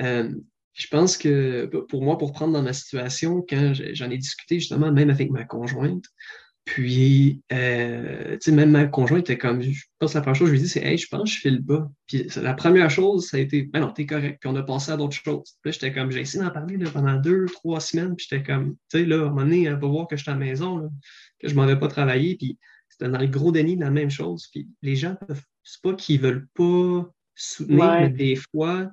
Euh, 0.00 0.30
je 0.74 0.86
pense 0.86 1.16
que 1.16 1.66
pour 1.66 2.02
moi, 2.02 2.16
pour 2.18 2.32
prendre 2.32 2.52
dans 2.52 2.62
ma 2.62 2.72
situation, 2.72 3.44
quand 3.46 3.72
j'en 3.74 4.10
ai 4.10 4.16
discuté 4.16 4.58
justement, 4.58 4.90
même 4.90 5.10
avec 5.10 5.30
ma 5.30 5.44
conjointe, 5.44 6.04
Puis, 6.64 7.42
euh, 7.52 8.32
tu 8.34 8.38
sais, 8.40 8.52
même 8.52 8.70
ma 8.70 8.86
conjointe 8.86 9.28
était 9.28 9.38
comme, 9.38 9.62
je 9.62 9.84
pense 9.98 10.12
que 10.12 10.18
la 10.18 10.22
première 10.22 10.36
chose 10.36 10.50
que 10.50 10.54
je 10.54 10.60
lui 10.60 10.60
ai 10.60 10.62
dit, 10.62 10.68
c'est, 10.68 10.84
hey, 10.84 10.96
je 10.96 11.08
pense 11.08 11.24
que 11.24 11.36
je 11.36 11.40
file 11.40 11.64
pas. 11.64 11.90
Puis 12.06 12.28
la 12.36 12.54
première 12.54 12.88
chose, 12.88 13.26
ça 13.26 13.36
a 13.36 13.40
été, 13.40 13.62
ben 13.62 13.80
non, 13.80 13.90
t'es 13.90 14.06
correct. 14.06 14.38
Puis 14.40 14.48
on 14.48 14.54
a 14.54 14.62
passé 14.62 14.92
à 14.92 14.96
d'autres 14.96 15.16
choses. 15.16 15.56
Puis 15.60 15.68
là, 15.68 15.72
j'étais 15.72 15.92
comme, 15.92 16.12
j'ai 16.12 16.20
essayé 16.20 16.42
d'en 16.42 16.50
parler 16.50 16.76
là, 16.76 16.88
pendant 16.90 17.16
deux, 17.16 17.46
trois 17.46 17.80
semaines. 17.80 18.14
Puis 18.14 18.28
j'étais 18.30 18.44
comme, 18.44 18.76
tu 18.90 18.98
sais, 18.98 19.04
là, 19.04 19.16
à 19.16 19.20
un 19.20 19.24
moment 19.30 19.42
donné, 19.42 19.64
elle 19.64 19.74
va 19.74 19.88
voir 19.88 20.06
que 20.06 20.16
je 20.16 20.22
suis 20.22 20.30
à 20.30 20.34
la 20.34 20.40
maison, 20.40 20.78
là, 20.78 20.88
que 21.40 21.48
je 21.48 21.54
m'en 21.54 21.66
vais 21.66 21.78
pas 21.78 21.88
travailler. 21.88 22.36
Puis 22.36 22.58
c'était 22.88 23.10
dans 23.10 23.18
le 23.18 23.26
gros 23.26 23.50
déni 23.50 23.76
de 23.76 23.82
la 23.82 23.90
même 23.90 24.10
chose. 24.10 24.48
Puis 24.52 24.68
les 24.82 24.94
gens 24.94 25.16
peuvent, 25.26 25.42
c'est 25.64 25.82
pas 25.82 25.94
qu'ils 25.94 26.20
veulent 26.20 26.46
pas 26.54 27.12
soutenir, 27.34 27.92
mais 28.02 28.08
des 28.10 28.36
fois, 28.36 28.88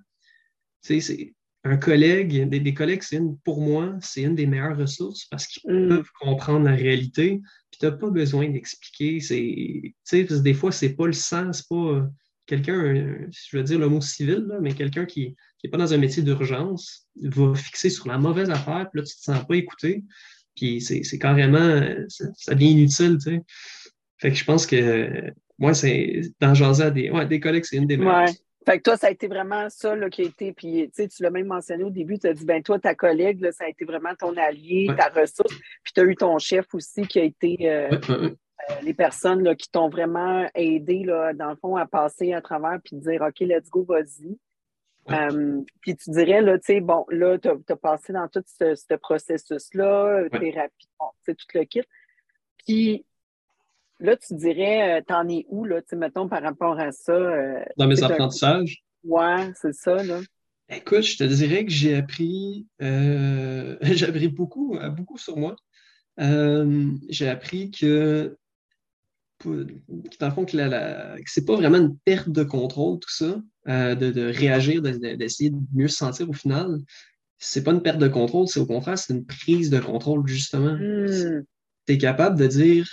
tu 0.84 1.00
sais, 1.00 1.02
c'est 1.02 1.34
un 1.70 1.78
collègue, 1.78 2.50
des, 2.50 2.74
collègues, 2.74 3.04
c'est 3.04 3.22
pour 3.44 3.62
moi, 3.62 3.96
c'est 4.02 4.24
une 4.24 4.34
des 4.34 4.48
meilleures 4.48 4.76
ressources 4.78 5.26
parce 5.26 5.46
qu'ils 5.46 5.72
mm. 5.72 5.90
peuvent 5.90 6.12
comprendre 6.20 6.66
la 6.66 6.76
réalité. 6.76 7.42
Puis 7.70 7.80
tu 7.80 7.86
n'as 7.86 7.92
pas 7.92 8.10
besoin 8.10 8.50
d'expliquer. 8.50 9.20
C'est, 9.20 10.42
des 10.42 10.54
fois, 10.56 10.72
c'est 10.72 10.96
pas 10.96 11.06
le 11.06 11.14
sens, 11.14 11.60
c'est 11.60 11.68
pas 11.70 11.76
euh, 11.76 12.04
quelqu'un, 12.48 13.28
je 13.30 13.58
veux 13.58 13.64
dire 13.64 13.78
le 13.78 13.88
mot 13.88 14.02
civil, 14.02 14.48
mais 14.62 14.74
quelqu'un 14.74 15.06
qui 15.06 15.36
n'est 15.64 15.70
pas 15.70 15.78
dans 15.78 15.94
un 15.94 15.98
métier 15.98 16.24
d'urgence 16.24 17.08
va 17.22 17.54
fixer 17.54 17.92
sur 17.92 18.08
la 18.08 18.18
mauvaise 18.18 18.50
affaire, 18.50 18.90
puis 18.92 19.02
là, 19.02 19.06
tu 19.06 19.14
ne 19.14 19.20
te 19.20 19.38
sens 19.38 19.48
pas 19.48 19.56
écouté. 19.56 20.04
Puis 20.56 20.82
c'est, 20.82 21.20
carrément, 21.20 21.84
ça, 22.08 22.56
devient 22.56 22.72
inutile, 22.72 23.18
tu 23.24 23.32
sais. 23.32 23.42
Fait 24.18 24.32
que 24.32 24.36
je 24.36 24.44
pense 24.44 24.66
que 24.66 25.32
moi, 25.60 25.76
c'est 25.76 26.22
dans 26.40 26.56
jaser 26.56 26.84
à 26.84 26.90
des, 26.90 27.12
ouais, 27.12 27.28
des 27.28 27.40
collègues, 27.40 27.64
c'est 27.64 27.78
une 27.78 27.88
des 27.88 27.96
meilleures. 27.96 28.34
Fait 28.70 28.78
que 28.78 28.84
toi, 28.84 28.98
ça 28.98 29.08
a 29.08 29.10
été 29.10 29.28
vraiment 29.28 29.68
ça 29.72 29.96
là, 29.96 30.12
qui 30.12 30.22
a 30.22 30.26
été, 30.26 30.54
puis 30.54 30.92
tu 30.94 31.24
l'as 31.24 31.32
même 31.32 31.48
mentionné 31.48 31.84
au 31.84 31.90
début, 31.90 32.20
tu 32.20 32.28
as 32.28 32.34
dit, 32.34 32.46
ben 32.46 32.62
toi, 32.62 32.78
ta 32.78 32.94
collègue, 32.94 33.42
là, 33.42 33.52
ça 33.52 33.64
a 33.64 33.68
été 33.68 33.84
vraiment 33.84 34.14
ton 34.14 34.38
allié, 34.38 34.88
ta 34.96 35.08
ressource, 35.08 35.56
puis 35.84 35.92
tu 35.92 36.00
as 36.00 36.04
eu 36.04 36.16
ton 36.16 36.38
chef 36.38 36.72
aussi 36.76 37.02
qui 37.08 37.20
a 37.20 37.24
été 37.24 37.58
euh, 37.64 37.90
euh, 38.12 38.30
les 38.84 38.94
personnes 38.94 39.42
là, 39.42 39.56
qui 39.56 39.72
t'ont 39.72 39.90
vraiment 39.90 40.48
aidé, 40.54 41.04
là, 41.04 41.34
dans 41.34 41.50
le 41.50 41.56
fond, 41.56 41.78
à 41.78 41.88
passer 41.88 42.32
à 42.32 42.42
travers, 42.42 42.78
puis 42.86 42.96
dire, 42.96 43.24
OK, 43.24 43.40
let's 43.40 43.72
go, 43.72 43.84
vas-y. 43.90 44.38
Euh, 45.10 45.62
puis 45.82 45.96
tu 45.96 46.12
dirais, 46.12 46.44
là, 46.44 46.60
tu 46.60 46.66
sais, 46.66 46.80
bon, 46.80 47.08
là, 47.10 47.40
tu 47.40 47.50
as, 47.50 47.76
passé 47.76 48.14
dans 48.14 48.28
tout 48.28 48.44
ce, 48.46 48.96
processus-là, 48.98 50.30
thérapie, 50.30 50.90
bon, 51.00 51.08
tout 51.26 51.36
le 51.56 51.64
kit. 51.64 51.82
Puis 52.68 53.04
Là, 54.00 54.16
tu 54.16 54.34
dirais, 54.36 55.00
euh, 55.00 55.02
t'en 55.06 55.28
es 55.28 55.46
où, 55.50 55.66
là, 55.66 55.82
tu 55.82 55.96
mettons, 55.98 56.30
par 56.30 56.42
rapport 56.42 56.80
à 56.80 56.92
ça? 56.92 57.12
Euh, 57.12 57.64
Dans 57.78 57.88
mes 57.88 58.02
apprentissages? 58.02 58.82
Ouais, 59.04 59.52
c'est 59.56 59.74
ça, 59.74 60.02
là. 60.04 60.22
Écoute, 60.70 61.02
je 61.02 61.18
te 61.18 61.24
dirais 61.24 61.66
que 61.66 61.72
j'ai 61.72 61.96
appris, 61.96 62.68
euh, 62.82 63.76
j'ai 63.82 64.08
appris 64.08 64.30
beaucoup, 64.30 64.78
beaucoup 64.96 65.18
sur 65.18 65.36
moi. 65.36 65.56
j'ai 66.18 67.28
appris 67.28 67.72
que, 67.72 68.38
dans 69.44 70.28
le 70.28 70.32
fond, 70.32 70.46
que, 70.46 70.58
c'est 71.26 71.46
pas 71.46 71.56
vraiment 71.56 71.78
une 71.78 71.98
perte 71.98 72.30
de 72.30 72.44
contrôle, 72.44 73.00
tout 73.00 73.12
ça, 73.12 73.42
de, 73.66 74.32
réagir, 74.32 74.82
d'essayer 74.82 75.50
de, 75.50 75.58
mieux 75.74 75.88
se 75.88 75.98
sentir 75.98 76.30
au 76.30 76.34
final. 76.34 76.78
C'est 77.38 77.64
pas 77.64 77.72
une 77.72 77.82
perte 77.82 78.00
de 78.00 78.08
contrôle, 78.08 78.48
c'est 78.48 78.60
au 78.60 78.66
contraire, 78.66 78.98
c'est 78.98 79.14
une 79.14 79.26
prise 79.26 79.70
de 79.70 79.80
contrôle, 79.80 80.26
justement. 80.28 80.76
Hmm. 80.76 81.44
Tu 81.90 81.96
es 81.96 81.98
capable 81.98 82.38
de 82.38 82.46
dire, 82.46 82.88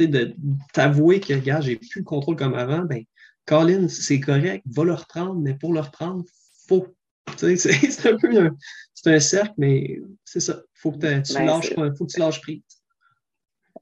de 0.00 0.34
t'avouer 0.72 1.20
que, 1.20 1.34
gars, 1.34 1.60
j'ai 1.60 1.76
plus 1.76 2.00
le 2.00 2.04
contrôle 2.04 2.36
comme 2.36 2.54
avant, 2.54 2.80
ben, 2.80 3.04
Colin, 3.44 3.88
c'est 3.88 4.20
correct, 4.20 4.64
va 4.66 4.84
le 4.84 4.94
reprendre, 4.94 5.38
mais 5.38 5.52
pour 5.52 5.74
le 5.74 5.80
reprendre, 5.80 6.24
faut. 6.66 6.86
C'est 7.36 8.06
un 8.06 8.16
peu 8.16 8.34
un, 8.40 8.56
un 9.04 9.20
cercle, 9.20 9.52
mais 9.58 10.00
c'est 10.24 10.40
ça. 10.40 10.62
Faut 10.72 10.92
que, 10.92 10.96
tu 10.96 11.34
ben, 11.34 11.44
lâches, 11.44 11.74
faut 11.96 12.06
que 12.06 12.10
tu 12.10 12.18
lâches 12.18 12.40
prise. 12.40 12.62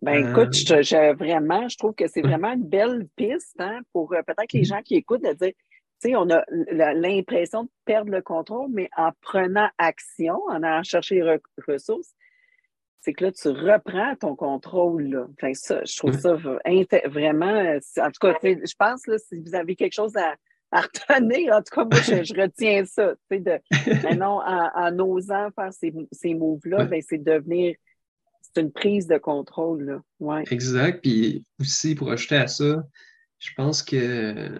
Ben, 0.02 0.28
écoute, 0.28 0.52
euh, 0.72 0.82
je, 0.82 1.14
vraiment, 1.14 1.68
je 1.68 1.78
trouve 1.78 1.94
que 1.94 2.08
c'est 2.08 2.22
vraiment 2.22 2.52
une 2.52 2.68
belle 2.68 3.06
piste 3.14 3.54
hein, 3.60 3.80
pour 3.92 4.12
euh, 4.12 4.22
peut-être 4.26 4.52
les 4.52 4.62
mm-hmm. 4.62 4.64
gens 4.66 4.82
qui 4.82 4.96
écoutent 4.96 5.22
de 5.22 5.32
dire, 5.32 5.52
tu 6.02 6.10
sais, 6.10 6.16
on 6.16 6.28
a 6.28 6.44
l'impression 6.92 7.62
de 7.62 7.70
perdre 7.84 8.10
le 8.10 8.20
contrôle, 8.20 8.68
mais 8.70 8.90
en 8.96 9.12
prenant 9.22 9.68
action, 9.78 10.42
en 10.48 10.62
allant 10.62 10.82
chercher 10.82 11.22
les 11.22 11.38
ressources, 11.66 12.14
c'est 13.06 13.12
que 13.12 13.24
là, 13.24 13.30
tu 13.30 13.48
reprends 13.50 14.16
ton 14.16 14.34
contrôle. 14.34 15.28
Enfin, 15.34 15.54
ça, 15.54 15.80
je 15.84 15.96
trouve 15.96 16.18
ça 16.18 16.34
vraiment. 16.34 17.78
En 17.98 18.10
tout 18.10 18.18
cas, 18.20 18.34
je 18.42 18.74
pense 18.76 19.06
là, 19.06 19.16
si 19.18 19.38
vous 19.38 19.54
avez 19.54 19.76
quelque 19.76 19.92
chose 19.92 20.14
à, 20.16 20.34
retenir, 20.72 21.54
en 21.54 21.62
tout 21.62 21.72
cas, 21.72 21.84
moi, 21.84 22.00
je, 22.00 22.34
retiens 22.34 22.84
ça. 22.84 23.14
De, 23.30 23.60
maintenant, 24.02 24.42
en, 24.44 24.98
osant 24.98 25.50
faire 25.54 25.72
ces, 25.72 25.94
ces 26.10 26.34
moves-là, 26.34 26.86
ben, 26.86 27.00
c'est 27.08 27.22
devenir. 27.22 27.76
C'est 28.40 28.60
une 28.60 28.72
prise 28.72 29.06
de 29.06 29.18
contrôle. 29.18 29.84
Là. 29.84 30.02
Ouais. 30.18 30.42
Exact. 30.50 31.00
Puis 31.00 31.44
aussi, 31.60 31.94
pour 31.94 32.10
ajouter 32.10 32.36
à 32.36 32.48
ça, 32.48 32.82
je 33.38 33.50
pense 33.56 33.84
que 33.84 34.58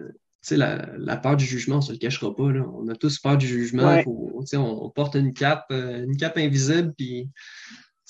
la, 0.52 0.86
la 0.96 1.16
peur 1.16 1.36
du 1.36 1.44
jugement, 1.44 1.76
on 1.76 1.78
ne 1.78 1.84
se 1.84 1.92
le 1.92 1.98
cachera 1.98 2.32
pas. 2.32 2.52
Là. 2.52 2.64
On 2.74 2.86
a 2.86 2.94
tous 2.94 3.18
peur 3.18 3.38
du 3.38 3.48
jugement. 3.48 4.00
on, 4.06 4.44
on, 4.54 4.90
porte 4.90 5.16
une 5.16 5.32
cape, 5.32 5.66
euh, 5.72 6.04
une 6.04 6.16
cape 6.16 6.38
invisible, 6.38 6.94
puis 6.96 7.28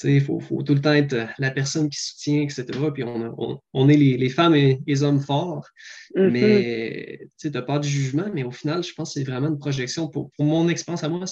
il 0.04 0.20
faut, 0.20 0.40
tout 0.62 0.74
le 0.74 0.80
temps 0.80 0.92
être 0.92 1.16
la 1.38 1.50
personne 1.50 1.88
qui 1.88 1.98
soutient, 1.98 2.42
etc. 2.42 2.66
Puis 2.92 3.04
on, 3.04 3.88
est 3.88 3.96
les, 3.96 4.28
femmes 4.28 4.54
et 4.54 4.80
les 4.86 5.02
hommes 5.02 5.20
forts. 5.20 5.68
Mm-hmm. 6.14 6.30
Mais 6.30 7.28
tu 7.38 7.50
n'as 7.50 7.62
pas 7.62 7.78
du 7.78 7.88
jugement, 7.88 8.26
mais 8.34 8.44
au 8.44 8.50
final, 8.50 8.82
je 8.82 8.92
pense 8.92 9.14
que 9.14 9.20
c'est 9.20 9.26
vraiment 9.26 9.48
une 9.48 9.58
projection. 9.58 10.08
Pour, 10.08 10.30
mon 10.38 10.68
expérience 10.68 11.04
à 11.04 11.08
moi, 11.08 11.24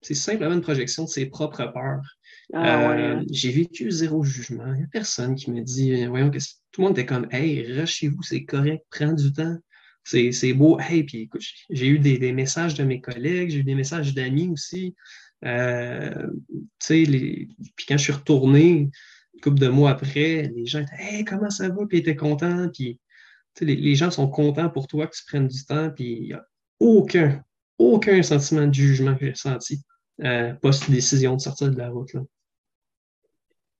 c'est 0.00 0.14
simplement 0.14 0.54
une 0.54 0.62
projection 0.62 1.04
de 1.04 1.08
ses 1.08 1.26
propres 1.26 1.70
peurs. 1.72 2.02
Ah, 2.52 2.92
euh, 2.92 3.16
hein. 3.16 3.24
J'ai 3.30 3.50
vécu 3.50 3.90
zéro 3.90 4.22
jugement. 4.22 4.72
Il 4.74 4.78
n'y 4.78 4.84
a 4.84 4.88
personne 4.92 5.34
qui 5.34 5.50
me 5.50 5.62
dit, 5.62 6.04
euh, 6.04 6.08
voyons, 6.08 6.30
que 6.30 6.38
tout 6.38 6.80
le 6.80 6.84
monde 6.84 6.98
était 6.98 7.06
comme, 7.06 7.26
hey, 7.32 7.62
reste 7.72 7.94
chez 7.94 8.08
vous, 8.08 8.22
c'est 8.22 8.44
correct, 8.44 8.84
prends 8.90 9.12
du 9.12 9.32
temps. 9.32 9.56
C'est 10.04 10.52
beau. 10.52 10.78
Hey, 10.78 11.02
puis 11.02 11.22
écoute, 11.22 11.42
j'ai 11.68 11.88
eu 11.88 11.98
des, 11.98 12.16
des, 12.18 12.32
messages 12.32 12.74
de 12.74 12.84
mes 12.84 13.00
collègues, 13.00 13.50
j'ai 13.50 13.58
eu 13.58 13.64
des 13.64 13.74
messages 13.74 14.14
d'amis 14.14 14.48
aussi. 14.48 14.94
Euh, 15.46 16.28
les... 16.90 17.48
Puis 17.76 17.86
quand 17.88 17.96
je 17.96 18.02
suis 18.02 18.12
retourné, 18.12 18.90
une 19.34 19.40
couple 19.42 19.58
de 19.58 19.68
mois 19.68 19.90
après, 19.90 20.50
les 20.54 20.66
gens 20.66 20.80
étaient 20.80 20.96
Hey, 20.98 21.24
comment 21.24 21.50
ça 21.50 21.68
va? 21.68 21.86
Puis 21.88 21.98
ils 21.98 22.00
étaient 22.00 22.16
contents. 22.16 22.68
Puis 22.72 23.00
les, 23.60 23.76
les, 23.76 23.94
gens 23.94 24.10
sont 24.10 24.28
contents 24.28 24.68
pour 24.68 24.86
toi 24.86 25.06
que 25.06 25.16
tu 25.16 25.24
prennes 25.26 25.48
du 25.48 25.64
temps. 25.64 25.90
Puis 25.90 26.12
il 26.12 26.26
n'y 26.26 26.32
a 26.32 26.44
aucun, 26.80 27.42
aucun 27.78 28.22
sentiment 28.22 28.66
de 28.66 28.74
jugement 28.74 29.14
que 29.14 29.26
j'ai 29.26 29.34
senti 29.34 29.80
euh, 30.24 30.54
post-décision 30.54 31.36
de 31.36 31.40
sortir 31.40 31.70
de 31.70 31.78
la 31.78 31.90
route. 31.90 32.12
Là. 32.14 32.22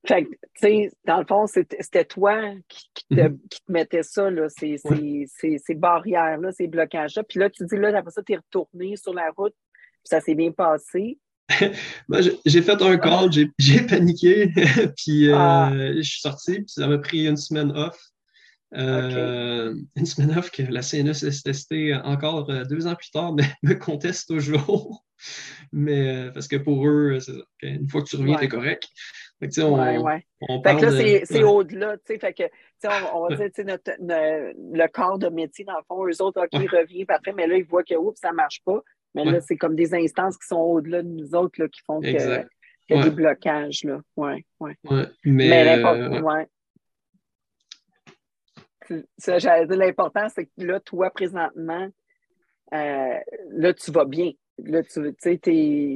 Fait 0.07 0.24
tu 0.24 0.38
sais, 0.55 0.90
dans 1.05 1.18
le 1.18 1.26
fond, 1.26 1.46
c'était 1.46 2.05
toi 2.05 2.40
qui, 2.68 2.88
te, 3.11 3.14
mm-hmm. 3.14 3.38
qui, 3.50 3.61
te, 3.61 3.72
mettais 3.72 4.02
ça, 4.02 4.31
là, 4.31 4.48
ces, 4.48 4.79
ces, 4.79 5.59
ces, 5.59 5.74
barrières-là, 5.74 6.52
ces 6.52 6.68
blocages-là. 6.68 7.24
Puis 7.24 7.40
là, 7.40 7.50
tu 7.50 7.64
dis, 7.66 7.76
là, 7.76 7.96
après 7.96 8.12
ça, 8.12 8.22
tu 8.22 8.35
es 8.35 8.37
retourné 8.37 8.96
sur 8.96 9.12
la 9.12 9.31
route, 9.37 9.55
puis 9.55 10.05
ça 10.05 10.20
s'est 10.20 10.35
bien 10.35 10.52
passé. 10.52 11.18
Ben, 12.09 12.20
j'ai 12.44 12.62
fait 12.62 12.82
un 12.82 12.98
call, 12.98 13.30
j'ai 13.59 13.80
paniqué, 13.82 14.50
puis 14.96 15.28
euh, 15.28 15.37
ah. 15.37 15.72
je 15.72 16.02
suis 16.02 16.20
sorti, 16.20 16.54
puis 16.56 16.68
ça 16.68 16.87
m'a 16.87 16.98
pris 16.98 17.26
une 17.26 17.37
semaine 17.37 17.72
off. 17.72 17.98
Euh, 18.74 19.74
une 19.94 20.06
semaine 20.06 20.37
off 20.37 20.50
que 20.50 20.62
la 20.62 20.82
CNESST 20.82 21.72
encore 22.02 22.50
euh, 22.50 22.64
deux 22.64 22.88
ans 22.88 22.96
plus 22.96 23.11
tard 23.11 23.32
mais, 23.37 23.44
me 23.62 23.74
conteste 23.74 24.28
toujours. 24.28 25.04
mais 25.72 26.30
parce 26.32 26.48
que 26.48 26.56
pour 26.56 26.87
eux, 26.87 27.18
une 27.62 27.88
fois 27.88 28.02
que 28.02 28.09
tu 28.09 28.16
reviens, 28.16 28.37
t'es 28.37 28.48
correct. 28.48 28.88
Fait 29.38 29.48
que, 29.48 29.61
on, 29.61 29.74
on 30.48 30.62
fait 30.62 30.76
que 30.76 30.87
là, 30.87 31.20
c'est 31.24 31.42
au-delà. 31.42 31.96
Fait 32.06 32.18
que, 32.18 32.44
on, 32.85 33.18
on 33.18 33.28
va 33.28 33.37
dire 33.37 33.64
notre, 33.66 33.92
le 34.00 34.87
corps 34.88 35.18
de 35.18 35.28
métier, 35.28 35.64
dans 35.64 35.76
le 35.76 35.85
fond, 35.87 36.06
eux 36.06 36.22
autres, 36.22 36.42
OK, 36.42 36.48
ils 36.54 36.68
reviennent, 36.68 37.04
après, 37.09 37.32
mais 37.32 37.46
là, 37.46 37.56
ils 37.56 37.64
voient 37.64 37.85
que 37.85 37.94
oups, 37.94 38.18
ça 38.18 38.30
ne 38.30 38.37
marche 38.37 38.62
pas. 38.64 38.82
Mais 39.24 39.33
là, 39.33 39.40
c'est 39.40 39.57
comme 39.57 39.74
des 39.74 39.94
instances 39.94 40.37
qui 40.37 40.46
sont 40.46 40.57
au-delà 40.57 41.02
de 41.02 41.09
nous 41.09 41.35
autres 41.35 41.61
là, 41.61 41.68
qui 41.68 41.81
font 41.83 42.00
qu'il 42.00 42.12
y 42.12 42.94
a 42.94 43.02
des 43.02 43.11
blocages. 43.11 43.85
Là. 43.85 44.00
Ouais, 44.16 44.44
ouais. 44.61 44.76
Mais, 45.24 45.64
l'important, 45.64 46.46
l'important, 49.74 50.29
c'est 50.29 50.46
que 50.46 50.64
là, 50.64 50.81
toi, 50.81 51.11
présentement, 51.11 51.88
euh, 52.74 53.18
là, 53.50 53.74
tu 53.74 53.90
vas 53.90 54.05
bien. 54.05 54.33
Là, 54.59 54.83
tu 54.83 55.14
sais, 55.18 55.40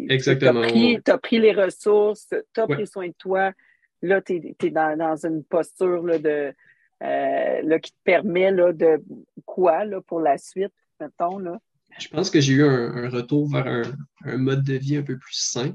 Exactement. 0.09 0.67
Tu 0.67 1.01
as, 1.07 1.19
pris 1.19 1.39
les 1.39 1.53
ressources, 1.53 2.29
tu 2.55 2.61
as 2.61 2.67
pris 2.67 2.87
soin 2.87 3.09
de 3.09 3.15
toi. 3.19 3.53
Là, 4.03 4.21
tu 4.23 4.55
es, 4.63 4.71
dans, 4.71 4.97
dans, 4.97 5.27
une 5.27 5.45
posture 5.45 6.03
là, 6.03 6.19
de, 6.19 6.55
euh, 7.03 7.63
là, 7.63 7.79
qui 7.79 7.93
te 7.93 7.99
permet 8.03 8.51
là, 8.51 8.73
de 8.73 9.03
quoi 9.45 9.85
là, 9.85 10.01
pour 10.01 10.21
la 10.21 10.39
suite, 10.39 10.73
mettons. 10.99 11.39
Là? 11.39 11.59
Je 11.99 12.09
pense 12.09 12.31
que 12.31 12.41
j'ai 12.41 12.55
eu 12.55 12.65
un, 12.65 13.09
retour 13.11 13.51
vers 13.51 13.85
un, 14.25 14.37
mode 14.39 14.63
de 14.65 14.75
vie 14.75 14.97
un 14.97 15.03
peu 15.03 15.19
plus 15.19 15.35
sain. 15.35 15.75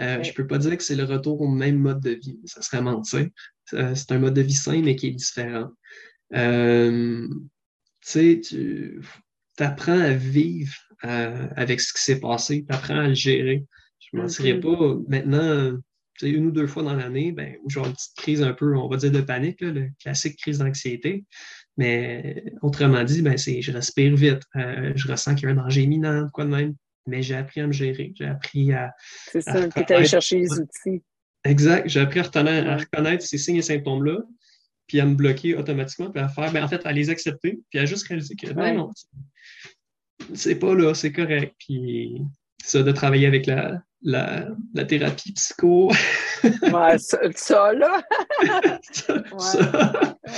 Euh, 0.00 0.22
Je 0.22 0.30
ne 0.30 0.34
peux 0.34 0.46
pas 0.46 0.58
dire 0.58 0.76
que 0.76 0.82
c'est 0.82 0.96
le 0.96 1.04
retour 1.04 1.40
au 1.40 1.48
même 1.48 1.78
mode 1.78 2.00
de 2.00 2.10
vie, 2.10 2.40
ça 2.44 2.62
serait 2.62 2.82
mentir. 2.82 3.28
Euh, 3.74 3.94
c'est 3.94 4.12
un 4.12 4.18
mode 4.18 4.34
de 4.34 4.42
vie 4.42 4.54
sain, 4.54 4.80
mais 4.82 4.96
qui 4.96 5.08
est 5.08 5.12
différent. 5.12 5.70
Euh, 6.34 7.28
tu 7.28 7.36
sais, 8.00 8.40
tu 8.42 9.00
apprends 9.58 9.98
à 9.98 10.12
vivre 10.12 10.74
euh, 11.04 11.48
avec 11.56 11.80
ce 11.80 11.92
qui 11.92 12.02
s'est 12.02 12.20
passé, 12.20 12.64
tu 12.68 12.74
apprends 12.74 13.00
à 13.00 13.08
le 13.08 13.14
gérer. 13.14 13.64
Je 14.00 14.16
ne 14.16 14.22
mentirais 14.22 14.54
mm-hmm. 14.54 14.60
pas. 14.60 15.02
Maintenant, 15.08 15.78
une 16.22 16.46
ou 16.46 16.50
deux 16.50 16.66
fois 16.66 16.82
dans 16.82 16.94
l'année, 16.94 17.32
ben, 17.32 17.56
où 17.62 17.70
j'ai 17.70 17.80
une 17.80 17.92
petite 17.92 18.16
crise 18.16 18.42
un 18.42 18.52
peu, 18.52 18.76
on 18.76 18.88
va 18.88 18.96
dire, 18.96 19.10
de 19.10 19.20
panique, 19.20 19.60
le 19.60 19.90
classique 20.00 20.36
crise 20.38 20.58
d'anxiété. 20.58 21.24
Mais 21.76 22.44
autrement 22.60 23.02
dit, 23.04 23.22
ben, 23.22 23.36
c'est 23.38 23.62
je 23.62 23.72
respire 23.72 24.14
vite, 24.14 24.42
euh, 24.56 24.92
je 24.94 25.08
ressens 25.08 25.34
qu'il 25.34 25.44
y 25.44 25.46
a 25.46 25.50
un 25.52 25.56
danger 25.56 25.82
imminent, 25.82 26.28
quoi 26.32 26.44
de 26.44 26.50
même. 26.50 26.74
Mais 27.06 27.22
j'ai 27.22 27.34
appris 27.34 27.60
à 27.60 27.66
me 27.66 27.72
gérer, 27.72 28.12
j'ai 28.14 28.26
appris 28.26 28.72
à. 28.72 28.92
C'est 29.30 29.40
ça, 29.40 29.68
tu 29.68 29.80
es 29.80 29.92
allé 29.92 30.06
chercher 30.06 30.38
les 30.38 30.52
outils. 30.52 31.02
Exact, 31.44 31.88
j'ai 31.88 32.00
appris 32.00 32.20
à 32.20 32.22
reconnaître, 32.22 33.24
ces 33.24 33.38
signes 33.38 33.56
et 33.56 33.62
symptômes-là, 33.62 34.18
puis 34.86 35.00
à 35.00 35.06
me 35.06 35.14
bloquer 35.14 35.56
automatiquement, 35.56 36.10
puis 36.10 36.22
à 36.22 36.28
faire, 36.28 36.52
ben, 36.52 36.62
en 36.62 36.68
fait, 36.68 36.86
à 36.86 36.92
les 36.92 37.10
accepter, 37.10 37.60
puis 37.70 37.80
à 37.80 37.86
juste 37.86 38.06
réaliser 38.06 38.36
que 38.36 38.52
ben 38.52 38.74
non, 38.74 38.90
c'est 40.34 40.56
pas 40.56 40.74
là, 40.74 40.94
c'est 40.94 41.12
correct. 41.12 41.54
Puis 41.58 42.22
ça, 42.62 42.82
de 42.82 42.92
travailler 42.92 43.26
avec 43.26 43.46
la, 43.46 43.82
la, 44.02 44.48
la 44.74 44.84
thérapie 44.84 45.32
psycho. 45.32 45.90
ouais, 46.44 46.98
ça, 46.98 47.72
là. 47.72 48.02
ça, 48.92 49.14
ouais. 49.14 50.32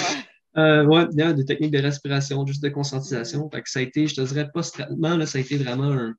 Y 0.56 1.22
a 1.22 1.32
des 1.32 1.44
techniques 1.44 1.72
de 1.72 1.80
respiration, 1.80 2.46
juste 2.46 2.62
de 2.62 2.68
conscientisation. 2.68 3.48
Fait 3.50 3.62
que 3.62 3.70
ça 3.70 3.80
a 3.80 3.82
été, 3.82 4.06
je 4.06 4.14
te 4.14 4.20
dirais, 4.20 4.48
post-traitement, 4.52 5.16
là, 5.16 5.26
ça 5.26 5.38
a 5.38 5.40
été 5.40 5.56
vraiment 5.56 5.90
un, 5.92 6.14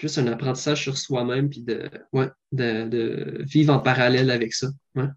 juste 0.00 0.18
un 0.18 0.26
apprentissage 0.26 0.82
sur 0.82 0.96
soi-même, 0.96 1.48
puis 1.50 1.62
de, 1.62 1.90
ouais, 2.12 2.28
de, 2.52 2.88
de, 2.88 3.42
vivre 3.42 3.74
en 3.74 3.80
parallèle 3.80 4.30
avec 4.30 4.54
ça. 4.54 4.68
Ouais. 4.94 5.08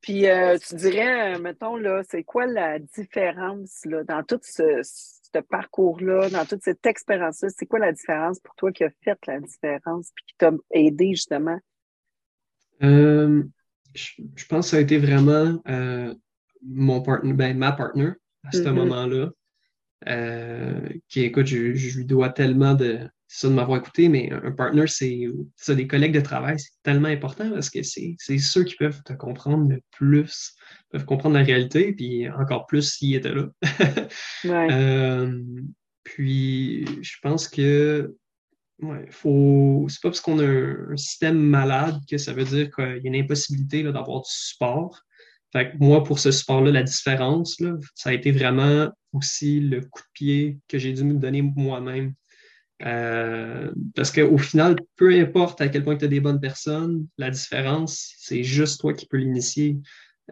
Puis 0.00 0.26
euh, 0.26 0.56
tu 0.58 0.76
dirais, 0.76 1.34
euh, 1.34 1.38
mettons, 1.38 1.76
là, 1.76 2.02
c'est 2.08 2.24
quoi 2.24 2.46
la 2.46 2.78
différence 2.78 3.84
là, 3.84 4.04
dans 4.04 4.22
tout 4.22 4.40
ce, 4.42 4.80
ce 4.82 5.40
parcours-là, 5.40 6.30
dans 6.30 6.44
toute 6.44 6.62
cette 6.62 6.86
expérience-là? 6.86 7.48
C'est 7.56 7.66
quoi 7.66 7.78
la 7.78 7.92
différence 7.92 8.38
pour 8.40 8.54
toi 8.54 8.72
qui 8.72 8.84
a 8.84 8.90
fait 9.02 9.18
la 9.26 9.40
différence 9.40 10.10
puis 10.14 10.24
qui 10.28 10.34
t'a 10.38 10.52
aidé 10.70 11.10
justement? 11.10 11.58
Euh, 12.82 13.42
je, 13.94 14.46
pense 14.48 14.66
que 14.66 14.70
ça 14.70 14.76
a 14.76 14.80
été 14.80 14.98
vraiment 14.98 15.60
mon 16.62 17.00
partner, 17.00 17.32
ben, 17.32 17.56
ma 17.56 17.72
partner 17.72 18.12
à 18.44 18.52
ce 18.52 18.58
mm-hmm. 18.58 18.72
moment-là. 18.72 19.30
qui, 21.08 21.20
écoute, 21.20 21.46
je, 21.46 21.74
je, 21.74 21.98
lui 21.98 22.04
dois 22.04 22.30
tellement 22.30 22.74
de, 22.74 23.08
ça 23.28 23.48
de 23.48 23.52
m'avoir 23.52 23.78
écouté, 23.78 24.08
mais 24.08 24.32
un 24.32 24.52
partner, 24.52 24.86
c'est 24.86 25.26
ça, 25.54 25.74
des 25.74 25.86
collègues 25.86 26.14
de 26.14 26.20
travail, 26.20 26.58
c'est 26.58 26.82
tellement 26.82 27.08
important 27.08 27.50
parce 27.50 27.68
que 27.68 27.82
c'est 27.82 28.16
ceux 28.38 28.64
qui 28.64 28.74
peuvent 28.76 29.02
te 29.04 29.12
comprendre 29.12 29.68
le 29.68 29.82
plus, 29.90 30.54
peuvent 30.90 31.04
comprendre 31.04 31.36
la 31.36 31.44
réalité, 31.44 31.92
puis 31.92 32.28
encore 32.30 32.66
plus 32.66 32.94
s'ils 32.94 33.14
étaient 33.14 33.34
là. 33.34 33.48
Euh, 34.44 35.42
puis 36.04 36.86
je 37.02 37.16
pense 37.22 37.48
que 37.48 38.14
ouais, 38.80 39.06
faut. 39.10 39.86
C'est 39.88 40.00
pas 40.00 40.10
parce 40.10 40.20
qu'on 40.20 40.38
a 40.38 40.44
un, 40.44 40.96
système 40.96 41.38
malade 41.38 42.00
que 42.08 42.18
ça 42.18 42.32
veut 42.32 42.44
dire 42.44 42.70
qu'il 42.70 43.00
y 43.02 43.06
a 43.06 43.08
une 43.08 43.16
impossibilité 43.16 43.82
d'avoir 43.82 44.22
du 44.22 44.30
support. 44.30 45.02
Fait 45.52 45.70
que 45.70 45.76
moi, 45.78 46.04
pour 46.04 46.18
ce 46.18 46.30
support-là, 46.30 46.70
la 46.70 46.82
différence, 46.82 47.58
là, 47.60 47.74
ça 47.94 48.10
a 48.10 48.12
été 48.12 48.32
vraiment 48.32 48.90
aussi 49.12 49.60
le 49.60 49.80
coup 49.80 50.02
de 50.02 50.12
pied 50.12 50.58
que 50.68 50.78
j'ai 50.78 50.92
dû 50.92 51.04
me 51.04 51.14
donner 51.14 51.42
moi-même 51.42 52.14
euh, 52.84 53.72
parce 53.94 54.12
qu'au 54.12 54.38
final, 54.38 54.76
peu 54.96 55.12
importe 55.18 55.60
à 55.60 55.68
quel 55.68 55.82
point 55.82 55.96
tu 55.96 56.04
as 56.04 56.08
des 56.08 56.20
bonnes 56.20 56.40
personnes, 56.40 57.06
la 57.16 57.30
différence, 57.30 58.14
c'est 58.18 58.44
juste 58.44 58.80
toi 58.80 58.94
qui 58.94 59.06
peux 59.06 59.16
l'initier. 59.16 59.78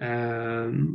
Euh, 0.02 0.86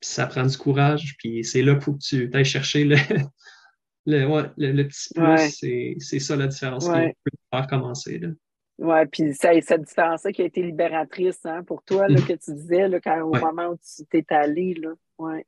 ça 0.00 0.26
prend 0.26 0.44
du 0.44 0.56
courage, 0.58 1.14
puis 1.18 1.44
c'est 1.44 1.62
là 1.62 1.74
qu'il 1.74 1.82
faut 1.82 1.94
que 1.94 2.04
tu 2.04 2.30
ailles 2.34 2.44
chercher 2.44 2.84
le, 4.06 4.52
le, 4.56 4.82
petit 4.84 5.14
plus. 5.14 5.96
C'est 5.98 6.18
ça 6.18 6.36
la 6.36 6.48
différence 6.48 6.84
qui 6.84 6.92
peut 6.92 7.38
faire 7.50 7.66
commencer. 7.66 8.20
Oui, 8.78 9.06
puis 9.10 9.34
cette 9.34 9.82
différence-là 9.82 10.32
qui 10.32 10.42
a 10.42 10.46
été 10.46 10.62
libératrice 10.62 11.40
hein, 11.44 11.62
pour 11.62 11.82
toi, 11.84 12.08
là, 12.08 12.20
mm. 12.20 12.24
que 12.24 12.32
tu 12.32 12.52
disais 12.54 12.88
là, 12.88 13.00
quand, 13.00 13.20
au 13.22 13.34
moment 13.34 13.68
où 13.68 13.76
tu 13.76 14.04
t'es 14.06 14.24
allé. 14.34 14.74
Là. 14.74 14.90
Ouais. 15.18 15.46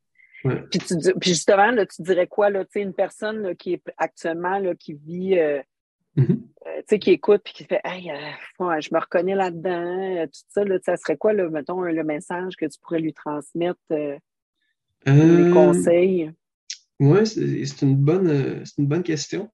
Puis, 0.70 0.80
justement, 1.22 1.70
là, 1.72 1.86
tu 1.86 2.02
dirais 2.02 2.26
quoi, 2.26 2.50
là, 2.50 2.64
une 2.76 2.94
personne 2.94 3.56
qui 3.56 3.72
est 3.72 3.82
actuellement 3.96 4.58
là, 4.58 4.74
qui 4.74 4.94
vit, 4.94 5.38
euh, 5.38 5.60
mm-hmm. 6.16 6.40
euh, 6.92 6.98
qui 6.98 7.10
écoute 7.10 7.42
puis 7.44 7.52
qui 7.52 7.64
fait 7.64 7.80
Hey, 7.84 8.10
euh, 8.10 8.80
je 8.80 8.94
me 8.94 9.00
reconnais 9.00 9.34
là-dedans, 9.34 10.26
tout 10.26 10.40
ça, 10.48 10.64
là, 10.64 10.78
ça 10.84 10.96
serait 10.96 11.16
quoi, 11.16 11.32
là, 11.32 11.48
mettons, 11.48 11.82
le 11.82 12.04
message 12.04 12.54
que 12.56 12.66
tu 12.66 12.78
pourrais 12.80 13.00
lui 13.00 13.12
transmettre, 13.12 13.80
les 13.90 15.50
conseils? 15.52 16.30
Oui, 17.00 17.26
c'est 17.26 17.82
une 17.82 17.96
bonne, 17.96 18.64
une 18.78 18.86
bonne 18.86 19.02
question. 19.02 19.50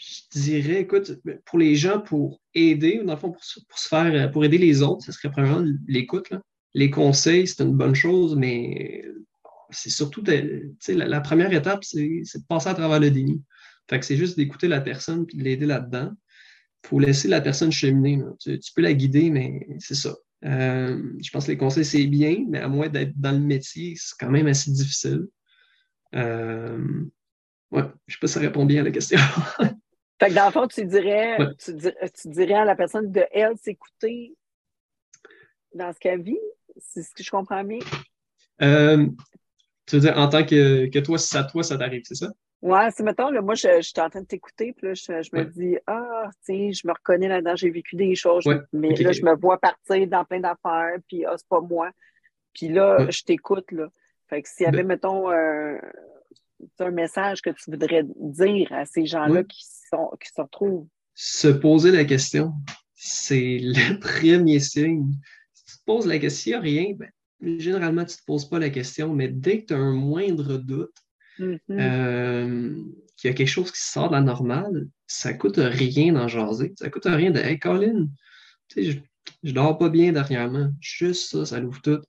Je 0.00 0.40
dirais, 0.40 0.80
écoute, 0.80 1.20
pour 1.44 1.58
les 1.58 1.76
gens, 1.76 2.00
pour 2.00 2.40
aider, 2.54 3.02
dans 3.04 3.14
le 3.14 3.18
fond, 3.18 3.32
pour, 3.32 3.44
se 3.44 3.60
faire, 3.88 4.30
pour 4.30 4.44
aider 4.44 4.58
les 4.58 4.82
autres, 4.82 5.04
ce 5.04 5.12
serait 5.12 5.30
probablement 5.30 5.70
l'écoute. 5.86 6.32
Les 6.74 6.90
conseils, 6.90 7.46
c'est 7.46 7.62
une 7.62 7.76
bonne 7.76 7.94
chose, 7.94 8.36
mais 8.36 9.04
c'est 9.70 9.90
surtout, 9.90 10.22
la, 10.24 11.06
la, 11.06 11.20
première 11.20 11.52
étape, 11.52 11.84
c'est 11.84 11.98
de 11.98 12.46
passer 12.48 12.68
à 12.68 12.74
travers 12.74 13.00
le 13.00 13.10
déni. 13.10 13.42
Fait 13.88 13.98
que 13.98 14.06
c'est 14.06 14.16
juste 14.16 14.36
d'écouter 14.36 14.68
la 14.68 14.80
personne 14.80 15.26
et 15.32 15.36
de 15.36 15.42
l'aider 15.42 15.66
là-dedans. 15.66 16.12
Il 16.84 16.88
faut 16.88 16.98
laisser 16.98 17.28
la 17.28 17.40
personne 17.40 17.70
cheminer. 17.70 18.22
Tu, 18.38 18.58
peux 18.74 18.82
la 18.82 18.94
guider, 18.94 19.30
mais 19.30 19.66
c'est 19.80 19.94
ça. 19.94 20.16
Euh, 20.44 21.12
je 21.22 21.30
pense 21.30 21.44
que 21.44 21.50
les 21.50 21.58
conseils, 21.58 21.84
c'est 21.84 22.06
bien, 22.06 22.46
mais 22.48 22.60
à 22.60 22.68
moins 22.68 22.88
d'être 22.88 23.12
dans 23.20 23.32
le 23.32 23.40
métier, 23.40 23.94
c'est 23.96 24.14
quand 24.18 24.30
même 24.30 24.46
assez 24.46 24.70
difficile. 24.70 25.26
Euh, 26.14 27.04
ouais, 27.70 27.84
je 28.06 28.14
sais 28.14 28.18
pas 28.20 28.26
si 28.28 28.34
ça 28.34 28.40
répond 28.40 28.64
bien 28.64 28.80
à 28.80 28.84
la 28.84 28.90
question. 28.90 29.18
fait 30.20 30.28
que 30.28 30.34
dans 30.34 30.46
le 30.46 30.52
fond, 30.52 30.66
tu 30.68 30.84
dirais, 30.84 31.38
tu, 31.64 32.28
dirais 32.28 32.54
à 32.54 32.64
la 32.66 32.76
personne 32.76 33.10
de 33.10 33.24
elle 33.32 33.56
s'écouter 33.56 34.36
dans 35.74 35.92
ce 35.94 35.98
qu'elle 35.98 36.20
vit, 36.20 36.38
c'est 36.76 37.02
ce 37.02 37.14
que 37.14 37.22
je 37.22 37.30
comprends 37.30 37.64
bien? 37.64 37.78
Euh, 38.60 39.06
tu 39.86 39.96
veux 39.96 40.02
dire 40.02 40.18
en 40.18 40.28
tant 40.28 40.44
que, 40.44 40.86
que 40.90 40.98
toi, 40.98 41.16
ça 41.16 41.44
toi, 41.44 41.62
ça 41.62 41.78
t'arrive, 41.78 42.02
c'est 42.04 42.16
ça? 42.16 42.28
Ouais, 42.60 42.90
c'est 42.94 43.02
mettons, 43.02 43.30
là, 43.30 43.40
moi, 43.40 43.54
je, 43.54 43.80
suis 43.80 43.98
en 43.98 44.10
train 44.10 44.20
de 44.20 44.26
t'écouter, 44.26 44.74
puis 44.76 44.88
là, 44.88 44.92
je, 44.92 45.34
me 45.34 45.44
dis, 45.44 45.78
ah, 45.86 46.28
tiens, 46.44 46.70
je 46.70 46.86
me 46.86 46.92
reconnais 46.92 47.28
là-dedans, 47.28 47.56
j'ai 47.56 47.70
vécu 47.70 47.96
des 47.96 48.14
choses, 48.14 48.44
mais 48.74 48.94
là, 48.96 49.12
je 49.12 49.22
me 49.22 49.34
vois 49.34 49.58
partir 49.58 50.06
dans 50.06 50.26
plein 50.26 50.40
d'affaires, 50.40 50.96
puis 51.08 51.24
ah, 51.24 51.36
c'est 51.38 51.48
pas 51.48 51.62
moi. 51.62 51.90
Puis 52.52 52.68
là, 52.68 53.08
je 53.08 53.22
t'écoute, 53.22 53.72
là. 53.72 53.88
Fait 54.28 54.42
que 54.42 54.48
s'il 54.50 54.64
y 54.64 54.68
avait, 54.68 54.82
ben 54.82 54.88
mettons, 54.88 55.30
un 55.30 56.90
message 56.90 57.40
que 57.40 57.50
tu 57.50 57.70
voudrais 57.70 58.02
dire 58.04 58.70
à 58.72 58.84
ces 58.84 59.06
gens-là 59.06 59.44
qui, 59.44 59.64
sont, 59.90 60.10
qui 60.20 60.30
se 60.34 60.40
retrouvent. 60.40 60.86
Se 61.14 61.48
poser 61.48 61.90
la 61.90 62.04
question, 62.04 62.52
c'est 62.94 63.58
le 63.60 63.98
premier 64.00 64.60
signe 64.60 65.12
poses 65.90 66.06
la 66.06 66.18
question, 66.18 66.60
rien, 66.60 66.94
ben, 66.96 67.10
généralement, 67.58 68.04
tu 68.04 68.12
ne 68.12 68.18
te 68.18 68.24
poses 68.24 68.48
pas 68.48 68.60
la 68.60 68.70
question, 68.70 69.12
mais 69.12 69.26
dès 69.28 69.62
que 69.62 69.66
tu 69.66 69.74
as 69.74 69.78
un 69.78 69.92
moindre 69.92 70.56
doute, 70.56 70.94
mm-hmm. 71.38 71.58
euh, 71.70 72.76
qu'il 73.16 73.28
y 73.28 73.32
a 73.32 73.34
quelque 73.34 73.48
chose 73.48 73.72
qui 73.72 73.80
sort 73.80 74.08
de 74.08 74.14
la 74.14 74.20
normale, 74.20 74.86
ça 75.08 75.32
ne 75.32 75.38
coûte 75.38 75.58
rien 75.58 76.12
d'en 76.12 76.28
jaser. 76.28 76.72
Ça 76.78 76.86
ne 76.86 76.90
coûte 76.90 77.06
rien 77.06 77.32
de 77.32 77.40
Hey 77.40 77.58
Colin, 77.58 78.08
je, 78.76 78.92
ne 79.42 79.52
dors 79.52 79.78
pas 79.78 79.88
bien 79.88 80.12
dernièrement. 80.12 80.70
Juste 80.80 81.30
ça, 81.30 81.44
ça 81.44 81.58
l'ouvre 81.58 81.82
tout. 81.82 82.00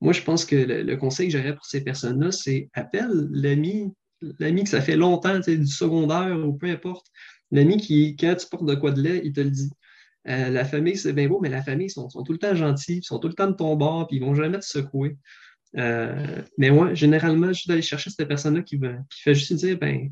Moi, 0.00 0.12
je 0.12 0.22
pense 0.22 0.44
que 0.44 0.56
le, 0.56 0.96
conseil 0.96 1.28
que 1.28 1.38
j'aurais 1.38 1.54
pour 1.54 1.66
ces 1.66 1.82
personnes-là, 1.82 2.32
c'est 2.32 2.70
appelle 2.72 3.28
l'ami, 3.30 3.92
l'ami 4.38 4.64
que 4.64 4.70
ça 4.70 4.80
fait 4.80 4.96
longtemps, 4.96 5.38
du 5.38 5.66
secondaire 5.66 6.36
ou 6.46 6.52
peu 6.52 6.68
importe. 6.68 7.06
L'ami 7.50 7.78
qui, 7.78 8.16
quand 8.16 8.34
tu 8.34 8.46
portes 8.46 8.66
de 8.66 8.74
quoi 8.74 8.90
de 8.90 9.00
lait, 9.00 9.22
il 9.24 9.32
te 9.32 9.40
le 9.40 9.50
dit. 9.50 9.70
Euh, 10.28 10.50
la 10.50 10.64
famille, 10.64 10.96
c'est 10.96 11.12
bien 11.12 11.28
beau, 11.28 11.40
mais 11.40 11.48
la 11.48 11.62
famille, 11.62 11.86
ils 11.86 11.90
sont, 11.90 12.08
tout 12.08 12.32
le 12.32 12.38
temps 12.38 12.54
gentils, 12.54 12.98
ils 12.98 13.04
sont 13.04 13.18
tout 13.18 13.28
le 13.28 13.34
temps 13.34 13.46
de 13.46 13.54
ton 13.54 13.76
bord, 13.76 14.06
puis 14.06 14.18
ils 14.18 14.22
vont 14.22 14.34
jamais 14.34 14.58
te 14.58 14.64
secouer. 14.64 15.16
Euh, 15.76 16.42
mais 16.58 16.70
moi, 16.70 16.92
généralement, 16.94 17.48
je 17.48 17.60
suis 17.60 17.68
d'aller 17.68 17.82
chercher 17.82 18.10
cette 18.10 18.28
personne-là 18.28 18.62
qui, 18.62 18.78
qui 18.78 19.22
fait 19.22 19.34
juste 19.34 19.52
dire, 19.54 19.78
ben, 19.78 20.10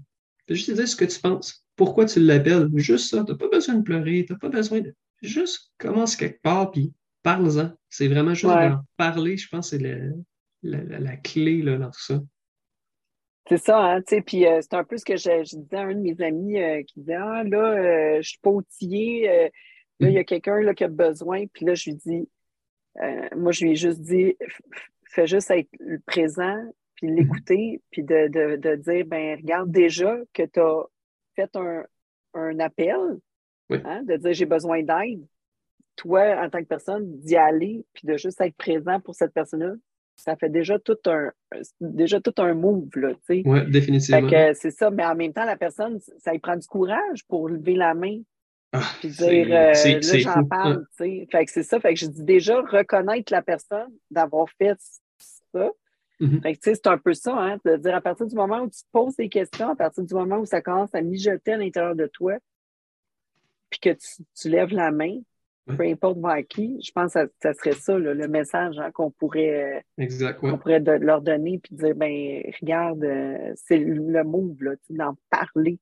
juste 0.48 0.70
dire 0.70 0.88
ce 0.88 0.96
que 0.96 1.04
tu 1.04 1.20
penses. 1.20 1.64
Pourquoi 1.76 2.06
tu 2.06 2.20
l'appelles? 2.20 2.68
Juste 2.74 3.10
ça. 3.10 3.24
Tu 3.24 3.32
n'as 3.32 3.38
pas 3.38 3.48
besoin 3.48 3.74
de 3.74 3.82
pleurer, 3.82 4.24
tu 4.26 4.32
n'as 4.32 4.38
pas 4.38 4.48
besoin 4.48 4.80
de. 4.80 4.94
Juste 5.22 5.72
commence 5.78 6.16
quelque 6.16 6.40
part, 6.40 6.70
puis 6.70 6.92
parle-en. 7.22 7.72
C'est 7.90 8.08
vraiment 8.08 8.34
juste 8.34 8.52
d'en 8.52 8.82
parler, 8.96 9.36
je 9.36 9.48
pense, 9.48 9.70
c'est 9.70 9.82
la, 10.62 11.16
clé 11.16 11.62
là, 11.62 11.76
dans 11.76 11.90
tout 11.90 12.02
ça. 12.02 12.22
C'est 13.48 13.58
ça, 13.58 13.78
hein, 13.78 14.02
tu 14.02 14.16
sais, 14.16 14.20
puis 14.22 14.46
euh, 14.46 14.60
c'est 14.60 14.74
un 14.74 14.82
peu 14.82 14.96
ce 14.96 15.04
que 15.04 15.16
je, 15.16 15.42
disais 15.42 15.76
à 15.76 15.82
un 15.82 15.94
de 15.94 16.00
mes 16.00 16.20
amis 16.20 16.56
qui 16.86 17.00
disait 17.00 17.14
Ah, 17.14 17.44
là, 17.44 18.20
je 18.20 18.28
suis 18.28 18.40
pas 18.40 18.50
outillé, 18.50 19.50
Là, 19.98 20.08
il 20.08 20.14
y 20.14 20.18
a 20.18 20.24
quelqu'un 20.24 20.74
qui 20.74 20.84
a 20.84 20.88
besoin, 20.88 21.46
puis 21.46 21.64
là, 21.64 21.74
je 21.74 21.90
lui 21.90 21.96
dis, 21.96 22.28
euh, 23.00 23.28
moi, 23.34 23.52
je 23.52 23.64
lui 23.64 23.72
ai 23.72 23.76
juste 23.76 24.00
dit, 24.00 24.36
fais 25.04 25.26
juste 25.26 25.50
être 25.50 25.70
présent, 26.06 26.62
puis 26.94 27.10
l'écouter, 27.10 27.80
puis 27.90 28.02
de, 28.02 28.76
dire, 28.76 29.06
ben 29.06 29.36
regarde 29.36 29.70
déjà 29.70 30.16
que 30.32 30.42
tu 30.42 30.60
as 30.60 30.84
fait 31.34 31.50
un, 31.56 32.60
appel, 32.60 33.18
hein, 33.70 34.02
de 34.02 34.16
dire 34.16 34.32
j'ai 34.34 34.46
besoin 34.46 34.82
d'aide. 34.82 35.24
Toi, 35.96 36.36
en 36.42 36.50
tant 36.50 36.58
que 36.58 36.68
personne, 36.68 37.18
d'y 37.20 37.36
aller, 37.36 37.86
puis 37.94 38.06
de 38.06 38.18
juste 38.18 38.40
être 38.42 38.56
présent 38.56 39.00
pour 39.00 39.14
cette 39.14 39.32
personne-là, 39.32 39.72
ça 40.16 40.36
fait 40.36 40.48
déjà 40.48 40.78
tout 40.78 40.98
un 41.06 41.30
déjà 41.80 42.20
tout 42.20 42.34
un 42.38 42.54
move, 42.54 42.88
là, 42.96 43.12
tu 43.14 43.20
sais. 43.26 43.42
Oui, 43.44 43.70
définitivement. 43.70 44.28
c'est 44.54 44.70
ça, 44.70 44.90
mais 44.90 45.04
en 45.04 45.14
même 45.14 45.32
temps, 45.32 45.44
la 45.44 45.56
personne, 45.56 46.00
ça 46.18 46.32
lui 46.32 46.38
prend 46.38 46.56
du 46.56 46.66
courage 46.66 47.24
pour 47.28 47.48
lever 47.48 47.74
la 47.74 47.94
main 47.94 48.20
Ah, 48.72 48.82
puis 49.00 49.08
dire, 49.08 49.46
euh, 49.46 49.72
là, 49.72 50.18
j'en 50.18 50.44
parle, 50.44 50.86
tu 50.96 51.04
sais. 51.04 51.28
Fait 51.30 51.44
que 51.44 51.50
c'est 51.50 51.62
ça. 51.62 51.80
Fait 51.80 51.94
que 51.94 52.00
je 52.00 52.06
dis 52.06 52.24
déjà 52.24 52.60
reconnaître 52.60 53.32
la 53.32 53.42
personne, 53.42 53.92
d'avoir 54.10 54.48
fait 54.58 54.76
ça. 55.52 55.70
Mm-hmm. 56.20 56.42
Fait 56.42 56.54
que, 56.54 56.60
tu 56.60 56.70
sais, 56.70 56.74
c'est 56.74 56.88
un 56.88 56.98
peu 56.98 57.14
ça, 57.14 57.36
hein, 57.36 57.58
de 57.64 57.76
dire 57.76 57.94
à 57.94 58.00
partir 58.00 58.26
du 58.26 58.34
moment 58.34 58.60
où 58.60 58.70
tu 58.70 58.82
te 58.82 58.90
poses 58.90 59.16
des 59.16 59.28
questions, 59.28 59.68
à 59.68 59.76
partir 59.76 60.02
du 60.02 60.14
moment 60.14 60.38
où 60.38 60.46
ça 60.46 60.62
commence 60.62 60.94
à 60.94 61.02
mijoter 61.02 61.52
à 61.52 61.56
l'intérieur 61.58 61.94
de 61.94 62.06
toi, 62.06 62.38
puis 63.70 63.80
que 63.80 63.90
tu, 63.90 64.48
lèves 64.48 64.72
la 64.72 64.90
main, 64.90 65.18
peu 65.66 65.82
importe 65.82 66.18
vers 66.18 66.46
qui, 66.48 66.80
je 66.80 66.92
pense 66.92 67.14
que 67.14 67.30
ça, 67.42 67.54
serait 67.54 67.72
ça, 67.72 67.98
le 67.98 68.28
message 68.28 68.78
hein, 68.78 68.90
qu'on 68.92 69.10
pourrait, 69.10 69.84
pourrait 70.60 70.80
leur 71.00 71.22
donner, 71.22 71.58
puis 71.58 71.74
dire, 71.74 71.94
ben 71.96 72.42
regarde, 72.60 73.02
euh, 73.02 73.52
c'est 73.56 73.78
le 73.78 74.22
move, 74.22 74.62
là, 74.62 74.72
d'en 74.90 75.16
parler. 75.28 75.78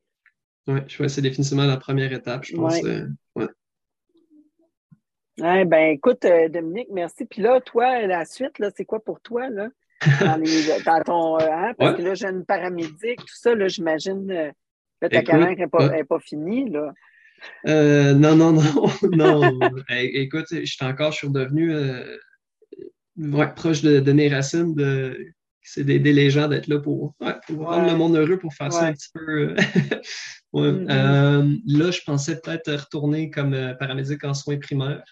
Oui, 0.66 0.80
je 0.87 0.97
vois, 0.97 1.09
c'est 1.11 1.20
définitivement 1.20 1.66
la 1.66 1.76
première 1.76 2.12
étape, 2.12 2.45
je 2.45 2.57
pense. 2.57 2.82
Euh, 2.85 3.07
ouais. 5.37 5.64
ben 5.66 5.93
écoute, 5.93 6.24
euh, 6.24 6.49
Dominique, 6.49 6.89
merci. 6.91 7.26
Puis 7.26 7.43
là, 7.43 7.61
toi, 7.61 8.07
la 8.07 8.24
suite, 8.24 8.59
là, 8.59 8.70
c'est 8.74 8.87
quoi 8.87 9.05
pour 9.05 9.20
toi, 9.20 9.51
là? 9.51 9.68
Dans, 10.20 11.03
ton. 11.05 11.39
Hein, 11.39 11.74
parce 11.76 11.97
que 11.99 12.03
là, 12.03 12.14
jeune 12.14 12.47
paramédic, 12.47 13.18
tout 13.18 13.37
ça, 13.37 13.55
là, 13.55 13.68
j'imagine, 13.68 14.53
que 15.03 15.07
ta 15.09 15.22
carrière 15.22 15.55
n'est 15.59 15.66
pas, 15.66 15.91
pas, 16.05 16.20
finie, 16.20 16.70
là. 16.70 16.95
Euh, 17.67 18.15
non, 18.15 18.37
non, 18.37 18.53
non, 18.53 18.63
non. 19.13 19.59
écoute, 19.91 20.47
je 20.51 20.65
suis 20.65 20.85
encore, 20.85 21.13
je 21.13 21.19
suis 21.19 21.27
redevenu 21.27 21.75
euh, 21.75 22.17
proche 23.57 23.83
de, 23.83 24.13
mes 24.13 24.29
racines. 24.29 24.75
De, 24.75 25.33
c'est 25.63 25.85
d'aider 25.85 26.13
les 26.13 26.31
gens, 26.31 26.49
d'être 26.49 26.67
là 26.67 26.79
pour, 26.79 27.15
rendre 27.21 27.91
le 27.91 27.97
monde 27.97 28.17
heureux, 28.17 28.39
pour 28.39 28.53
faire 28.53 28.73
ça 28.73 28.87
un 28.87 28.93
petit 28.93 29.09
peu. 29.15 29.55
Euh, 29.55 29.57
mm-hmm. 30.55 31.61
là, 31.67 31.91
je 31.91 32.01
pensais 32.05 32.39
peut-être 32.39 32.71
retourner 32.71 33.31
comme 33.31 33.75
paramédic 33.79 34.23
en 34.25 34.35
soins 34.35 34.59
primaires. 34.59 35.03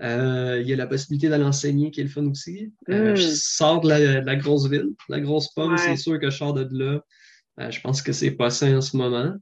il 0.00 0.64
y 0.66 0.72
a 0.72 0.76
la 0.76 0.86
possibilité 0.86 1.28
d'aller 1.28 1.44
enseigner 1.44 1.90
qui 1.90 2.00
est 2.00 2.04
le 2.04 2.08
fun 2.08 2.24
aussi. 2.24 2.72
je 2.88 3.12
mm. 3.12 3.34
sors 3.34 3.82
de 3.82 3.88
la, 3.88 4.36
grosse 4.36 4.66
ville. 4.66 4.92
La 5.10 5.20
grosse 5.20 5.52
pomme, 5.52 5.76
c'est 5.76 5.96
sûr 5.96 6.18
que 6.18 6.30
je 6.30 6.36
sors 6.38 6.54
de 6.54 6.66
là. 6.72 7.70
je 7.70 7.80
pense 7.80 8.00
que 8.00 8.12
c'est 8.12 8.30
passé 8.30 8.74
en 8.74 8.80
ce 8.80 8.96
moment. 8.96 9.34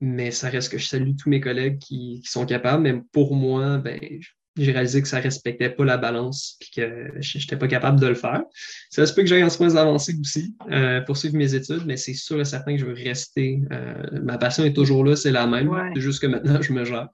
Mais 0.00 0.30
ça 0.30 0.48
reste 0.48 0.70
que 0.70 0.78
je 0.78 0.86
salue 0.86 1.10
tous 1.20 1.28
mes 1.28 1.40
collègues 1.40 1.78
qui, 1.78 2.22
sont 2.24 2.46
capables. 2.46 2.82
Mais 2.82 3.00
pour 3.12 3.34
moi, 3.34 3.78
ben, 3.78 3.98
j'ai 4.56 4.72
réalisé 4.72 5.02
que 5.02 5.08
ça 5.08 5.18
ne 5.18 5.22
respectait 5.22 5.70
pas 5.70 5.84
la 5.84 5.96
balance 5.96 6.58
et 6.60 6.80
que 6.80 7.12
je 7.20 7.38
n'étais 7.38 7.56
pas 7.56 7.68
capable 7.68 8.00
de 8.00 8.06
le 8.06 8.14
faire. 8.14 8.42
Ça 8.90 9.06
se 9.06 9.14
peut 9.14 9.22
que 9.22 9.28
j'aille 9.28 9.44
en 9.44 9.50
soins 9.50 9.76
avancés 9.76 10.14
aussi 10.20 10.56
euh, 10.70 11.00
pour 11.02 11.16
suivre 11.16 11.36
mes 11.36 11.54
études, 11.54 11.84
mais 11.86 11.96
c'est 11.96 12.14
sûr 12.14 12.40
et 12.40 12.44
certain 12.44 12.74
que 12.74 12.80
je 12.80 12.86
veux 12.86 12.94
rester. 12.94 13.60
Euh, 13.72 13.94
ma 14.22 14.38
passion 14.38 14.64
est 14.64 14.72
toujours 14.72 15.04
là, 15.04 15.16
c'est 15.16 15.30
la 15.30 15.46
même. 15.46 15.70
C'est 15.94 16.00
juste 16.00 16.20
que 16.20 16.26
maintenant, 16.26 16.60
je 16.60 16.72
me 16.72 16.84
gère. 16.84 17.08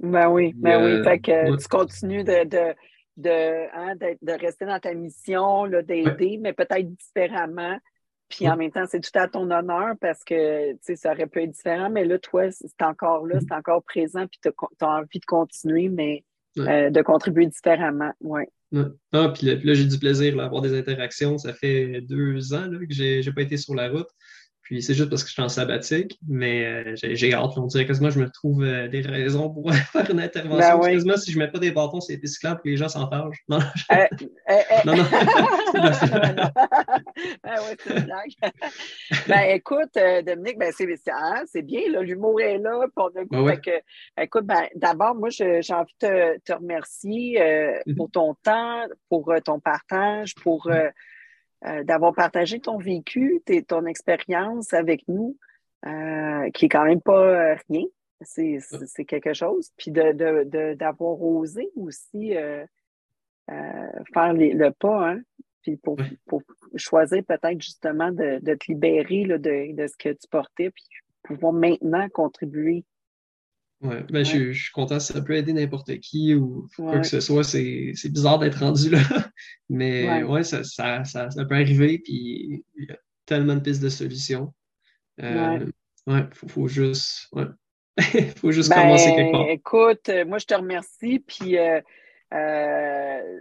Ben 0.00 0.28
oui, 0.30 0.52
ben 0.56 0.82
oui. 0.82 0.92
Euh, 0.92 1.04
fait 1.04 1.18
que 1.18 1.56
tu 1.56 1.68
continues 1.68 2.24
de, 2.24 2.48
de, 2.48 2.74
de, 3.18 3.76
hein, 3.76 3.94
de, 3.96 4.32
rester 4.32 4.64
dans 4.64 4.78
ta 4.78 4.94
mission, 4.94 5.66
d'aider, 5.66 6.38
mais 6.40 6.54
peut-être 6.54 6.88
différemment 6.96 7.78
puis 8.30 8.48
en 8.48 8.56
même 8.56 8.70
temps, 8.70 8.84
c'est 8.88 9.00
tout 9.00 9.18
à 9.18 9.28
ton 9.28 9.50
honneur 9.50 9.94
parce 10.00 10.24
que 10.24 10.76
ça 10.94 11.12
aurait 11.12 11.26
pu 11.26 11.42
être 11.42 11.50
différent, 11.50 11.90
mais 11.90 12.04
là, 12.04 12.18
toi, 12.18 12.50
c'est 12.50 12.82
encore 12.82 13.26
là, 13.26 13.40
c'est 13.40 13.54
encore 13.54 13.82
présent, 13.82 14.26
puis 14.26 14.38
tu 14.42 14.48
as, 14.48 14.88
envie 14.88 15.18
de 15.18 15.26
continuer, 15.26 15.88
mais 15.88 16.24
euh, 16.58 16.90
de 16.90 17.02
contribuer 17.02 17.46
différemment. 17.46 18.12
Ouais. 18.20 18.48
Ah, 19.12 19.32
puis 19.34 19.46
là, 19.46 19.74
j'ai 19.74 19.84
du 19.84 19.98
plaisir 19.98 20.36
d'avoir 20.36 20.62
des 20.62 20.78
interactions. 20.78 21.38
Ça 21.38 21.52
fait 21.52 22.00
deux 22.02 22.54
ans 22.54 22.66
là, 22.66 22.78
que 22.78 22.94
je 22.94 23.26
n'ai 23.26 23.34
pas 23.34 23.42
été 23.42 23.56
sur 23.56 23.74
la 23.74 23.88
route. 23.88 24.08
Puis 24.70 24.82
c'est 24.82 24.94
juste 24.94 25.10
parce 25.10 25.24
que 25.24 25.28
je 25.28 25.32
suis 25.32 25.42
en 25.42 25.48
sabbatique, 25.48 26.16
mais 26.28 26.64
euh, 26.64 26.94
j'ai 26.94 27.34
hâte. 27.34 27.50
On 27.56 27.66
dirait 27.66 27.86
quasiment 27.86 28.06
que 28.06 28.14
je 28.14 28.20
me 28.20 28.30
trouve 28.30 28.62
euh, 28.62 28.86
des 28.86 29.00
raisons 29.00 29.50
pour 29.50 29.68
faire 29.74 30.08
une 30.08 30.20
intervention. 30.20 30.78
Ben 30.78 30.92
quasiment 30.92 31.16
si 31.16 31.32
je 31.32 31.38
ne 31.40 31.44
mets 31.44 31.50
pas 31.50 31.58
des 31.58 31.72
bâtons 31.72 32.00
c'est 32.00 32.12
les 32.12 32.20
que 32.20 32.68
les 32.68 32.76
gens 32.76 32.88
s'entendent. 32.88 33.32
Non, 33.48 33.58
euh, 33.90 34.06
non, 34.84 34.94
non. 34.94 35.02
ben 37.42 37.56
oui, 37.58 37.76
c'est 37.80 37.96
une 37.96 38.04
blague. 38.04 38.30
ben 39.26 39.40
écoute, 39.56 39.98
Dominique, 40.24 40.56
ben, 40.56 40.72
hein, 41.14 41.42
c'est 41.46 41.62
bien, 41.62 41.80
l'humour 42.02 42.40
est 42.40 42.58
là. 42.58 42.86
Pour 42.94 43.10
le 43.12 43.24
coup, 43.24 43.50
écoute, 44.20 44.46
ben, 44.46 44.68
d'abord, 44.76 45.16
moi, 45.16 45.30
j'ai 45.30 45.62
envie 45.70 45.92
de 46.00 46.38
te, 46.44 46.52
remercier 46.52 47.40
mm-hmm. 47.40 47.96
pour 47.96 48.08
ton 48.08 48.36
temps, 48.44 48.84
pour 49.08 49.34
ton 49.44 49.58
partage, 49.58 50.36
pour 50.36 50.68
mm-hmm. 50.68 50.92
Euh, 51.66 51.84
d'avoir 51.84 52.14
partagé 52.14 52.58
ton 52.58 52.78
vécu, 52.78 53.42
ton 53.68 53.84
expérience 53.84 54.72
avec 54.72 55.06
nous, 55.08 55.36
euh, 55.84 56.48
qui 56.52 56.64
est 56.64 56.68
quand 56.70 56.86
même 56.86 57.02
pas 57.02 57.52
euh, 57.52 57.56
rien. 57.68 57.84
C'est 58.22 59.04
quelque 59.06 59.34
chose. 59.34 59.70
Puis 59.76 59.90
d'avoir 59.90 60.14
de, 60.14 60.74
de, 60.74 61.22
osé 61.22 61.70
aussi 61.76 62.32
faire 63.48 64.32
le 64.32 64.70
pas, 64.70 65.10
hein? 65.10 65.20
Puis 65.62 65.76
pour, 65.76 65.98
pour 66.26 66.42
choisir 66.76 67.22
peut-être 67.24 67.60
justement 67.60 68.10
de, 68.10 68.38
de, 68.42 68.54
te 68.54 68.64
libérer 68.68 69.24
là, 69.24 69.36
de, 69.36 69.74
de, 69.74 69.86
ce 69.86 69.96
que 69.98 70.10
tu 70.10 70.28
portais, 70.30 70.70
puis 70.70 70.84
pouvoir 71.22 71.52
maintenant 71.52 72.08
contribuer 72.08 72.84
Ouais, 73.82 74.02
ben, 74.10 74.24
Je, 74.24 74.52
je, 74.52 74.62
suis 74.62 74.72
content, 74.72 75.00
ça 75.00 75.22
peut 75.22 75.34
aider 75.34 75.54
n'importe 75.54 75.98
qui 76.00 76.34
ou 76.34 76.68
quoi 76.76 77.00
que 77.00 77.06
ce 77.06 77.20
soit. 77.20 77.44
C'est 77.44 77.94
bizarre 78.12 78.38
d'être 78.38 78.58
rendu 78.58 78.90
là. 78.90 78.98
Mais 79.70 80.22
ouais, 80.22 80.44
ça, 80.44 80.64
ça, 80.64 81.04
ça, 81.04 81.28
peut 81.48 81.54
arriver, 81.54 81.98
puis 81.98 82.64
il 82.76 82.84
y 82.88 82.92
a 82.92 82.96
tellement 83.24 83.54
de 83.54 83.60
pistes 83.60 83.82
de 83.82 83.88
solutions. 83.88 84.52
Euh, 85.22 85.64
ouais, 86.06 86.26
faut, 86.34 86.48
faut 86.48 86.68
juste. 86.68 87.28
Ouais. 87.32 87.46
faut 88.36 88.52
juste 88.52 88.68
ben, 88.68 88.82
commencer 88.82 89.14
quelque 89.14 89.32
part. 89.32 89.48
Écoute, 89.48 90.10
moi 90.26 90.38
je 90.38 90.46
te 90.46 90.54
remercie, 90.54 91.18
puis 91.20 91.58
euh, 91.58 91.80
euh 92.34 93.40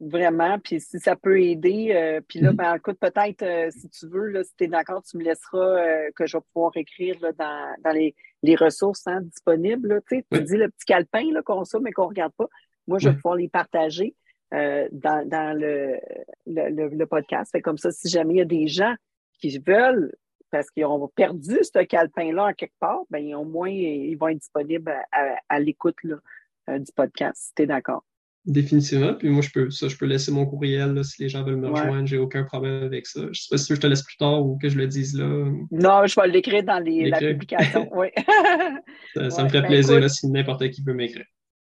Vraiment, 0.00 0.58
puis 0.58 0.80
si 0.80 0.98
ça 0.98 1.14
peut 1.14 1.42
aider, 1.42 1.92
euh, 1.94 2.22
puis 2.26 2.40
là, 2.40 2.52
mm-hmm. 2.52 2.56
ben, 2.56 2.74
écoute, 2.76 2.98
peut-être, 2.98 3.42
euh, 3.42 3.70
si 3.70 3.86
tu 3.90 4.06
veux, 4.08 4.28
là, 4.28 4.42
si 4.42 4.56
tu 4.56 4.64
es 4.64 4.66
d'accord, 4.66 5.02
tu 5.02 5.18
me 5.18 5.22
laisseras 5.22 5.58
euh, 5.58 6.10
que 6.16 6.26
je 6.26 6.38
vais 6.38 6.42
pouvoir 6.54 6.74
écrire 6.76 7.16
là, 7.20 7.32
dans, 7.32 7.74
dans 7.84 7.90
les, 7.90 8.14
les, 8.42 8.56
ressources 8.56 9.06
hein, 9.06 9.20
disponibles. 9.20 10.00
tu 10.08 10.24
dis 10.30 10.56
le 10.56 10.70
petit 10.70 10.86
calepin 10.86 11.42
qu'on 11.44 11.64
ça, 11.64 11.78
mais 11.80 11.92
qu'on 11.92 12.04
ne 12.04 12.08
regarde 12.08 12.32
pas. 12.32 12.48
Moi, 12.86 12.98
je 12.98 13.10
vais 13.10 13.14
pouvoir 13.14 13.34
les 13.34 13.48
partager 13.48 14.16
dans, 14.50 15.28
dans 15.28 15.56
le, 15.56 15.98
le, 16.46 16.88
le, 16.88 17.06
podcast. 17.06 17.52
Fait 17.52 17.60
comme 17.60 17.78
ça, 17.78 17.92
si 17.92 18.08
jamais 18.08 18.34
il 18.34 18.38
y 18.38 18.40
a 18.40 18.46
des 18.46 18.68
gens 18.68 18.94
qui 19.34 19.58
veulent, 19.58 20.14
parce 20.50 20.70
qu'ils 20.70 20.86
ont 20.86 21.08
perdu 21.08 21.58
ce 21.62 21.84
calepin-là 21.84 22.46
en 22.46 22.52
quelque 22.54 22.78
part, 22.80 23.02
ben, 23.10 23.34
au 23.34 23.44
moins, 23.44 23.68
ils 23.68 24.16
vont 24.16 24.28
être 24.28 24.38
disponibles 24.38 24.90
à, 25.12 25.36
à, 25.48 25.60
l'écoute 25.60 25.96
du 26.02 26.92
podcast, 26.96 27.48
si 27.48 27.54
tu 27.54 27.62
es 27.62 27.66
d'accord. 27.66 28.02
Définitivement. 28.46 29.14
Puis 29.14 29.28
moi, 29.28 29.42
je 29.42 29.50
peux, 29.50 29.70
ça, 29.70 29.88
je 29.88 29.96
peux 29.96 30.06
laisser 30.06 30.32
mon 30.32 30.46
courriel 30.46 30.94
là, 30.94 31.02
si 31.02 31.22
les 31.22 31.28
gens 31.28 31.44
veulent 31.44 31.56
me 31.56 31.68
rejoindre. 31.68 32.06
J'ai 32.06 32.16
aucun 32.16 32.42
problème 32.44 32.82
avec 32.84 33.06
ça. 33.06 33.20
Je 33.32 33.42
sais 33.42 33.48
pas 33.50 33.58
si 33.58 33.74
je 33.74 33.80
te 33.80 33.86
laisse 33.86 34.02
plus 34.02 34.16
tard 34.16 34.44
ou 34.46 34.56
que 34.56 34.68
je 34.70 34.78
le 34.78 34.86
dise 34.86 35.18
là. 35.18 35.26
Non, 35.70 36.06
je 36.06 36.18
vais 36.18 36.28
l'écrire 36.28 36.64
dans 36.64 36.78
les, 36.78 37.10
la 37.10 37.18
publication. 37.18 37.88
oui. 37.94 38.08
ça, 39.14 39.44
me 39.44 39.48
ferait 39.48 39.60
ben, 39.60 39.66
plaisir 39.66 40.10
si 40.10 40.26
n'importe 40.28 40.70
qui 40.70 40.82
peut 40.82 40.94
m'écrire. 40.94 41.26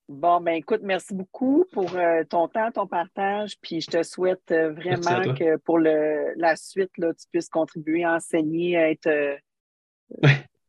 Bon, 0.07 0.39
ben 0.39 0.53
écoute, 0.53 0.81
merci 0.83 1.15
beaucoup 1.15 1.65
pour 1.71 1.95
euh, 1.95 2.23
ton 2.29 2.47
temps, 2.47 2.71
ton 2.71 2.85
partage. 2.85 3.53
Puis 3.61 3.81
je 3.81 3.87
te 3.87 4.03
souhaite 4.03 4.51
euh, 4.51 4.71
vraiment 4.71 5.33
que 5.33 5.57
pour 5.57 5.79
le, 5.79 6.33
la 6.35 6.55
suite, 6.55 6.91
là, 6.97 7.11
tu 7.13 7.27
puisses 7.31 7.49
contribuer 7.49 8.03
à 8.03 8.15
enseigner, 8.15 8.77
à 8.77 8.89
être. 8.89 9.07
Euh, 9.07 9.35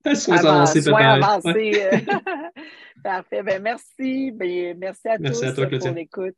Sois 0.14 0.38
avancé, 0.38 0.88
avancé. 0.88 1.90
Parfait. 3.02 3.42
Ben, 3.42 3.62
merci. 3.62 4.30
Ben, 4.32 4.76
merci 4.78 5.09
à 5.09 5.18
tous 5.18 5.44
pour 5.78 5.94
l'écoute. 5.94 6.34